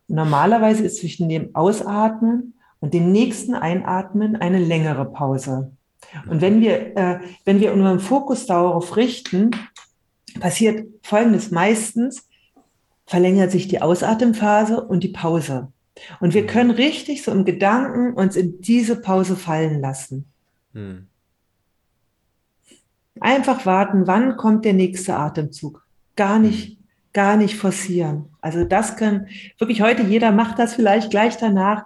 Und 0.08 0.16
normalerweise 0.16 0.86
ist 0.86 1.00
zwischen 1.00 1.28
dem 1.28 1.54
Ausatmen 1.54 2.54
und 2.80 2.94
dem 2.94 3.12
nächsten 3.12 3.56
Einatmen 3.56 4.38
eine 4.38 4.60
längere 4.60 5.04
Pause. 5.04 5.72
Und 6.30 6.40
wenn 6.40 6.62
wir, 6.62 6.96
äh, 6.96 7.20
wenn 7.44 7.60
wir 7.60 7.74
unseren 7.74 8.00
Fokus 8.00 8.46
darauf 8.46 8.96
richten, 8.96 9.52
passiert 10.40 10.88
Folgendes 11.04 11.52
meistens, 11.52 12.30
verlängert 13.06 13.52
sich 13.52 13.68
die 13.68 13.82
Ausatemphase 13.82 14.82
und 14.82 15.04
die 15.04 15.10
Pause. 15.10 15.74
Und 16.20 16.34
wir 16.34 16.46
können 16.46 16.72
richtig 16.72 17.24
so 17.24 17.32
im 17.32 17.46
Gedanken 17.46 18.14
uns 18.14 18.36
in 18.36 18.62
diese 18.62 19.00
Pause 19.02 19.36
fallen 19.36 19.80
lassen. 19.82 20.26
Hm. 20.74 21.08
Einfach 23.20 23.66
warten, 23.66 24.08
wann 24.08 24.38
kommt 24.38 24.66
der 24.66 24.74
nächste 24.74 25.16
Atemzug. 25.16 25.86
Gar 26.16 26.40
nicht, 26.40 26.80
gar 27.14 27.38
nicht 27.38 27.58
forcieren. 27.58 28.30
Also 28.40 28.64
das 28.64 28.96
kann 28.96 29.28
wirklich 29.58 29.82
heute 29.82 30.04
jeder 30.04 30.32
macht 30.32 30.60
das 30.60 30.74
vielleicht 30.74 31.12
gleich 31.12 31.38
danach. 31.38 31.86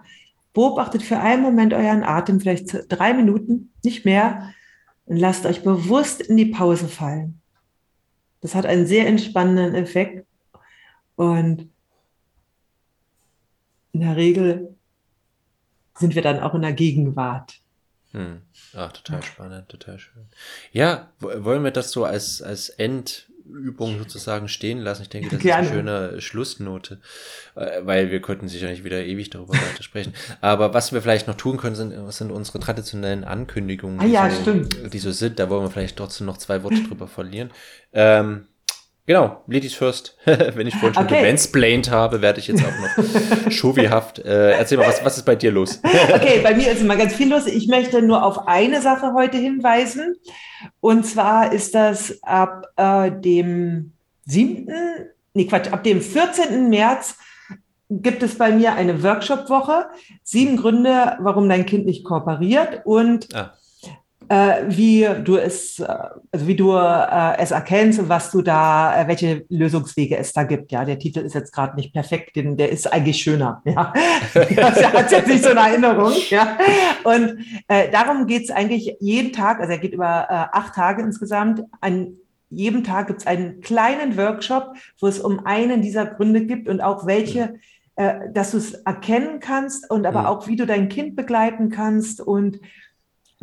Beobachtet 0.53 1.03
für 1.03 1.19
einen 1.19 1.41
Moment 1.41 1.73
euren 1.73 2.03
Atem, 2.03 2.39
vielleicht 2.39 2.85
drei 2.87 3.13
Minuten, 3.13 3.73
nicht 3.83 4.05
mehr, 4.05 4.53
und 5.05 5.17
lasst 5.17 5.45
euch 5.45 5.63
bewusst 5.63 6.21
in 6.21 6.37
die 6.37 6.45
Pause 6.45 6.87
fallen. 6.87 7.41
Das 8.41 8.55
hat 8.55 8.65
einen 8.65 8.87
sehr 8.87 9.07
entspannenden 9.07 9.75
Effekt 9.75 10.25
und 11.15 11.69
in 13.95 14.01
der 14.01 14.17
Regel 14.17 14.75
sind 15.97 16.15
wir 16.15 16.21
dann 16.21 16.41
auch 16.41 16.53
in 16.53 16.61
der 16.61 16.73
Gegenwart. 16.73 17.61
Hm. 18.11 18.41
Ach, 18.75 18.91
total 18.91 19.23
spannend, 19.23 19.69
total 19.69 19.99
schön. 19.99 20.27
Ja, 20.73 21.11
wollen 21.19 21.63
wir 21.63 21.71
das 21.71 21.91
so 21.91 22.03
als, 22.03 22.41
als 22.41 22.67
Endübung 22.67 23.97
sozusagen 23.99 24.49
stehen 24.49 24.79
lassen? 24.79 25.03
Ich 25.03 25.09
denke, 25.09 25.29
das 25.29 25.39
Gerne. 25.39 25.65
ist 25.65 25.71
eine 25.71 25.79
schöne 25.79 26.21
Schlussnote, 26.21 26.99
äh, 27.55 27.81
weil 27.83 28.11
wir 28.11 28.21
könnten 28.21 28.49
sicher 28.49 28.69
nicht 28.69 28.83
wieder 28.83 29.01
ewig 29.05 29.29
darüber 29.29 29.53
weiter 29.53 29.83
sprechen. 29.83 30.13
Aber 30.41 30.73
was 30.73 30.91
wir 30.91 31.01
vielleicht 31.01 31.27
noch 31.27 31.37
tun 31.37 31.55
können, 31.55 31.75
sind, 31.75 32.11
sind 32.11 32.31
unsere 32.31 32.59
traditionellen 32.59 33.23
Ankündigungen, 33.23 34.01
Ah 34.01 34.05
ja, 34.05 34.27
die, 34.27 34.35
so, 34.35 34.41
stimmt. 34.41 34.93
die 34.93 34.99
so 34.99 35.11
sind. 35.13 35.39
Da 35.39 35.49
wollen 35.49 35.63
wir 35.63 35.71
vielleicht 35.71 35.95
trotzdem 35.97 36.27
noch 36.27 36.37
zwei 36.37 36.63
Worte 36.63 36.83
drüber 36.83 37.07
verlieren. 37.07 37.51
Ähm, 37.93 38.47
Genau, 39.07 39.43
Ladies 39.47 39.75
first. 39.75 40.17
Wenn 40.25 40.65
ich 40.65 40.73
vorhin 40.75 40.95
schon 40.95 41.03
Okay. 41.05 41.21
gemansplained 41.21 41.91
habe, 41.91 42.21
werde 42.21 42.39
ich 42.39 42.47
jetzt 42.47 42.63
auch 42.65 42.71
noch 42.71 43.51
chauvihaft. 43.51 44.19
Äh, 44.19 44.51
erzähl 44.53 44.77
mal, 44.79 44.87
was, 44.87 45.05
was 45.05 45.17
ist 45.17 45.25
bei 45.25 45.35
dir 45.35 45.51
los? 45.51 45.79
Okay, 46.13 46.39
bei 46.41 46.55
mir 46.55 46.71
ist 46.71 46.81
immer 46.81 46.95
ganz 46.95 47.13
viel 47.13 47.29
los. 47.29 47.45
Ich 47.45 47.67
möchte 47.67 48.01
nur 48.01 48.23
auf 48.23 48.47
eine 48.47 48.81
Sache 48.81 49.13
heute 49.13 49.37
hinweisen. 49.37 50.15
Und 50.79 51.05
zwar 51.05 51.53
ist 51.53 51.75
das 51.75 52.17
ab 52.23 52.65
äh, 52.77 53.11
dem 53.11 53.93
7., 54.25 54.67
nee 55.35 55.45
Quatsch, 55.45 55.71
ab 55.71 55.83
dem 55.83 56.01
14. 56.01 56.69
März 56.69 57.17
gibt 57.91 58.23
es 58.23 58.35
bei 58.39 58.51
mir 58.51 58.73
eine 58.73 59.03
Workshop-Woche. 59.03 59.85
Sieben 60.23 60.57
Gründe, 60.57 61.17
warum 61.19 61.47
dein 61.47 61.67
Kind 61.67 61.85
nicht 61.85 62.03
kooperiert 62.03 62.81
und 62.85 63.27
Ah. 63.35 63.53
Äh, 64.30 64.63
wie 64.67 65.07
du 65.23 65.38
es, 65.38 65.80
äh, 65.80 65.88
also 66.32 66.47
wie 66.47 66.55
du 66.55 66.73
äh, 66.73 67.38
es 67.38 67.51
erkennst 67.51 67.99
und 67.99 68.09
was 68.09 68.32
du 68.32 68.41
da, 68.41 69.03
welche 69.07 69.45
Lösungswege 69.49 70.17
es 70.17 70.34
da 70.34 70.43
gibt. 70.43 70.71
Ja, 70.71 70.86
der 70.86 70.99
Titel 70.99 71.19
ist 71.19 71.36
jetzt 71.36 71.53
gerade 71.53 71.76
nicht 71.76 71.93
perfekt, 71.93 72.36
denn 72.36 72.57
der 72.57 72.71
ist 72.71 72.91
eigentlich 72.91 73.21
schöner. 73.21 73.61
Ja, 73.76 73.93
er 74.69 74.93
hat 74.93 75.11
jetzt 75.11 75.28
nicht 75.28 75.43
so 75.43 75.49
eine 75.51 75.59
Erinnerung. 75.61 76.11
Ja, 76.30 76.57
und 77.03 77.39
äh, 77.67 77.89
darum 77.91 78.28
geht 78.28 78.43
es 78.43 78.51
eigentlich 78.51 78.95
jeden 78.99 79.32
Tag. 79.34 79.59
Also 79.59 79.71
er 79.71 79.80
geht 79.80 79.93
über 79.93 80.28
äh, 80.30 80.57
acht 80.57 80.76
Tage 80.76 81.01
insgesamt. 81.01 81.61
An 81.82 82.13
jedem 82.49 82.84
Tag 82.84 83.07
gibt 83.07 83.21
es 83.21 83.28
einen 83.28 83.61
kleinen 83.61 84.17
Workshop, 84.17 84.76
wo 84.99 85.07
es 85.07 85.19
um 85.19 85.45
einen 85.45 85.82
dieser 85.82 86.05
Gründe 86.05 86.45
gibt 86.45 86.69
und 86.69 86.82
auch 86.82 87.05
welche, 87.05 87.55
äh, 87.95 88.32
dass 88.34 88.51
du 88.51 88.57
es 88.57 88.73
erkennen 88.73 89.39
kannst 89.39 89.89
und 89.89 90.05
aber 90.05 90.21
Mhm. 90.21 90.26
auch 90.28 90.47
wie 90.47 90.55
du 90.55 90.65
dein 90.65 90.89
Kind 90.89 91.15
begleiten 91.15 91.69
kannst 91.69 92.21
und 92.21 92.59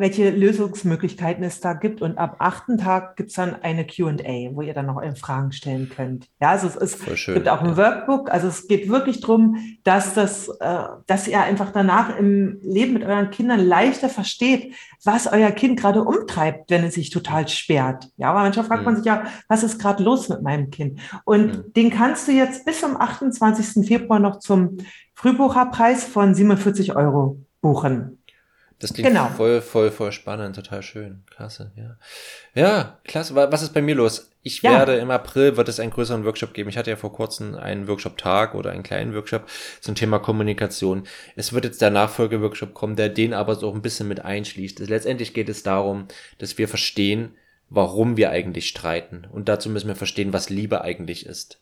welche 0.03 0.30
Lösungsmöglichkeiten 0.30 1.44
es 1.44 1.61
da 1.61 1.74
gibt. 1.74 2.03
Und 2.03 2.18
ab 2.18 2.36
achten 2.40 2.76
Tag 2.76 3.16
gibt 3.16 3.30
es 3.30 3.36
dann 3.36 3.55
eine 3.62 3.86
QA, 3.86 4.50
wo 4.53 4.61
ihr 4.62 4.74
dann 4.74 4.86
noch 4.86 4.96
eure 4.96 5.14
Fragen 5.14 5.53
stellen 5.53 5.88
könnt. 5.88 6.26
Ja, 6.40 6.50
also 6.50 6.66
es 6.66 6.76
ist, 6.76 7.18
schön. 7.18 7.34
gibt 7.34 7.48
auch 7.48 7.62
ein 7.62 7.76
Workbook. 7.76 8.28
Also 8.30 8.48
es 8.48 8.66
geht 8.66 8.88
wirklich 8.88 9.20
darum, 9.20 9.57
dass, 9.84 10.12
das, 10.14 10.48
äh, 10.61 10.82
dass 11.07 11.28
ihr 11.28 11.40
einfach 11.40 11.70
danach 11.72 12.18
im 12.18 12.59
Leben 12.62 12.94
mit 12.94 13.05
euren 13.05 13.30
Kindern 13.30 13.61
leichter 13.61 14.09
versteht, 14.09 14.74
was 15.05 15.26
euer 15.32 15.53
Kind 15.53 15.78
gerade 15.80 16.03
umtreibt, 16.03 16.70
wenn 16.70 16.82
es 16.84 16.94
sich 16.94 17.11
total 17.11 17.46
sperrt. 17.46 18.09
Ja, 18.16 18.30
aber 18.30 18.40
manchmal 18.40 18.66
fragt 18.66 18.84
man 18.84 18.94
Mhm. 18.94 18.98
sich 18.98 19.07
ja, 19.07 19.24
was 19.48 19.62
ist 19.62 19.78
gerade 19.80 20.03
los 20.03 20.28
mit 20.28 20.42
meinem 20.42 20.70
Kind? 20.70 20.98
Und 21.24 21.46
Mhm. 21.46 21.72
den 21.74 21.90
kannst 21.90 22.26
du 22.26 22.32
jetzt 22.32 22.64
bis 22.66 22.80
zum 22.80 23.00
28. 23.00 23.84
Februar 23.86 24.18
noch 24.18 24.40
zum 24.40 24.78
Frühbucherpreis 25.14 26.05
von 26.05 26.34
47 26.34 26.96
Euro 26.96 27.38
buchen. 27.61 28.18
Das 28.83 28.93
klingt 28.93 29.09
Genau. 29.09 29.28
voll, 29.28 29.61
voll, 29.62 29.91
voll 29.91 30.12
spannend, 30.12 30.57
total 30.57 30.83
schön. 30.83 31.22
Klasse, 31.30 31.70
ja. 31.76 31.97
Ja, 32.55 32.99
klasse. 33.05 33.35
Wa- 33.35 33.51
Was 33.51 33.62
ist 33.62 33.72
bei 33.72 33.80
mir 33.80 33.95
los? 33.95 34.28
Ich 34.43 34.61
Ja. 34.61 34.72
werde 34.72 34.97
im 34.97 35.11
April 35.11 35.57
wird 35.57 35.68
es 35.68 35.78
einen 35.78 35.93
größeren 35.93 36.24
Workshop 36.24 36.53
geben. 36.53 36.68
Ich 36.68 36.76
hatte 36.76 36.91
ja 36.91 36.97
vor 36.97 37.12
kurzem 37.12 37.55
einen 37.55 37.87
Workshop-Tag 37.87 38.55
oder 38.57 38.72
einen 38.72 38.83
kleinen 38.83 39.14
Workshop 39.14 39.47
zum 39.80 39.95
Thema 39.95 40.18
Kommunikation. 40.18 41.05
Es 41.37 41.53
wird 41.53 41.64
jetzt 41.64 41.80
der 41.80 41.91
Nachfolgeworkshop 41.91 42.74
kommen, 42.74 42.97
der 42.97 43.09
den 43.09 43.35
aber 43.35 43.55
so 43.55 43.72
ein 43.72 43.83
bisschen 43.83 44.09
mit 44.09 44.24
einschließt. 44.24 44.80
Letztendlich 44.80 45.33
geht 45.33 45.49
es 45.49 45.62
darum, 45.62 46.09
dass 46.39 46.59
wir 46.59 46.66
verstehen, 46.68 47.37
warum 47.70 48.16
wir 48.16 48.30
eigentlich 48.30 48.68
streiten. 48.68 49.26
Und 49.33 49.49
dazu 49.49 49.70
müssen 49.70 49.89
wir 49.89 49.97
verstehen, 49.97 50.33
was 50.33 50.51
Liebe 50.51 50.83
eigentlich 50.83 51.24
ist. 51.24 51.61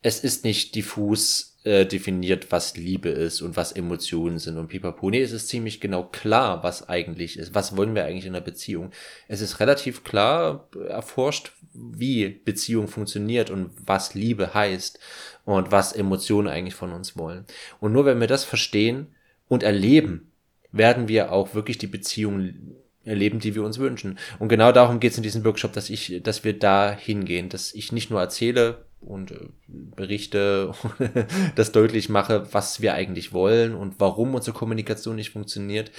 Es 0.00 0.20
ist 0.20 0.44
nicht 0.44 0.74
diffus 0.76 1.51
äh, 1.64 1.86
definiert, 1.86 2.50
was 2.50 2.76
Liebe 2.76 3.08
ist 3.08 3.40
und 3.40 3.56
was 3.56 3.70
Emotionen 3.72 4.38
sind 4.38 4.58
und 4.58 4.68
pipapo. 4.68 5.10
Nee, 5.10 5.22
es 5.22 5.30
ist 5.32 5.48
ziemlich 5.48 5.80
genau 5.80 6.02
klar, 6.04 6.62
was 6.64 6.88
eigentlich 6.88 7.38
ist. 7.38 7.54
Was 7.54 7.76
wollen 7.76 7.94
wir 7.94 8.04
eigentlich 8.04 8.26
in 8.26 8.34
einer 8.34 8.44
Beziehung? 8.44 8.90
Es 9.28 9.40
ist 9.40 9.60
relativ 9.60 10.02
klar 10.02 10.68
erforscht, 10.88 11.52
wie 11.72 12.28
Beziehung 12.28 12.88
funktioniert 12.88 13.50
und 13.50 13.70
was 13.86 14.14
Liebe 14.14 14.54
heißt 14.54 14.98
und 15.44 15.70
was 15.70 15.92
Emotionen 15.92 16.48
eigentlich 16.48 16.74
von 16.74 16.92
uns 16.92 17.16
wollen. 17.16 17.44
Und 17.78 17.92
nur 17.92 18.06
wenn 18.06 18.20
wir 18.20 18.26
das 18.26 18.44
verstehen 18.44 19.14
und 19.48 19.62
erleben, 19.62 20.32
werden 20.72 21.06
wir 21.06 21.30
auch 21.30 21.54
wirklich 21.54 21.78
die 21.78 21.86
Beziehung 21.86 22.74
erleben, 23.04 23.38
die 23.38 23.54
wir 23.54 23.62
uns 23.62 23.78
wünschen. 23.78 24.18
Und 24.38 24.48
genau 24.48 24.72
darum 24.72 25.00
geht 25.00 25.12
es 25.12 25.16
in 25.16 25.22
diesem 25.22 25.44
Workshop, 25.44 25.72
dass 25.72 25.90
ich, 25.90 26.20
dass 26.22 26.44
wir 26.44 26.58
da 26.58 26.90
hingehen, 26.90 27.48
dass 27.48 27.74
ich 27.74 27.92
nicht 27.92 28.10
nur 28.10 28.20
erzähle 28.20 28.84
und 29.04 29.32
äh, 29.32 29.48
berichte, 29.68 30.72
das 31.56 31.72
deutlich 31.72 32.08
mache, 32.08 32.46
was 32.52 32.80
wir 32.80 32.94
eigentlich 32.94 33.32
wollen 33.32 33.74
und 33.74 33.94
warum 33.98 34.34
unsere 34.34 34.56
Kommunikation 34.56 35.16
nicht 35.16 35.30
funktioniert, 35.30 35.90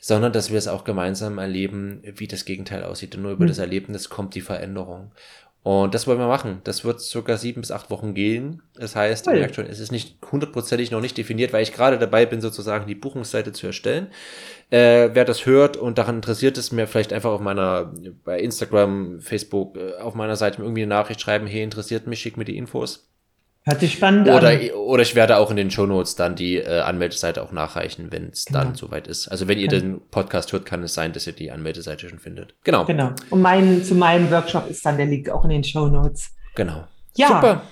sondern 0.00 0.32
dass 0.32 0.50
wir 0.50 0.58
es 0.58 0.68
auch 0.68 0.84
gemeinsam 0.84 1.38
erleben, 1.38 2.02
wie 2.04 2.26
das 2.28 2.44
Gegenteil 2.44 2.84
aussieht. 2.84 3.14
Und 3.16 3.22
nur 3.22 3.32
über 3.32 3.44
Mhm. 3.44 3.48
das 3.48 3.58
Erlebnis 3.58 4.08
kommt 4.08 4.34
die 4.34 4.40
Veränderung. 4.40 5.12
Und 5.64 5.94
das 5.94 6.06
wollen 6.06 6.18
wir 6.18 6.28
machen. 6.28 6.60
Das 6.64 6.84
wird 6.84 7.00
circa 7.00 7.38
sieben 7.38 7.62
bis 7.62 7.70
acht 7.70 7.88
Wochen 7.88 8.12
gehen. 8.12 8.60
Das 8.74 8.94
heißt, 8.94 9.26
ihr 9.28 9.32
merkt 9.32 9.54
schon, 9.54 9.64
es 9.64 9.80
ist 9.80 9.92
nicht 9.92 10.18
hundertprozentig 10.30 10.90
noch 10.90 11.00
nicht 11.00 11.16
definiert, 11.16 11.54
weil 11.54 11.62
ich 11.62 11.72
gerade 11.72 11.98
dabei 11.98 12.26
bin, 12.26 12.42
sozusagen 12.42 12.86
die 12.86 12.94
Buchungsseite 12.94 13.50
zu 13.52 13.66
erstellen. 13.66 14.08
Äh, 14.68 15.08
wer 15.14 15.24
das 15.24 15.46
hört 15.46 15.78
und 15.78 15.96
daran 15.96 16.16
interessiert 16.16 16.58
ist, 16.58 16.72
mir 16.72 16.86
vielleicht 16.86 17.14
einfach 17.14 17.30
auf 17.30 17.40
meiner, 17.40 17.94
bei 18.24 18.40
Instagram, 18.40 19.22
Facebook, 19.22 19.78
äh, 19.78 19.94
auf 19.94 20.14
meiner 20.14 20.36
Seite 20.36 20.60
irgendwie 20.60 20.82
eine 20.82 20.94
Nachricht 20.94 21.22
schreiben, 21.22 21.46
hey, 21.46 21.62
interessiert 21.62 22.06
mich, 22.06 22.20
schick 22.20 22.36
mir 22.36 22.44
die 22.44 22.58
Infos. 22.58 23.08
Hört 23.66 23.80
sich 23.80 23.94
spannend 23.94 24.28
Oder, 24.28 24.48
an. 24.50 24.70
oder 24.76 25.02
ich 25.02 25.14
werde 25.14 25.38
auch 25.38 25.50
in 25.50 25.56
den 25.56 25.70
Shownotes 25.70 26.16
dann 26.16 26.34
die 26.34 26.56
äh, 26.56 26.80
Anmeldeseite 26.80 27.42
auch 27.42 27.50
nachreichen, 27.50 28.08
wenn 28.12 28.28
es 28.28 28.44
dann 28.44 28.64
Genau. 28.68 28.76
soweit 28.76 29.06
ist. 29.06 29.28
Also 29.28 29.48
wenn 29.48 29.58
ihr 29.58 29.68
Genau. 29.68 29.80
den 29.82 30.00
Podcast 30.10 30.52
hört, 30.52 30.66
kann 30.66 30.82
es 30.82 30.92
sein, 30.92 31.12
dass 31.14 31.26
ihr 31.26 31.32
die 31.32 31.50
Anmeldeseite 31.50 32.08
schon 32.08 32.18
findet. 32.18 32.54
Genau. 32.64 32.84
Genau. 32.84 33.12
Und 33.30 33.40
mein, 33.40 33.82
zu 33.82 33.94
meinem 33.94 34.30
Workshop 34.30 34.68
ist 34.68 34.84
dann 34.84 34.98
der 34.98 35.06
Link 35.06 35.30
auch 35.30 35.44
in 35.44 35.50
den 35.50 35.64
Show 35.64 35.86
Notes. 35.88 36.28
Genau. 36.54 36.84
Ja. 37.16 37.28
Super. 37.28 37.62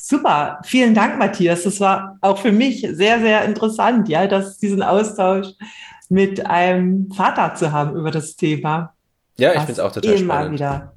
Super, 0.00 0.60
vielen 0.64 0.94
Dank, 0.94 1.18
Matthias. 1.18 1.64
Das 1.64 1.78
war 1.80 2.16
auch 2.22 2.38
für 2.38 2.52
mich 2.52 2.80
sehr, 2.92 3.20
sehr 3.20 3.44
interessant, 3.44 4.08
ja, 4.08 4.26
dass 4.26 4.56
diesen 4.56 4.82
Austausch 4.82 5.48
mit 6.08 6.46
einem 6.46 7.10
Vater 7.12 7.54
zu 7.54 7.72
haben 7.72 7.94
über 7.96 8.10
das 8.10 8.34
Thema. 8.36 8.94
Ja, 9.36 9.50
ich 9.50 9.56
finde 9.58 9.72
es 9.72 9.80
auch 9.80 9.92
total 9.92 10.12
immer 10.14 10.34
spannend. 10.34 10.52
wieder 10.54 10.94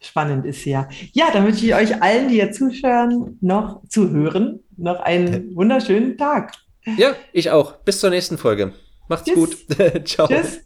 spannend 0.00 0.46
ist 0.46 0.64
ja. 0.64 0.88
Ja, 1.12 1.30
dann 1.32 1.46
wünsche 1.46 1.64
ich 1.64 1.74
euch 1.74 2.02
allen, 2.02 2.28
die 2.28 2.36
jetzt 2.36 2.58
zuhören, 2.58 3.38
noch 3.40 3.82
zuhören, 3.88 4.60
noch 4.76 5.00
einen 5.00 5.54
wunderschönen 5.54 6.16
Tag. 6.16 6.54
Ja, 6.96 7.14
ich 7.32 7.50
auch. 7.50 7.76
Bis 7.78 8.00
zur 8.00 8.10
nächsten 8.10 8.38
Folge. 8.38 8.72
Macht's 9.08 9.26
Tschüss. 9.26 9.34
gut. 9.34 9.56
Ciao. 10.06 10.26
Tschüss. 10.26 10.60